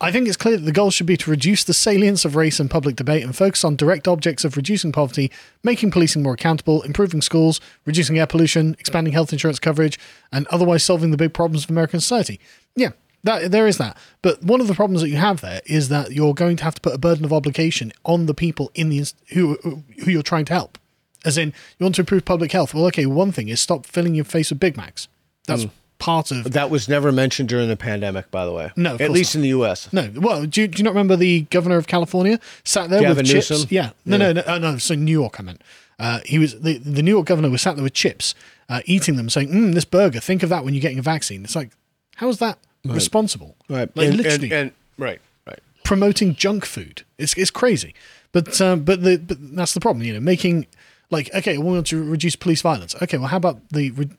[0.00, 2.60] I think it's clear that the goal should be to reduce the salience of race
[2.60, 5.30] in public debate and focus on direct objects of reducing poverty,
[5.62, 9.98] making policing more accountable, improving schools, reducing air pollution, expanding health insurance coverage,
[10.32, 12.38] and otherwise solving the big problems of American society.
[12.76, 12.90] Yeah,
[13.24, 13.96] that there is that.
[14.22, 16.76] But one of the problems that you have there is that you're going to have
[16.76, 19.56] to put a burden of obligation on the people in the inst- who
[20.04, 20.78] who you're trying to help.
[21.24, 21.48] As in,
[21.78, 22.74] you want to improve public health.
[22.74, 25.08] Well, okay, one thing is stop filling your face with Big Macs.
[25.46, 25.66] That's
[25.98, 28.70] part of That was never mentioned during the pandemic, by the way.
[28.76, 29.36] No, at least not.
[29.36, 29.92] in the U.S.
[29.92, 33.18] No, well, do you, do you not remember the governor of California sat there Gavin
[33.18, 33.50] with chips?
[33.50, 33.68] Newsom?
[33.70, 34.78] Yeah, no, no, no, uh, no.
[34.78, 35.62] So New York, I meant.
[35.98, 38.34] Uh, he was the the New York governor was sat there with chips,
[38.68, 40.20] uh, eating them, saying, mm, "This burger.
[40.20, 41.70] Think of that when you're getting a vaccine." It's like,
[42.16, 43.56] how is that responsible?
[43.68, 43.94] Right.
[43.96, 45.58] like and, literally and, and right, right.
[45.84, 47.02] promoting junk food.
[47.18, 47.94] It's it's crazy,
[48.32, 50.04] but um, but the but that's the problem.
[50.04, 50.66] You know, making
[51.10, 52.94] like okay, we want to reduce police violence.
[53.02, 54.10] Okay, well, how about the re-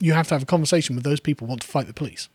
[0.00, 2.28] you have to have a conversation with those people who want to fight the police.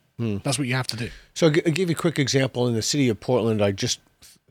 [0.43, 1.09] That's what you have to do.
[1.33, 2.67] So I'll give you a quick example.
[2.67, 4.01] In the city of Portland, I just,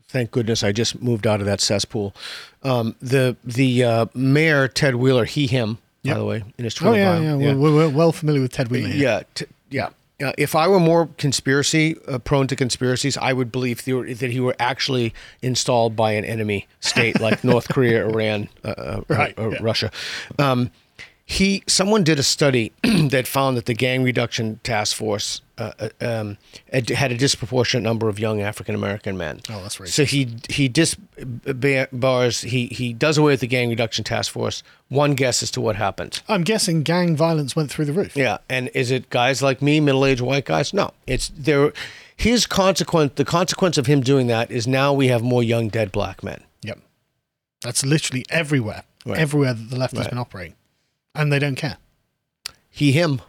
[0.07, 2.15] thank goodness, I just moved out of that cesspool.
[2.63, 6.15] Um, the the uh, mayor Ted Wheeler, he him, Yep.
[6.15, 7.37] by the way, in his Twitter Oh yeah, bio.
[7.39, 7.53] yeah.
[7.53, 8.87] We're, we're well familiar with Ted Wheeler.
[8.87, 8.97] here.
[8.97, 9.89] Yeah, t- yeah.
[10.21, 14.31] Uh, if I were more conspiracy uh, prone to conspiracies, I would believe the, that
[14.31, 19.37] he were actually installed by an enemy state like North Korea, Iran, uh, uh, Right,
[19.39, 19.57] uh, yeah.
[19.61, 19.91] Russia.
[20.37, 20.71] Um,
[21.29, 25.89] he someone did a study that found that the gang reduction task force uh, uh,
[26.01, 26.37] um,
[26.73, 29.41] had a disproportionate number of young African American men.
[29.47, 29.89] Oh, that's racist.
[29.89, 34.63] So he he disbars he he does away with the gang reduction task force.
[34.87, 36.19] One guess as to what happened.
[36.27, 38.15] I'm guessing gang violence went through the roof.
[38.15, 40.73] Yeah, and is it guys like me, middle-aged white guys?
[40.73, 41.73] No, it's there.
[42.17, 45.91] His consequence, the consequence of him doing that is now we have more young dead
[45.91, 46.43] black men.
[46.63, 46.79] Yep.
[47.61, 48.83] That's literally everywhere.
[49.05, 49.19] Right.
[49.19, 50.55] Everywhere that the left has been operating.
[51.19, 51.77] And they don't care.
[52.69, 53.21] He, him.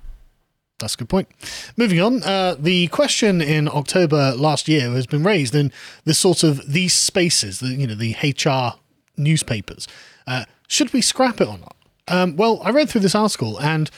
[0.78, 1.28] That's a good point.
[1.76, 5.72] Moving on, uh, the question in October last year has been raised in
[6.04, 8.78] this sort of these spaces, the you know the HR
[9.16, 9.88] newspapers.
[10.26, 11.76] Uh, should we scrap it or not?
[12.06, 13.90] Um, well, I read through this article, and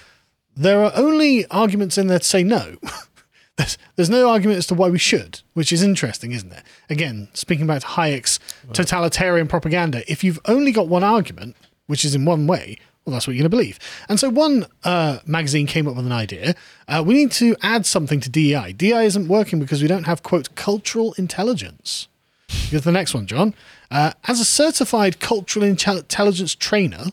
[0.57, 2.77] there are only arguments in there to say no.
[3.57, 6.63] there's, there's no argument as to why we should, which is interesting, isn't it?
[6.89, 8.41] Again, speaking back to Hayek's
[8.73, 13.27] totalitarian propaganda, if you've only got one argument, which is in one way, well, that's
[13.27, 13.79] what you're going to believe.
[14.09, 16.55] And so one uh, magazine came up with an idea.
[16.87, 18.75] Uh, we need to add something to DEI.
[18.75, 22.07] DEI isn't working because we don't have, quote, cultural intelligence.
[22.49, 23.55] Here's the next one, John.
[23.91, 27.07] Uh, as a certified cultural intel- intelligence trainer,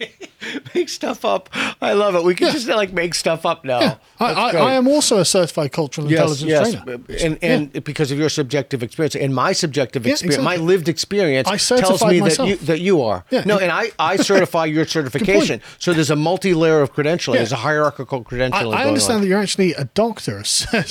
[0.74, 1.48] Make stuff up.
[1.80, 2.24] I love it.
[2.24, 4.00] We can just like make stuff up now.
[4.18, 4.50] I, I.
[4.50, 7.02] I am also a certified cultural Yes, intelligence yes, trainer.
[7.24, 7.38] and
[7.74, 11.56] and because of your subjective experience and my subjective Yeah, experience, my lived experience I
[11.56, 12.48] tells me myself.
[12.48, 13.24] that you that you are.
[13.30, 15.62] Yeah, no, and- I I certify your certification.
[15.78, 17.34] So there's a multi-layer of credentialing.
[17.34, 17.38] Yeah.
[17.40, 18.52] There's a hierarchical credentialing.
[18.52, 19.20] I going understand on.
[19.22, 20.46] that you're actually a doctor of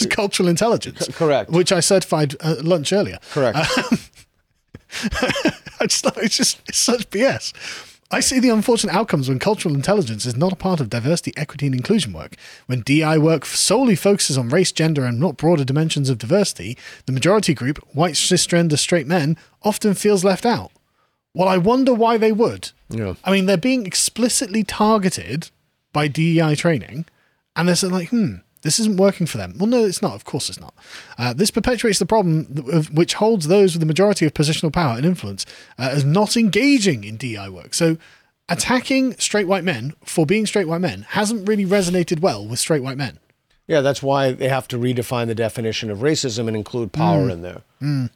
[0.10, 1.08] cultural intelligence.
[1.14, 1.52] correct.
[1.52, 3.20] Which I certified at lunch earlier.
[3.32, 3.58] Correct.
[5.80, 7.54] I just it's just it's such BS.
[8.14, 11.66] I see the unfortunate outcomes when cultural intelligence is not a part of diversity, equity,
[11.66, 12.36] and inclusion work.
[12.68, 17.12] When DI work solely focuses on race, gender, and not broader dimensions of diversity, the
[17.12, 20.72] majority group, white cisgender straight men, often feels left out.
[21.34, 22.70] Well, I wonder why they would.
[22.88, 23.16] Yeah.
[23.24, 25.50] I mean, they're being explicitly targeted
[25.92, 27.06] by DEI training,
[27.56, 29.54] and they're saying like, hmm, this isn't working for them.
[29.58, 30.16] Well, no, it's not.
[30.16, 30.74] Of course, it's not.
[31.18, 34.98] Uh, this perpetuates the problem of, which holds those with the majority of positional power
[34.98, 35.46] and influence
[35.78, 37.74] uh, as not engaging in DEI work.
[37.74, 37.98] So,
[38.50, 42.84] attacking straight white men for being straight white men hasn't really resonated well with straight
[42.84, 43.20] white men.
[43.68, 47.32] Yeah, that's why they have to redefine the definition of racism and include power Mm.
[47.32, 47.62] in there.
[47.82, 48.10] Mm.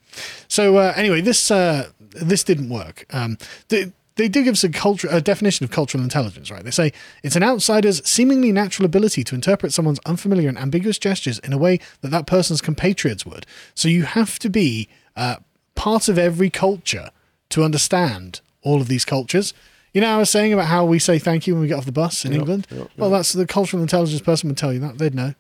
[0.50, 3.06] So uh, anyway, this uh, this didn't work.
[3.12, 3.38] Um,
[3.70, 6.64] they, they do give us a culture a definition of cultural intelligence, right?
[6.64, 6.92] They say
[7.24, 11.58] it's an outsider's seemingly natural ability to interpret someone's unfamiliar and ambiguous gestures in a
[11.58, 13.46] way that that person's compatriots would.
[13.76, 15.38] So you have to be uh,
[15.76, 17.10] part of every culture
[17.50, 19.54] to understand all of these cultures.
[19.94, 21.86] You know, I was saying about how we say thank you when we get off
[21.86, 22.68] the bus in Yep, England.
[22.70, 24.98] yep, Well, that's the cultural intelligence person would tell you that.
[24.98, 25.34] They'd know.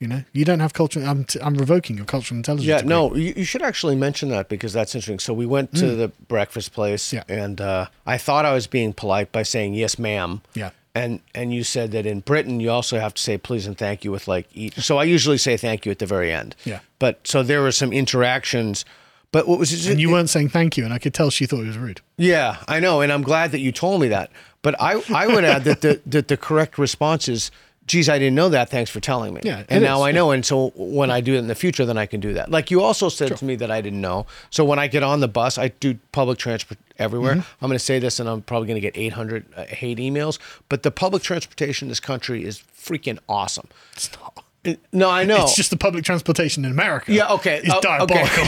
[0.00, 1.06] You know, you don't have cultural.
[1.06, 2.66] I'm, t- I'm revoking your cultural intelligence.
[2.66, 2.88] Yeah, degree.
[2.90, 5.18] no, you, you should actually mention that because that's interesting.
[5.20, 5.96] So we went to Mm.
[5.98, 7.22] the breakfast place, yeah.
[7.28, 10.42] and uh, I thought I was being polite by saying yes, ma'am.
[10.54, 10.70] Yeah.
[10.96, 14.04] And and you said that in Britain you also have to say please and thank
[14.04, 14.74] you with like each.
[14.78, 16.54] So I usually say thank you at the very end.
[16.64, 16.80] Yeah.
[17.00, 18.84] But so there were some interactions,
[19.32, 21.60] but what was And you weren't saying thank you, and I could tell she thought
[21.62, 22.00] it was rude.
[22.16, 24.30] Yeah, I know, and I'm glad that you told me that.
[24.62, 27.50] But I, I would add that the that the correct response is,
[27.86, 28.70] "Geez, I didn't know that.
[28.70, 31.34] Thanks for telling me." Yeah, and now is, I know, and so when I do
[31.34, 32.50] it in the future, then I can do that.
[32.50, 34.26] Like you also said to me that I didn't know.
[34.50, 37.34] So when I get on the bus, I do public transport everywhere.
[37.36, 37.44] Mhm.
[37.62, 40.38] I'm going to say this, and I'm probably going to get 800 uh, hate emails.
[40.68, 43.68] But the public transportation in this country is freaking awesome.
[43.94, 44.44] It's not.
[44.92, 45.42] No, I know.
[45.42, 47.12] It's just the public transportation in America.
[47.12, 47.60] Yeah, okay.
[47.62, 48.44] It's Oh, diabolical.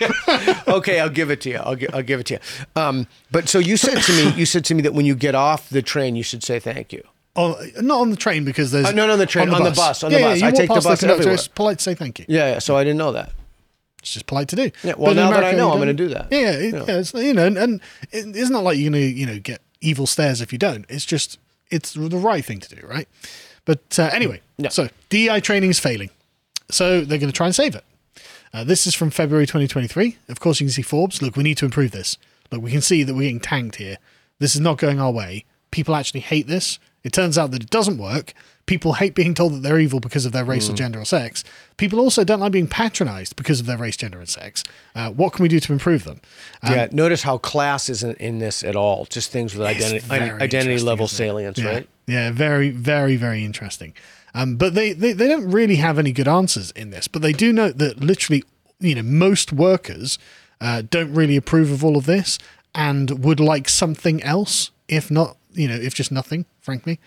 [0.00, 0.54] Okay.
[0.68, 1.56] okay, I'll give it to you.
[1.58, 2.40] I'll, gi- I'll give it to you.
[2.76, 5.34] Um, but so you said to me, you said to me that when you get
[5.34, 7.02] off the train, you should say thank you.
[7.36, 10.02] Oh, not on the train because there's Uh, no, no, the train, on the bus,
[10.02, 10.40] on the yeah, bus.
[10.40, 11.34] Yeah, I you walk take the bus conductor, everywhere.
[11.34, 12.24] It's polite to say thank you.
[12.28, 12.58] Yeah, yeah.
[12.58, 13.32] So I didn't know that.
[14.00, 14.70] It's just polite to do.
[14.82, 16.28] Yeah, well, But now that I know, I'm gonna do that.
[16.30, 16.84] Yeah, yeah, it- Yeah.
[16.88, 17.80] yeah, it's, you know, and, and
[18.10, 20.84] it- it's not like you're gonna, you know, get evil stares if you don't.
[20.88, 21.38] It's just
[21.70, 23.06] it's the right thing to do, right?
[23.64, 24.40] But uh, anyway,
[24.70, 26.10] so DI training is failing,
[26.70, 27.84] so they're going to try and save it.
[28.52, 30.16] Uh, this is from February 2023.
[30.28, 31.22] Of course, you can see Forbes.
[31.22, 32.18] Look, we need to improve this.
[32.50, 33.98] Look, we can see that we're getting tanked here.
[34.40, 35.44] This is not going our way.
[35.70, 36.80] People actually hate this.
[37.02, 38.34] It turns out that it doesn't work.
[38.66, 40.76] People hate being told that they're evil because of their race or Mm.
[40.76, 41.42] gender or sex.
[41.76, 44.62] People also don't like being patronized because of their race, gender, and sex.
[44.94, 46.20] Uh, what can we do to improve them?
[46.62, 46.88] Um, yeah.
[46.92, 49.06] Notice how class isn't in this at all.
[49.10, 51.64] Just things with identity level salience, Yeah.
[51.68, 51.88] right?
[52.06, 53.92] Yeah, very, very, very interesting.
[54.34, 57.08] Um, but they, they, they don't really have any good answers in this.
[57.08, 58.44] But they do note that literally,
[58.78, 60.18] you know, most workers
[60.60, 62.38] uh, don't really approve of all of this
[62.74, 66.98] and would like something else, if not, you know, if just nothing, frankly.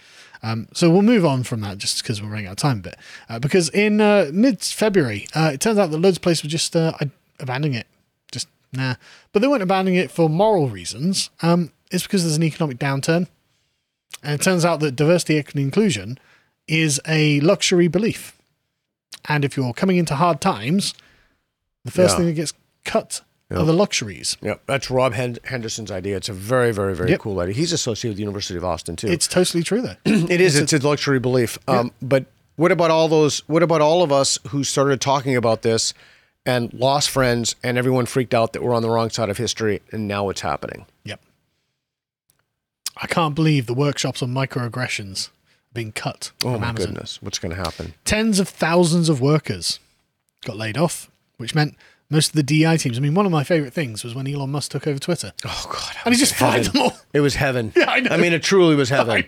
[0.41, 2.81] Um, so we'll move on from that just because we're running out of time a
[2.81, 2.95] bit.
[3.29, 6.49] Uh, because in uh, mid February, uh, it turns out that loads of places were
[6.49, 6.93] just uh,
[7.39, 7.87] abandoning it.
[8.31, 8.95] Just nah.
[9.31, 11.29] But they weren't abandoning it for moral reasons.
[11.41, 13.27] Um, it's because there's an economic downturn.
[14.21, 16.17] And it turns out that diversity, equity, and inclusion
[16.67, 18.37] is a luxury belief.
[19.27, 20.93] And if you're coming into hard times,
[21.85, 22.17] the first Yeah.
[22.17, 22.53] thing that gets
[22.83, 23.21] cut
[23.59, 24.37] are the luxuries.
[24.41, 26.17] Yeah, that's Rob Hen- Henderson's idea.
[26.17, 27.19] It's a very, very, very Yep.
[27.21, 27.53] cool idea.
[27.55, 29.07] He's associated with the University of Austin too.
[29.07, 29.95] It's totally true, though.
[30.05, 30.57] it is.
[30.57, 31.57] It's, a luxury belief.
[31.67, 32.25] Um, But
[32.55, 33.39] what about all those?
[33.47, 35.93] What about all of us who started talking about this
[36.45, 39.81] and lost friends, and everyone freaked out that we're on the wrong side of history,
[39.91, 40.85] and now it's happening?
[41.05, 41.21] Yep.
[42.97, 45.29] I can't believe the workshops on microaggressions
[45.73, 46.31] being cut.
[46.45, 46.93] Oh my Amazon.
[46.93, 47.93] goodness, what's going to happen?
[48.05, 49.79] Tens of thousands of workers
[50.45, 51.75] got laid off, which meant
[52.13, 52.97] most of the DI teams.
[52.97, 55.33] I mean, one of my favorite things was when Elon Musk took over Twitter.
[55.43, 55.95] Oh God!
[56.05, 56.93] And he just fired them all.
[57.11, 57.73] It was heaven.
[57.77, 58.11] Yeah, I know.
[58.11, 59.25] I mean, it truly was heaven.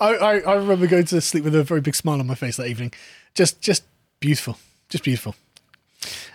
[0.00, 2.56] I, I, I remember going to sleep with a very big smile on my face
[2.56, 2.92] that evening.
[3.34, 3.84] Just just
[4.18, 4.58] beautiful.
[4.88, 5.34] Just beautiful.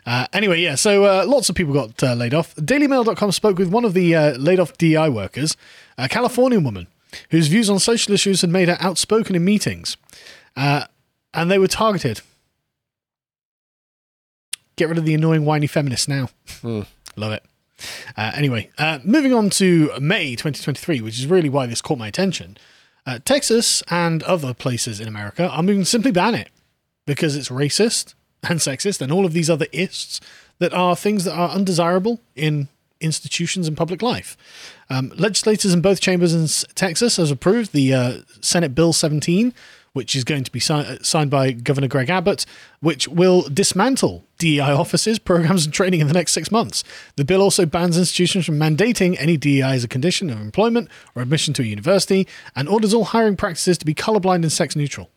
[0.06, 2.56] Uh, anyway, yeah, so uh, lots of people got uh, laid off.
[2.56, 5.56] DailyMail.com spoke with one of the uh, laid off DI workers,
[5.98, 6.88] a Californian woman
[7.30, 9.98] whose views on social issues had made her outspoken in meetings.
[10.56, 10.86] Uh,
[11.34, 12.22] and they were targeted.
[14.76, 16.30] Get rid of the annoying, whiny feminists now.
[17.16, 17.44] Love it.
[18.16, 22.08] Uh, anyway, uh, moving on to May 2023, which is really why this caught my
[22.08, 22.58] attention.
[23.06, 26.50] Uh, Texas and other places in America are moving to simply ban it
[27.06, 30.22] because it's racist and sexist and all of these other ists
[30.60, 32.68] that are things that are undesirable in
[33.00, 34.38] institutions and public life.
[34.90, 39.54] Um, legislators in both chambers in Texas has approved the uh, Senate Bill 17,
[39.94, 42.46] which is going to be si- uh, signed by Governor Greg Abbott,
[42.80, 46.84] which will dismantle DEI offices, programs, and training in the next six months.
[47.18, 51.22] The bill also bans institutions from mandating any DEI as a condition of employment or
[51.22, 55.10] admission to a university and orders all hiring practices to be colorblind and sex neutral.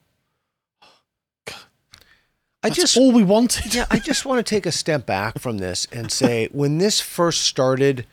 [2.62, 3.74] I That's just all we wanted.
[3.74, 6.98] yeah, I just want to take a step back from this and say when this
[6.98, 8.06] first started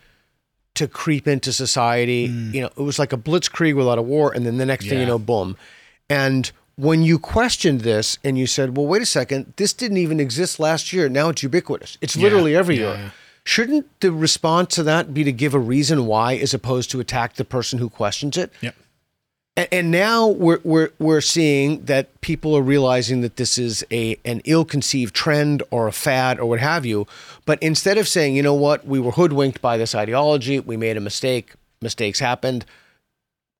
[0.74, 4.44] to creep into society, you know, it was like a blitzkrieg without a war, and
[4.44, 5.56] then the next thing you know, boom.
[6.08, 10.20] And when you questioned this and you said, "Well, wait a second, this didn't even
[10.20, 11.08] exist last year.
[11.08, 11.98] Now it's ubiquitous.
[12.00, 13.10] It's literally everywhere." yeah.
[13.44, 17.34] Shouldn't the response to that be to give a reason why, as opposed to attack
[17.34, 18.52] the person who questions it?
[18.60, 18.76] Yep.
[19.56, 24.16] And, and now we're, we're we're seeing that people are realizing that this is a
[24.24, 27.06] an ill-conceived trend or a fad or what have you.
[27.44, 30.96] But instead of saying, you know what, we were hoodwinked by this ideology, we made
[30.96, 32.64] a mistake, mistakes happened.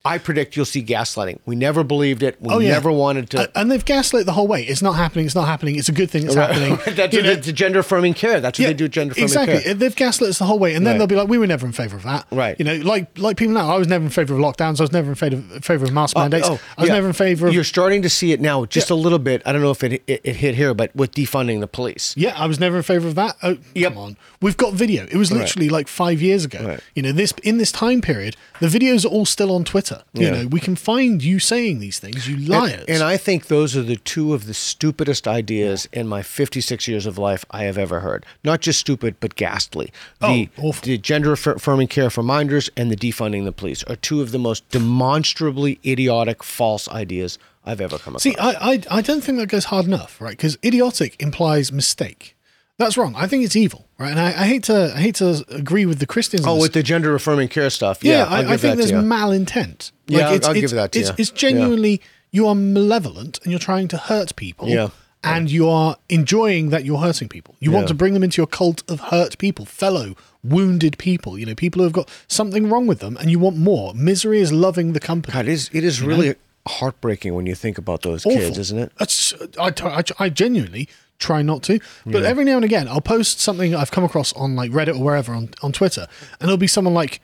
[0.04, 1.38] I predict you'll see gaslighting.
[1.46, 2.36] We never believed it.
[2.40, 2.72] We Oh, yeah.
[2.72, 3.42] never wanted to.
[3.44, 4.64] A- and they've gaslit the whole way.
[4.64, 5.26] It's not happening.
[5.26, 5.76] It's not happening.
[5.76, 6.24] It's a good thing.
[6.26, 6.76] It's happening.
[6.96, 8.40] That's You know, the, gender affirming care.
[8.40, 8.88] That's what they do.
[8.88, 9.60] Gender affirming exactly.
[9.62, 9.74] care.
[9.74, 10.98] They've gaslit us the whole way, and then Right.
[10.98, 12.56] they'll be like, "We were never in favour of that." Right.
[12.58, 13.72] You know, like like people now.
[13.72, 14.80] I was never in favour of lockdowns.
[14.80, 16.48] I was never in favour favour of mask uh, mandates.
[16.48, 16.92] Oh, I was Oh, yeah.
[16.94, 17.54] never in favour of.
[17.54, 19.40] You're starting to see it now, just a little bit.
[19.46, 22.12] I don't know if it, it it hit here, but with defunding the police.
[22.16, 23.36] Yeah, I was never in favour of that.
[23.44, 24.16] Oh, come on.
[24.40, 25.04] We've got video.
[25.04, 25.42] It was Right.
[25.42, 26.64] literally like five years ago.
[26.66, 26.80] Right.
[26.96, 29.91] You know, this in this time period, the videos are all still on Twitter.
[30.12, 30.30] You Yeah.
[30.42, 32.80] know, we can find you saying these things, you liars.
[32.80, 36.86] And, and I think those are the two of the stupidest ideas in my 56
[36.88, 38.24] years of life I have ever heard.
[38.44, 39.92] Not just stupid, but ghastly.
[40.20, 40.86] Oh, the, Oh, awful.
[40.86, 44.38] the gender affirming care for minders and the defunding the police are two of the
[44.38, 48.22] most demonstrably idiotic, false ideas I've ever come across.
[48.22, 50.32] See, I, I, I don't think that goes hard enough, right?
[50.36, 52.36] Because idiotic implies mistake.
[52.84, 53.14] That's wrong.
[53.16, 54.10] I think it's evil, right?
[54.10, 56.44] And I, I hate to I hate to agree with the Christians.
[56.46, 58.02] oh, with the gender affirming care stuff.
[58.02, 59.92] yeah, Yeah, I, I think there's malintent.
[60.06, 61.14] Yeah, I'll- it's, give it's, that to it's, you.
[61.18, 61.36] It's Yeah.
[61.36, 62.00] genuinely
[62.30, 64.68] you are malevolent and you're trying to hurt people.
[64.68, 64.88] Yeah.
[65.24, 67.54] And you are enjoying that you're hurting people.
[67.60, 71.38] You want to bring them into your cult of hurt people, fellow wounded people.
[71.38, 73.94] You know, people who have got something wrong with them, and you want more.
[73.94, 75.32] Misery is loving the company.
[75.32, 76.16] God, it is, it is You know?
[76.16, 76.34] really
[76.66, 78.36] heartbreaking when you think about those Awful.
[78.38, 78.92] kids, isn't it?
[78.98, 80.88] That's I, I, I genuinely
[81.22, 82.28] try not to, but Yeah.
[82.28, 85.32] every now and again I'll post something I've come across on like Reddit or wherever
[85.34, 86.06] on, on Twitter,
[86.40, 87.20] and it'll be someone like,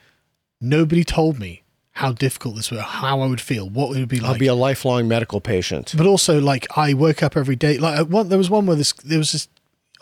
[0.61, 1.63] "Nobody told me
[1.93, 4.47] how difficult this would, how I would feel, what it would be like." I'll be
[4.47, 5.95] a lifelong medical patient.
[5.97, 7.79] but also like I woke up every day.
[7.79, 9.49] Like uh, one, there was one where this there was this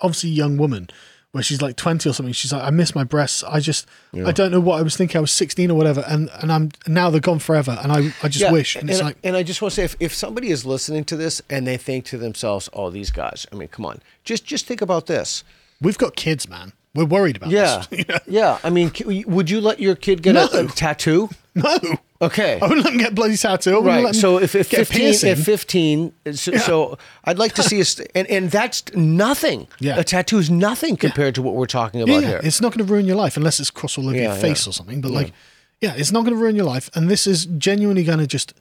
[0.00, 0.88] obviously young woman
[1.32, 2.32] where she's like twenty or something.
[2.32, 3.44] She's like, I miss my breasts.
[3.44, 5.18] I just I don't know what I was thinking.
[5.18, 7.78] I was sixteen or whatever, and and I'm now they're gone forever.
[7.82, 8.76] And I I just Yeah, wish.
[8.76, 11.04] And, it's I- like and I just want to say, if, if somebody is listening
[11.04, 14.44] to this and they think to themselves, "Oh, these guys," I mean, come on, just
[14.46, 15.44] just think about this.
[15.80, 16.72] we've got kids, man.
[16.94, 18.06] We're worried about Yeah, this.
[18.26, 18.58] yeah.
[18.64, 18.90] I mean,
[19.26, 21.28] would you let your kid get a, a tattoo?
[21.62, 21.78] No.
[22.22, 22.58] Okay.
[22.60, 23.80] I wouldn't let them get a bloody tattoo.
[23.80, 24.14] Right.
[24.14, 28.50] So if, if 15, if 15, so, so I'd like to see us, and, and
[28.50, 29.68] that's nothing.
[29.80, 29.98] Yeah.
[29.98, 32.40] A tattoo is nothing compared to what we're talking about yeah, here.
[32.42, 34.66] it's not going to ruin your life unless it's across all over Yeah, your face
[34.66, 34.70] yeah.
[34.70, 35.00] or something.
[35.00, 35.32] But like,
[35.80, 38.54] yeah, it's not going to ruin your life, and this is genuinely going to just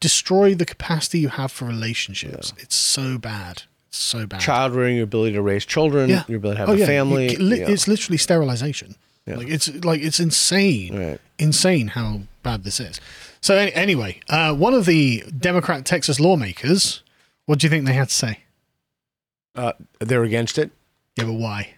[0.00, 2.52] destroy the capacity you have for relationships.
[2.58, 3.64] It's so bad.
[3.88, 4.40] It's so bad.
[4.40, 6.24] Child rearing, your ability to raise children, yeah.
[6.28, 6.86] your ability to oh, have Oh, a yeah.
[6.86, 7.36] family.
[7.36, 7.68] Li- yeah.
[7.68, 8.96] It's literally sterilization.
[9.26, 11.20] Like it's like it's insane, Right.
[11.38, 13.00] insane how bad this is.
[13.40, 17.02] So any, anyway, uh, one of the Democrat Texas lawmakers,
[17.46, 18.38] what do you think they had to say?
[19.54, 20.70] uh, they're against it.
[21.16, 21.74] Yeah, but why?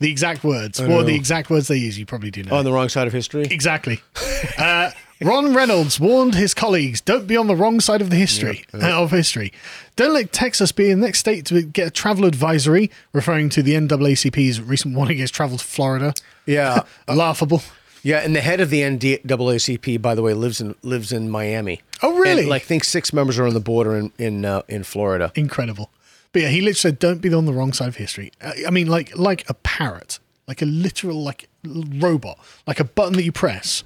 [0.00, 0.80] The exact words.
[0.80, 1.96] I What are the exact words they use?
[1.96, 2.56] You probably do know.
[2.56, 3.42] On the wrong side of history.
[3.50, 4.00] Exactly.
[4.58, 4.90] Uh,
[5.24, 9.02] Ron Reynolds warned his colleagues: "Don't be on the wrong side of the history uh,
[9.02, 9.52] of history.
[9.96, 13.74] Don't let Texas be the next state to get a travel advisory." Referring to the
[13.74, 16.14] NAACP's recent warning against travel to Florida.
[16.46, 16.82] Yeah.
[17.08, 17.62] Laughable.
[18.02, 21.80] Yeah, and the head of the NAACP, by the way, lives in lives in Miami.
[22.02, 22.42] Oh, really?
[22.42, 25.30] And, like, think six members are on the border in in uh, in Florida.
[25.34, 25.90] Incredible.
[26.32, 28.70] But yeah, he literally said, "Don't be on the wrong side of history." Uh, I
[28.70, 30.18] mean, like like a parrot,
[30.48, 33.84] like a literal like robot, like a button that you press.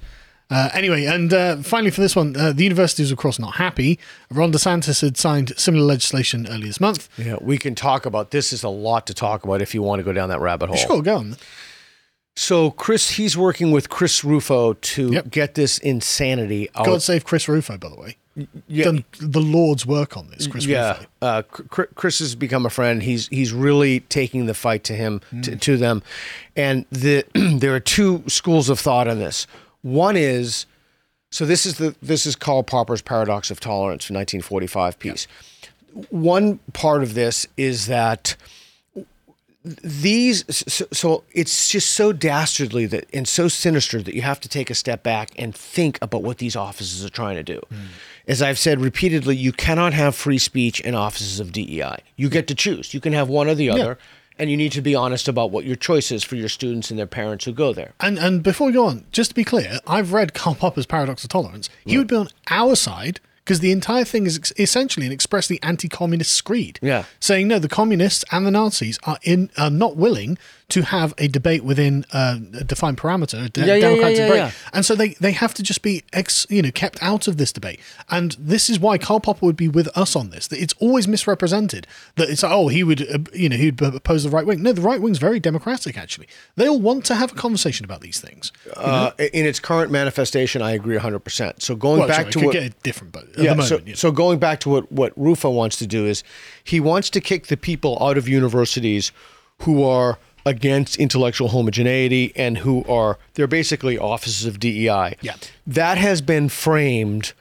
[0.49, 3.55] Uh, anyway, and uh, finally for this one, uh, the university is of course not
[3.55, 3.99] happy.
[4.31, 7.09] Ron DeSantis had signed similar legislation earlier this month.
[7.17, 8.53] Yeah, we can talk about this.
[8.53, 10.77] Is a lot to talk about if you want to go down that rabbit hole.
[10.77, 11.35] Sure, go on.
[12.37, 15.29] So Chris, he's working with Chris Rufo to Yep.
[15.31, 16.85] get this insanity out.
[16.85, 18.15] God save Chris Rufo, by the way.
[18.67, 20.99] yeah, Done the Lord's work on this, Chris yeah.
[21.21, 23.01] Uh, Chris has become a friend.
[23.03, 26.03] He's he's really taking the fight to him to, to them,
[26.55, 27.25] and the
[27.59, 29.47] there are two schools of thought on this.
[29.87, 30.65] One is
[31.31, 35.27] so this is the this is Karl Popper's paradox of tolerance from 1945 piece.
[36.09, 38.35] One part of this is that
[39.63, 44.49] these so, so it's just so dastardly that and so sinister that you have to
[44.49, 47.61] take a step back and think about what these offices are trying to do.
[47.69, 47.85] Hmm.
[48.27, 51.99] As I've said repeatedly, you cannot have free speech in offices of DEI.
[52.17, 52.93] You get to choose.
[52.93, 53.97] You can have one or the other,
[54.39, 56.99] and you need to be honest about what your choice is for your students and
[56.99, 57.93] their parents who go there.
[57.99, 61.23] And and before we go on, just to be clear, I've read Karl Popper's Paradox
[61.23, 61.69] of Tolerance.
[61.85, 65.57] He would be on our side because the entire thing is ex- essentially an expressly
[65.63, 66.79] anti-communist screed.
[66.81, 67.05] Yeah.
[67.21, 70.37] saying no, the communists and the Nazis are in are not willing
[70.69, 74.23] to have a debate within uh, a defined parameter, a de- Yeah, yeah, democratic yeah,
[74.23, 74.51] yeah, debate, yeah.
[74.73, 77.53] and so they they have to just be ex you know kept out of this
[77.53, 77.79] debate.
[78.09, 80.47] And this is why Karl Popper would be with us on this.
[80.47, 84.29] That it's always misrepresented that it's oh he would uh, you know he'd oppose the
[84.29, 84.61] right wing.
[84.61, 86.27] No, the right wing's very democratic actually.
[86.57, 88.51] They all want to have a conversation about these things.
[88.75, 91.61] Uh, in its current manifestation, I agree 100%.
[91.61, 93.67] So going Well, back sorry, it to could what get different, but at the moment,
[93.69, 93.95] so, yeah.
[93.95, 96.23] so going back to what, what Rufo wants to do is
[96.63, 99.11] he wants to kick the people out of universities
[99.61, 105.17] who are against intellectual homogeneity and who are they're basically offices of DEI.
[105.21, 105.35] Yeah.
[105.67, 107.33] That has been framed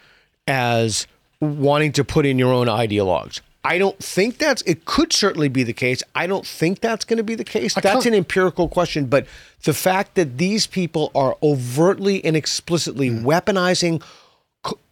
[0.48, 1.06] as
[1.40, 3.40] wanting to put in your own ideologues.
[3.62, 6.02] I don't think that's it could certainly be the case.
[6.14, 7.74] I don't think that's going to be the case.
[7.74, 9.26] That's an empirical question, but
[9.64, 13.26] the fact that these people are overtly and explicitly Hmm.
[13.26, 14.02] weaponizing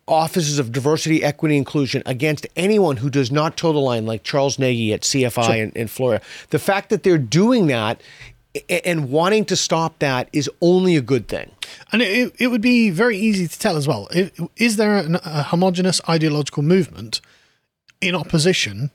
[0.06, 4.58] offices of diversity, equity, inclusion against anyone who does not toe the line, like Charles
[4.58, 6.22] Negy at CFI in, in Florida.
[6.50, 8.00] The fact that they're doing that
[8.68, 11.50] and wanting to stop that is only a good thing.
[11.92, 14.08] And it, it, it would be very easy to tell as well.
[14.56, 17.20] Is there an, a homogenous ideological movement
[18.00, 18.90] in opposition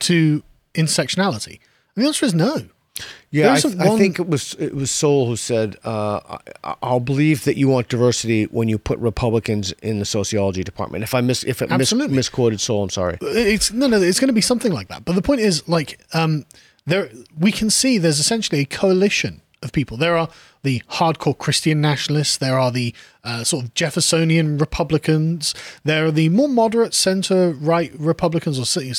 [0.00, 0.42] to
[0.74, 1.60] intersectionality?
[1.94, 2.62] And the answer is no.
[3.30, 7.00] Yeah, I, isn't I think it was it was Sol who said, uh, I, "I'll
[7.00, 11.22] believe that you want diversity when you put Republicans in the sociology department." If I
[11.22, 13.16] mis if it mis- misquoted Sol, I'm sorry.
[13.22, 14.00] It's no, no.
[14.00, 15.06] It's going to be something like that.
[15.06, 16.44] But the point is, like, um,
[16.84, 19.96] there we can see there's essentially a coalition of people.
[19.96, 20.28] There are
[20.62, 22.36] the hardcore Christian nationalists.
[22.36, 22.94] There are the
[23.24, 25.54] uh, sort of Jeffersonian Republicans.
[25.84, 28.94] There are the more moderate centre right Republicans, or you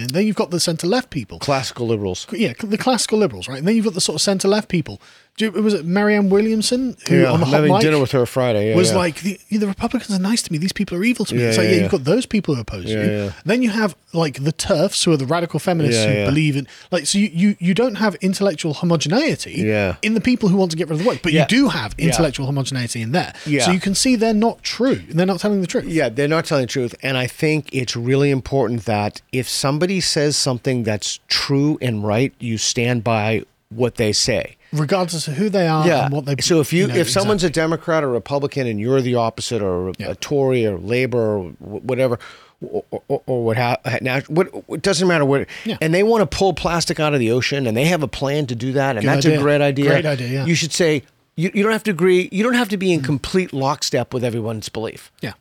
[0.00, 1.38] know, then you've got the centre left people.
[1.38, 2.26] Classical liberals.
[2.32, 3.58] yeah, the classical liberals, right?
[3.58, 5.00] And then you've got the sort of centre left people.
[5.38, 7.98] Do you, was it Marianne Williamson who Yeah, on the I'm hot having mic dinner
[7.98, 8.70] with her Friday.
[8.70, 8.98] Yeah, was yeah.
[8.98, 10.58] like the, the Republicans are nice to me.
[10.58, 11.42] These people are evil to me.
[11.42, 13.32] It's like yeah, you've got those people who oppose you.
[13.44, 17.06] Then you have like the turfs who are the radical feminists who believe in like
[17.06, 19.70] so you, you you don't have intellectual homogeneity
[20.02, 21.94] in the people who want to get rid of the woke, but you do have
[21.98, 23.32] intellectual homogeneity in there.
[23.46, 23.64] Yeah.
[23.64, 24.96] So you can see they're not true.
[24.96, 25.84] They're not telling the truth.
[25.84, 26.94] Yeah, they're not telling the truth.
[27.02, 32.34] And I think it's really important that if somebody says something that's true and right,
[32.38, 34.56] you stand by what they say.
[34.72, 36.04] Regardless of who they are yeah.
[36.06, 37.60] and what they so if you, know, if someone's exactly.
[37.60, 41.44] a Democrat or Republican and you're the opposite or a, a Tory or Labor or
[41.60, 42.18] whatever
[42.62, 45.76] or, or, or what, ha- now what it doesn't matter what Yeah.
[45.80, 48.46] and they want to pull plastic out of the ocean and they have a plan
[48.46, 49.38] to do that and Good that's idea.
[49.38, 49.88] a great idea.
[49.90, 50.44] Great idea, yeah.
[50.46, 51.02] You should say
[51.36, 52.28] You, you don't have to agree.
[52.32, 55.10] You don't have to be in complete lockstep with everyone's belief.
[55.20, 55.32] Yeah.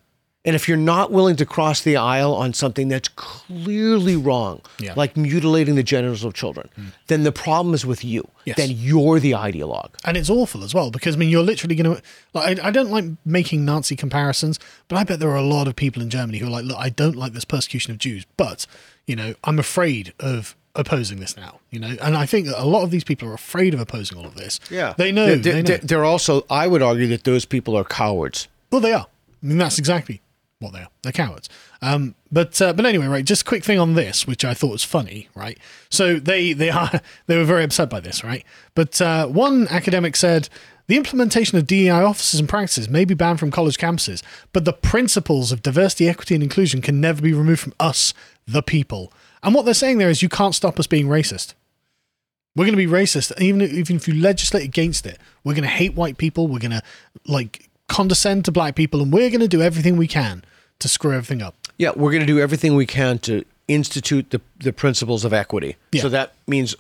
[0.43, 4.93] And if you're not willing to cross the aisle on something that's clearly wrong, Yeah.
[4.95, 6.85] like mutilating the genitals of children, hmm.
[7.07, 8.27] then the problem is with you.
[8.45, 8.57] Yes.
[8.57, 9.91] Then you're the ideologue.
[10.03, 12.01] And it's awful as well because I mean you're literally going to
[12.33, 15.67] like I, I don't like making Nazi comparisons, but I bet there are a lot
[15.67, 18.25] of people in Germany who are like, look, I don't like this persecution of Jews,
[18.35, 18.65] but
[19.05, 21.59] you know I'm afraid of opposing this now.
[21.69, 24.17] You know, and I think that a lot of these people are afraid of opposing
[24.17, 24.59] all of this.
[24.97, 25.35] they know.
[25.35, 25.77] They're, they know.
[25.77, 28.47] they're also, I would argue that those people are cowards.
[28.71, 29.07] Well, they are.
[29.43, 30.21] I mean, that's exactly
[30.61, 30.89] what they are.
[31.01, 31.49] They're cowards.
[31.81, 33.25] Um, but uh, but anyway, right.
[33.25, 35.57] Just quick thing on this, which I thought was funny, right?
[35.89, 38.45] So they they are they were very upset by this, right?
[38.75, 40.49] But uh, one academic said.
[40.87, 44.21] The implementation of DEI offices and practices may be banned from college campuses,
[44.51, 48.13] but the principles of diversity, equity, and inclusion can never be removed from us,
[48.45, 49.13] the people.
[49.41, 51.53] And what they're saying there is you can't stop us being racist.
[52.57, 55.17] We're going to be racist, even even if you legislate against it.
[55.45, 56.47] We're going to hate white people.
[56.47, 56.83] We're going to
[57.25, 60.43] like condescend to black people, and we're going to do everything we can
[60.81, 61.55] to screw everything up.
[61.77, 65.77] Yeah, we're going to do everything we can to institute the, the principles of equity.
[65.91, 66.01] Yeah.
[66.01, 66.75] So that means,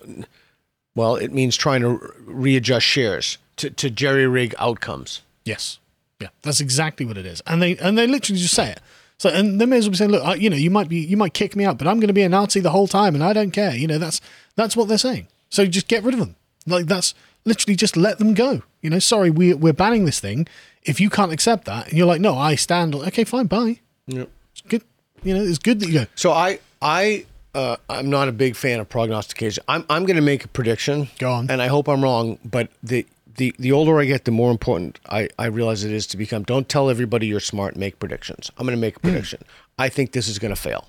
[0.95, 5.21] well, it means trying to readjust shares to, to jerry rig outcomes.
[5.45, 5.79] Yes,
[6.19, 8.79] yeah, that's exactly what it is, and they and they literally just say it.
[9.17, 10.97] So and they may as well be saying, look, I, you know, you might be
[10.97, 13.15] you might kick me out, but I'm going to be a Nazi the whole time,
[13.15, 13.75] and I don't care.
[13.75, 14.21] You know, that's
[14.55, 15.27] that's what they're saying.
[15.49, 16.35] So just get rid of them.
[16.67, 17.15] Like that's
[17.45, 18.61] literally just let them go.
[18.81, 20.47] You know, sorry, we we're banning this thing.
[20.83, 22.95] If you can't accept that, and you're like, no, I stand.
[22.95, 23.79] Okay, fine, bye.
[24.07, 24.25] Yeah.
[24.51, 24.83] It's good.
[25.23, 26.05] You know, it's good that you go.
[26.15, 29.63] So I I uh, I'm not a big fan of prognostication.
[29.67, 31.09] I'm I'm going to make a prediction.
[31.19, 31.49] Go on.
[31.51, 33.05] And I hope I'm wrong, but the
[33.35, 36.43] the the older I get, the more important I I realize it is to become.
[36.43, 37.75] Don't tell everybody you're smart.
[37.75, 38.51] Make predictions.
[38.57, 39.43] I'm going to make a prediction.
[39.77, 40.87] I think this is going to fail.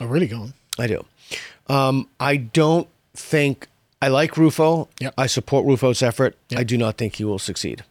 [0.00, 0.26] Oh, really?
[0.26, 0.54] Go on.
[0.78, 1.04] I do.
[1.68, 3.68] Um, I don't think
[4.00, 4.88] I like Rufo.
[5.00, 5.14] Yep.
[5.16, 6.36] I support Rufo's effort.
[6.56, 7.84] I do not think he will succeed.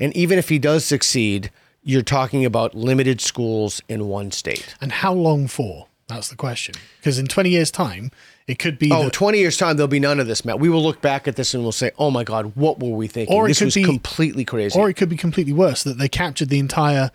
[0.00, 1.50] And even if he does succeed,
[1.84, 4.74] you're talking about limited schools in one state.
[4.80, 5.86] And how long for?
[6.08, 6.74] That's the question.
[6.98, 8.10] Because in 20 years' time,
[8.46, 8.90] it could be.
[8.92, 10.58] Oh, that- 20 years time, there'll be none of this, Matt.
[10.60, 13.06] We will look back at this and we'll say, oh my God, what were we
[13.06, 13.34] thinking?
[13.34, 14.78] Or it this could was be- completely crazy.
[14.78, 17.10] Or it could be completely worse that they captured the entire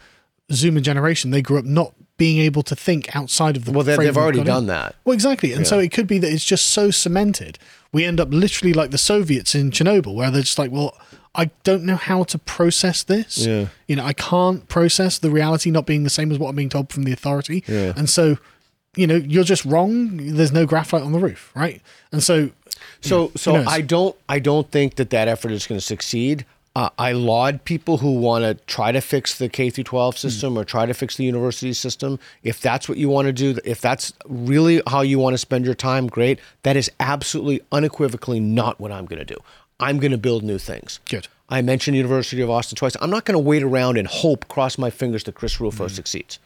[0.52, 1.30] Zoomer generation.
[1.32, 3.72] They grew up not being able to think outside of the.
[3.72, 4.68] Well, they've already done in.
[4.68, 4.96] that.
[5.06, 7.58] Well, exactly, and so it could be that it's just so cemented.
[7.94, 10.98] We end up literally like the Soviets in Chernobyl, where they're just like, well.
[11.36, 13.46] I don't know how to process this.
[13.46, 13.68] Yeah.
[13.88, 16.70] You know, I can't process the reality not being the same as what I'm being
[16.70, 17.64] told from the authority.
[17.68, 17.94] Yeah.
[17.96, 18.38] And so,
[18.96, 20.18] you know, you're just wrong.
[20.18, 21.82] There's no graphite on the roof, right?
[22.12, 22.50] And so,
[23.02, 23.56] So, who so?
[23.68, 26.46] I don't, I don't think that that effort is going to succeed.
[26.76, 30.58] Uh, I laud people who want to try to fix the K through 12 system
[30.58, 32.20] or try to fix the university system.
[32.44, 35.66] If that's what you want to do, if that's really how you want to spend
[35.66, 36.40] your time, great.
[36.64, 39.40] That is absolutely unequivocally not what I'm going to do.
[39.80, 41.00] I'm going to build new things.
[41.10, 41.28] Good.
[41.50, 42.96] I mentioned University of Austin twice.
[43.02, 45.92] I'm not going to wait around and hope, cross my fingers that Chris Rufo Mm.
[45.92, 46.38] succeeds.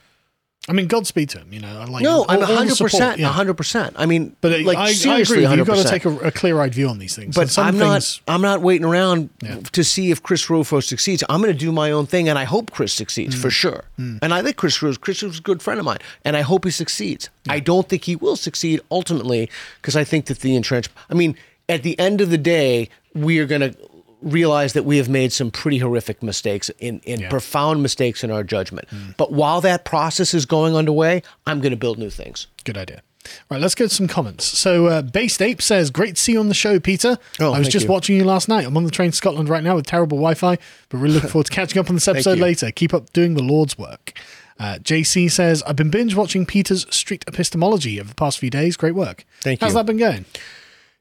[0.70, 1.52] I mean, Godspeed to him.
[1.52, 2.72] You know, I like No, all- I'm all 100%.
[2.78, 3.92] support, 100%.
[3.98, 5.58] I mean, But uh, like I, I seriously, agree.
[5.58, 7.36] You've got to take a, a clear-eyed view on these things.
[7.36, 8.34] But I'm things, not.
[8.34, 9.58] I'm not waiting around Yeah.
[9.74, 11.22] to see if Chris Rufo succeeds.
[11.28, 13.42] I'm going to do my own thing, and I hope Chris succeeds Mm.
[13.42, 13.84] for sure.
[13.98, 14.98] And I like Chris Rufo.
[15.02, 17.30] Chris Rufo's a good friend of mine, and I hope he succeeds.
[17.50, 19.50] I don't think he will succeed ultimately
[19.82, 20.92] because I think that the entrenched.
[21.10, 21.36] I mean,
[21.68, 23.76] at the end of the day, we are going to
[24.22, 27.30] realize that we have made some pretty horrific mistakes in, in Yeah.
[27.30, 28.88] profound mistakes in our judgment.
[29.18, 32.48] But while that process is going underway, I'm going to build new things.
[32.64, 33.02] Good idea.
[33.50, 34.44] Right, let's get to some comments.
[34.46, 37.18] So, uh, Based Ape says, Great to see you on the show, Peter.
[37.40, 37.92] Oh, I was just you.
[37.92, 38.66] watching you last night.
[38.66, 40.58] I'm on the train to Scotland right now with terrible Wi Fi,
[40.90, 42.70] but really looking forward to catching up on this episode later.
[42.72, 44.12] Keep up doing the Lord's work.
[44.60, 48.76] Uh, JC says, I've been binge watching Peter's street epistemology over the past few days.
[48.78, 49.26] Great work.
[49.42, 49.78] Thank How's you.
[49.78, 50.26] How's that been going?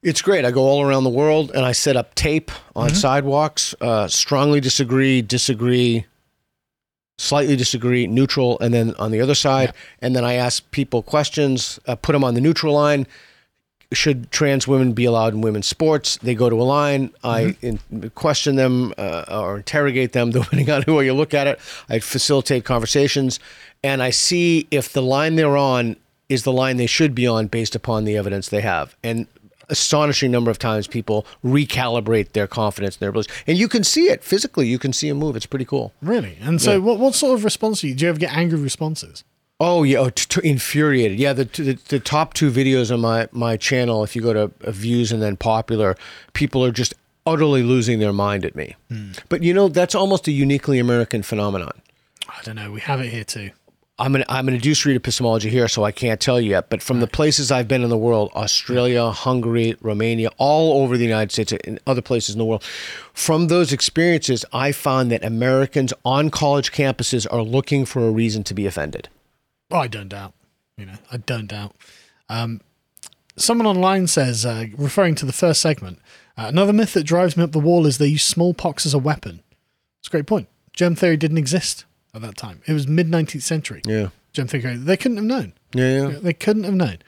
[0.02, 0.44] It's great.
[0.44, 2.96] I go all around the world and I set up tape on Mm-hmm.
[2.96, 3.74] sidewalks.
[3.80, 6.06] Uh, strongly disagree, disagree,
[7.18, 9.72] slightly disagree, neutral, and then on the other side.
[10.00, 13.06] And then I ask people questions, uh, put them on the neutral line.
[13.92, 16.16] Should trans women be allowed in women's sports?
[16.16, 17.12] They go to a line.
[17.22, 17.78] I in,
[18.14, 21.60] question them uh, or interrogate them, depending on who you look at it.
[21.88, 23.38] I facilitate conversations,
[23.84, 25.96] and I see if the line they're on
[26.30, 28.96] is the line they should be on based upon the evidence they have.
[29.04, 29.26] And
[29.68, 34.04] astonishing number of times people recalibrate their confidence in their abilities, and you can see
[34.08, 34.66] it physically.
[34.66, 35.36] You can see a move.
[35.36, 35.92] It's pretty cool.
[36.02, 36.36] Really?
[36.40, 36.78] And so, Yeah.
[36.78, 39.24] what, what sort of response do you, do you ever get angry responses?
[39.60, 41.20] Oh yeah, oh, t- t- infuriated.
[41.20, 44.50] Yeah, the, the the top two videos on my my channel, if you go to
[44.64, 45.94] uh, views and then popular,
[46.32, 46.94] people are just
[47.26, 48.74] utterly losing their mind at me.
[49.28, 51.70] But you know, that's almost a uniquely American phenomenon.
[52.28, 52.72] I don't know.
[52.72, 53.50] We have it here too.
[54.02, 56.70] I'm gonna I'm gonna do epistemology here, so I can't tell you yet.
[56.70, 61.04] But from the places I've been in the world, Australia, Hungary, Romania, all over the
[61.04, 62.64] United States and other places in the world,
[63.14, 68.42] from those experiences, I found that Americans on college campuses are looking for a reason
[68.44, 69.08] to be offended.
[69.70, 70.32] Oh, I don't doubt.
[70.76, 71.76] You know, I don't doubt.
[72.28, 72.60] Um,
[73.36, 76.00] someone online says, uh, referring to the first segment,
[76.36, 78.98] uh, another myth that drives me up the wall is they use smallpox as a
[78.98, 79.44] weapon.
[80.00, 80.48] It's a great point.
[80.72, 82.60] Germ theory didn't exist at that time.
[82.66, 83.82] It was mid 19th century.
[83.86, 84.08] Yeah.
[84.32, 84.76] Germ theory.
[84.76, 85.52] They couldn't have known.
[85.74, 86.18] Yeah, yeah.
[86.20, 86.98] They couldn't have known.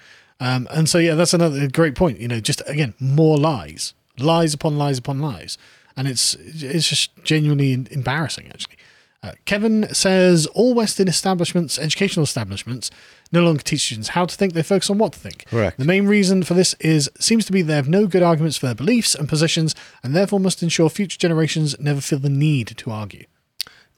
[0.40, 2.20] Um, and so, yeah, that's another great point.
[2.20, 5.56] You know, just again, more lies, lies upon lies upon lies.
[5.96, 8.76] And it's it's just genuinely embarrassing, actually.
[9.22, 12.90] Uh, Kevin says all Western establishments, educational establishments,
[13.32, 15.46] no longer teach students how to think; they focus on what to think.
[15.46, 15.78] Correct.
[15.78, 18.66] The main reason for this is seems to be they have no good arguments for
[18.66, 22.90] their beliefs and positions, and therefore must ensure future generations never feel the need to
[22.90, 23.24] argue.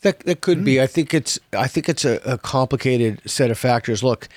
[0.02, 0.76] That that could be.
[0.76, 0.82] Hmm.
[0.82, 4.02] I think it's I think it's a, a complicated set of factors.
[4.02, 4.28] Look,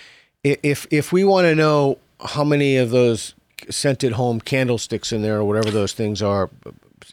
[0.44, 3.34] if if we want to know how many of those
[3.69, 6.49] scented home candlesticks in there or whatever those things are,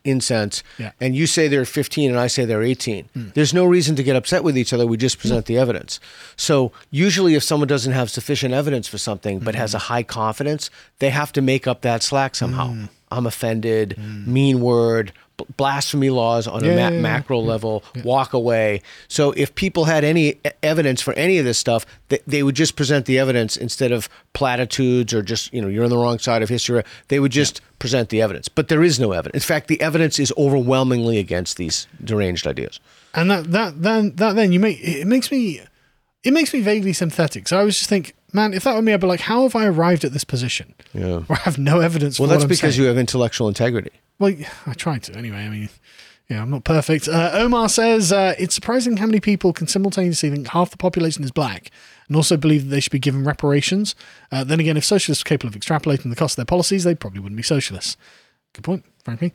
[0.05, 0.93] incense, Yeah.
[1.01, 3.29] and you say they're 15 and I say they're 18, hmm.
[3.35, 4.87] there's no reason to get upset with each other.
[4.87, 5.53] We just present hmm.
[5.53, 6.01] the evidence.
[6.37, 10.71] So usually, if someone doesn't have sufficient evidence for something but has a high confidence,
[10.99, 12.89] they have to make up that slack somehow.
[13.11, 13.97] I'm offended,
[14.27, 15.13] mean word,
[15.57, 17.01] blasphemy laws on a ma- yeah, yeah.
[17.01, 18.83] macro level, walk away.
[19.09, 22.77] So if people had any evidence for any of this stuff, they, they would just
[22.77, 26.43] present the evidence instead of platitudes or just, you know, you're on the wrong side
[26.43, 26.83] of history.
[27.09, 28.49] They would just present the evidence.
[28.49, 29.45] But there is no evidence.
[29.45, 32.81] In fact, the evidence is overwhelmingly against these deranged ideas.
[33.15, 35.61] and that that then that then you make it makes me
[36.23, 37.47] it makes me vaguely sympathetic.
[37.47, 39.55] So I was just think, man, if that were me, I'd be like, how have
[39.57, 40.75] I arrived at this position?
[40.93, 41.21] Yeah.
[41.21, 42.19] Where I have no evidence.
[42.19, 42.83] Well, for that's what I'm because saying?
[42.83, 43.91] you have intellectual integrity.
[44.19, 44.35] Well,
[44.67, 45.39] I tried to anyway.
[45.39, 45.69] I mean,
[46.29, 47.07] yeah, I'm not perfect.
[47.09, 51.23] Uh, Omar says uh, it's surprising how many people can simultaneously think half the population
[51.23, 51.71] is black
[52.09, 53.95] and also believe that they should be given reparations.
[54.33, 56.95] Uh, then again, if socialists were capable of extrapolating the cost of their policies, they
[56.95, 57.97] probably wouldn't be socialists.
[58.55, 59.35] Good point, frankly.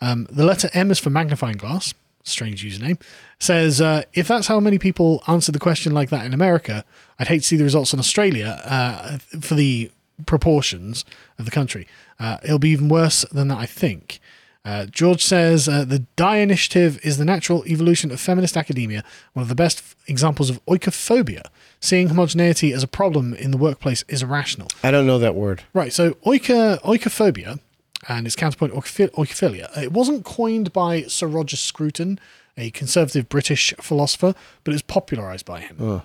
[0.00, 1.94] Um, the letter M is for magnifying glass.
[2.22, 3.00] Strange username.
[3.38, 6.84] Says uh, if that's how many people answer the question like that in America,
[7.18, 9.90] I'd hate to see the results in Australia uh, for the
[10.26, 11.04] proportions
[11.38, 11.86] of the country.
[12.18, 14.20] Uh, it'll be even worse than that, I think.
[14.64, 19.42] Uh, George says uh, the Die Initiative is the natural evolution of feminist academia, one
[19.42, 21.42] of the best f- examples of oikophobia.
[21.80, 24.68] Seeing homogeneity as a problem in the workplace is irrational.
[24.82, 25.62] I don't know that word.
[25.72, 27.60] Right, so oika, oikophobia
[28.06, 32.18] and its counterpoint oikophi- oikophilia, it wasn't coined by Sir Roger Scruton,
[32.56, 34.34] a conservative British philosopher,
[34.64, 36.02] but it was popularized by him.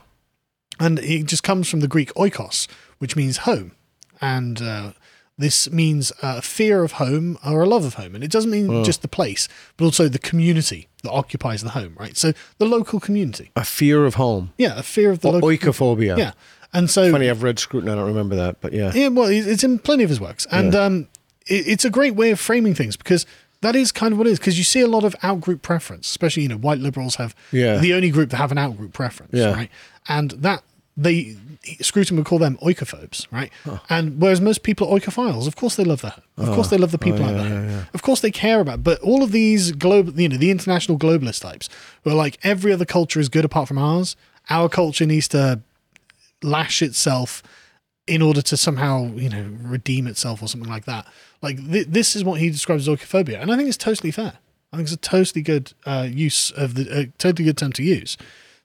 [0.80, 2.68] And it just comes from the Greek oikos,
[2.98, 3.74] which means home.
[4.22, 4.94] And uh,
[5.38, 8.16] this means a fear of home or a love of home.
[8.16, 9.48] And it doesn't mean just the place,
[9.78, 12.16] but also the community that occupies the home, right?
[12.18, 13.52] So the local community.
[13.56, 14.54] A fear of home.
[14.58, 16.18] Yeah, a fear of the O- local oikophobia.
[16.18, 16.32] Yeah.
[16.72, 17.90] And so Funny, I've read Scruton.
[17.90, 18.92] I don't remember that, but yeah.
[18.96, 21.08] yeah, well, it's in plenty of his works, and um,
[21.48, 23.26] it, it's a great way of framing things because
[23.62, 24.40] that is kind of what it is.
[24.40, 27.78] Because you see a lot of outgroup preference, especially you know white liberals have Yeah.
[27.78, 29.54] the only group that have an outgroup preference, Yeah.
[29.54, 29.70] right?
[30.08, 30.64] And that
[30.96, 31.38] they
[31.82, 33.50] Scruton would call them oikophobes, right?
[33.90, 36.22] And whereas most people are oikophiles, of course they love that.
[36.38, 36.80] Of course they oh.
[36.80, 37.88] love the people oh, like that.
[37.94, 38.84] Of course they care about.
[38.84, 41.70] But all of these global, you know, the international globalist types,
[42.04, 44.18] who are like every other culture is good apart from ours.
[44.50, 45.62] Our culture needs to
[46.42, 47.42] lash itself
[48.08, 51.06] in order to somehow you know redeem itself or something like that
[51.42, 54.34] like th- this is what he describes as oikophobia and i think it's totally fair
[54.72, 57.84] i think it's a totally good uh, use of the uh, totally good term to
[57.84, 58.18] use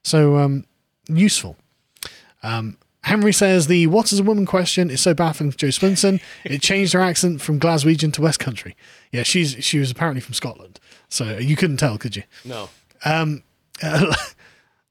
[0.03, 0.65] so um
[1.07, 1.55] useful
[2.43, 6.21] um Henry says the what is a woman question is so baffling to Jo Swinson.
[6.43, 8.75] It changed her accent from Glaswegian to West Country.
[9.11, 12.23] Yeah, she's she was apparently from Scotland, so you couldn't tell, could you?
[12.43, 12.69] No.
[13.05, 13.43] Um,
[13.83, 14.13] uh,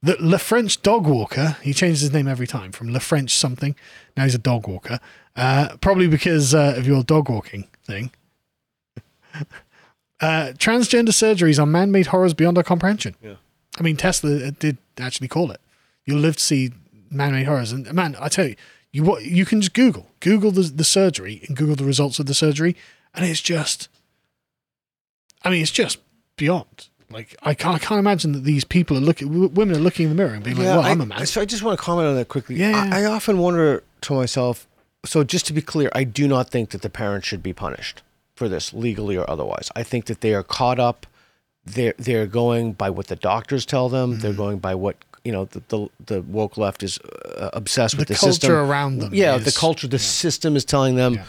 [0.03, 1.57] the Le French dog walker.
[1.63, 3.75] He changes his name every time from Le French something.
[4.17, 5.01] Now he's a dog walker.
[5.37, 8.11] Uh, probably because uh, of your dog walking thing.
[10.21, 13.15] uh, transgender surgeries are man-made horrors beyond our comprehension.
[13.23, 13.35] Yeah.
[13.79, 15.61] I mean, Tesla did actually call it.
[16.05, 16.73] You'll live to see
[17.11, 18.57] man-made horrors, and man, I tell you,
[18.91, 22.27] you what you can just Google, Google the the surgery, and Google the results of
[22.27, 22.75] the surgery,
[23.15, 23.89] and it's just,
[25.43, 25.99] I mean, it's just
[26.37, 26.89] beyond.
[27.11, 30.11] Like I can't, I can't imagine that these people are looking, women are looking in
[30.11, 31.83] the mirror and being like, "Well, I, I'm a man." So I just want to
[31.83, 32.57] comment on that quickly.
[32.57, 34.67] Yeah, yeah, I, I often wonder to myself.
[35.07, 38.03] So just to be clear, I do not think that the parents should be punished
[38.35, 39.71] for this legally or otherwise.
[39.75, 41.07] I think that they are caught up.
[41.65, 44.13] They're they're going by what the doctors tell them.
[44.13, 44.21] Mm-hmm.
[44.21, 48.09] They're going by what you know the the, the woke left is uh, obsessed with
[48.09, 51.21] The the, culture system around them Yeah, the culture, the system is telling them.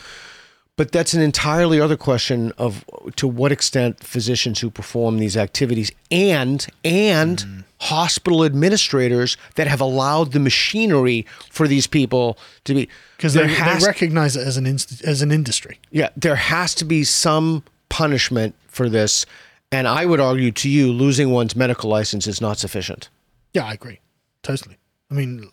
[0.79, 2.85] But that's an entirely other question of
[3.17, 7.59] to what extent physicians who perform these activities and and mm-hmm.
[7.81, 13.79] hospital administrators that have allowed the machinery for these people to be because they, they
[13.85, 15.79] recognize it as an inst- as an industry.
[15.91, 19.25] Yeah, there has to be some punishment for this,
[19.73, 23.09] and I would argue to you, losing one's medical license is not sufficient.
[23.53, 23.99] Yeah, I agree,
[24.43, 24.77] totally.
[25.11, 25.49] I mean,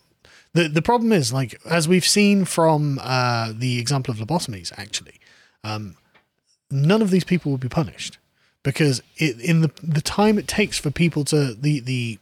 [0.57, 5.17] the the problem is like as we've seen from uh, the example of lobotomies, actually,
[5.65, 5.97] um,
[6.71, 8.19] none of these people will be punished
[8.63, 12.19] because it, in the the time it takes for people to the the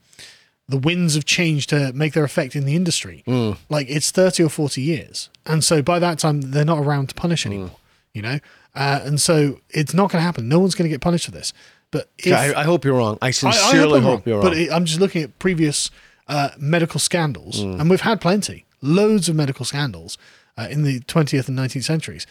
[0.69, 3.57] the winds of change to make their effect in the industry, Mm.
[3.69, 7.15] like it's thirty or forty years, and so by that time they're not around to
[7.15, 7.77] punish anymore.
[8.15, 8.39] You know,
[8.75, 10.49] uh, and so it's not going to happen.
[10.49, 11.53] No one's going to get punished for this.
[11.91, 13.19] But if, I, I hope you're wrong.
[13.21, 14.49] I I- I sincerely I'm hope, you're wrong.
[14.51, 15.91] But it, I'm just looking at previous
[16.29, 17.81] uh, medical scandals, Mm.
[17.81, 20.17] and we've had plenty, loads of medical scandals
[20.57, 22.27] uh, in the 20th and 19th centuries.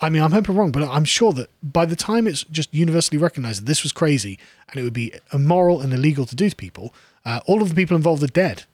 [0.00, 3.18] I mean, I'm hoping wrong, but I'm sure that by the time it's just universally
[3.18, 4.38] recognized that this was crazy
[4.68, 6.92] and it would be immoral and illegal to do to people,
[7.24, 8.64] uh, all of the people involved are dead,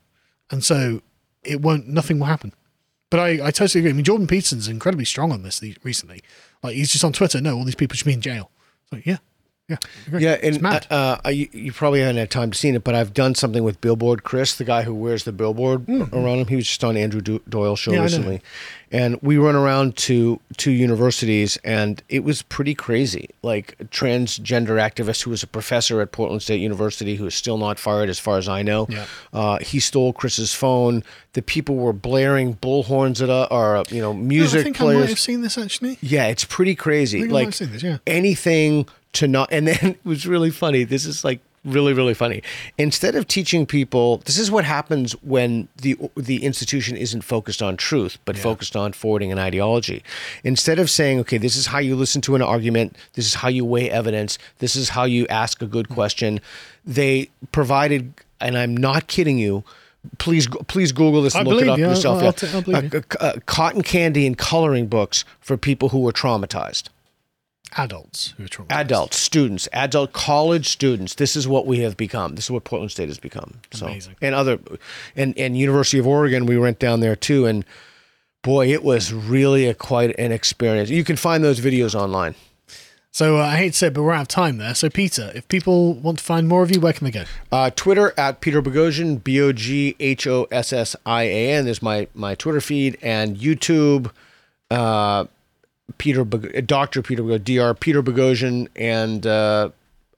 [0.51, 1.02] and so
[1.44, 1.86] it won't.
[1.86, 2.55] Nothing will happen.
[3.10, 3.90] But I, I totally agree.
[3.90, 6.22] I mean, Jordan Peterson's incredibly strong on this recently.
[6.62, 7.40] Like he's just on Twitter.
[7.40, 8.51] No, all these people should be in jail.
[8.90, 9.18] Like, yeah,
[9.69, 9.77] yeah,
[10.19, 13.12] Yeah, and uh, uh, you, you probably haven't had time to see it, but I've
[13.12, 16.47] done something with Billboard Chris, the guy who wears the billboard around him.
[16.47, 17.97] He was just on Andrew Do- Doyle's show Mm-hmm.
[17.99, 18.43] Yeah, recently,
[18.90, 23.31] and we run around to two universities, and it was pretty crazy.
[23.43, 27.59] Like a transgender activist who was a professor at Portland State University, who is still
[27.59, 28.86] not fired, as far as I know.
[28.89, 29.05] Yeah.
[29.32, 31.05] Uh, he stole Chris's phone.
[31.35, 34.95] The people were blaring bullhorns at us, or uh, you know, music I think I
[34.95, 35.99] might have seen this actually.
[36.01, 37.19] Yeah, it's pretty crazy.
[37.19, 37.99] I think I might like this, yeah.
[38.07, 40.85] anything to not and then it was really funny.
[40.85, 42.43] This is like really really funny.
[42.78, 47.76] Instead of teaching people, this is what happens when the the institution isn't focused on
[47.76, 50.02] truth but focused on forwarding an ideology.
[50.44, 53.48] Instead of saying, "Okay, this is how you listen to an argument, this is how
[53.48, 56.40] you weigh evidence, this is how you ask a good question."
[56.86, 59.64] They provided and I'm not kidding you,
[60.18, 61.85] please please Google this I and look it believe up you.
[61.86, 62.44] I'll- yourself.
[62.44, 62.78] I'll yeah.
[62.78, 66.85] I'll Uh, uh, cotton candy and coloring books for people who were traumatized.
[67.77, 68.81] Adults who are traumatized.
[68.81, 71.15] Adults, students, adult college students.
[71.15, 72.35] This is what we have become.
[72.35, 73.61] This is what Portland State has become.
[73.73, 74.16] So, Amazing.
[74.23, 74.59] And other,
[75.15, 77.65] and and University of Oregon, we went down there too, and
[78.43, 80.90] boy, it was really a quite an experience.
[80.90, 82.35] You can find those videos online.
[83.11, 84.74] So uh, I hate to say it, but we're out of time there.
[84.74, 87.24] So Peter, if people want to find more of you, where can they go?
[87.51, 91.65] Uh, Twitter at Peter Boghossian, B O G H O S S I A N.
[91.65, 94.12] There's my my Twitter feed and YouTube.
[94.70, 95.24] Uh,
[95.97, 97.74] Peter Doctor Peter Dr.
[97.74, 99.70] Peter Boghossian, and uh,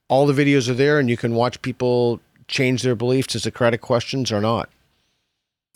[0.09, 3.81] all the videos are there, and you can watch people change their beliefs to Socratic
[3.81, 4.69] questions or not.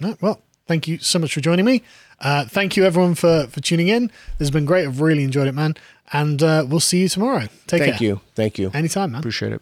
[0.02, 1.82] No, well, thank you so much for joining me.
[2.20, 4.08] Uh, thank you everyone for for tuning in.
[4.08, 4.86] This has been great.
[4.86, 5.76] I've really enjoyed it, man.
[6.12, 7.42] And uh, we'll see you tomorrow.
[7.42, 7.92] Take Thank care.
[7.92, 8.22] Thank you.
[8.36, 8.72] Thank you.
[8.74, 9.20] Anytime, man.
[9.20, 9.62] Appreciate it.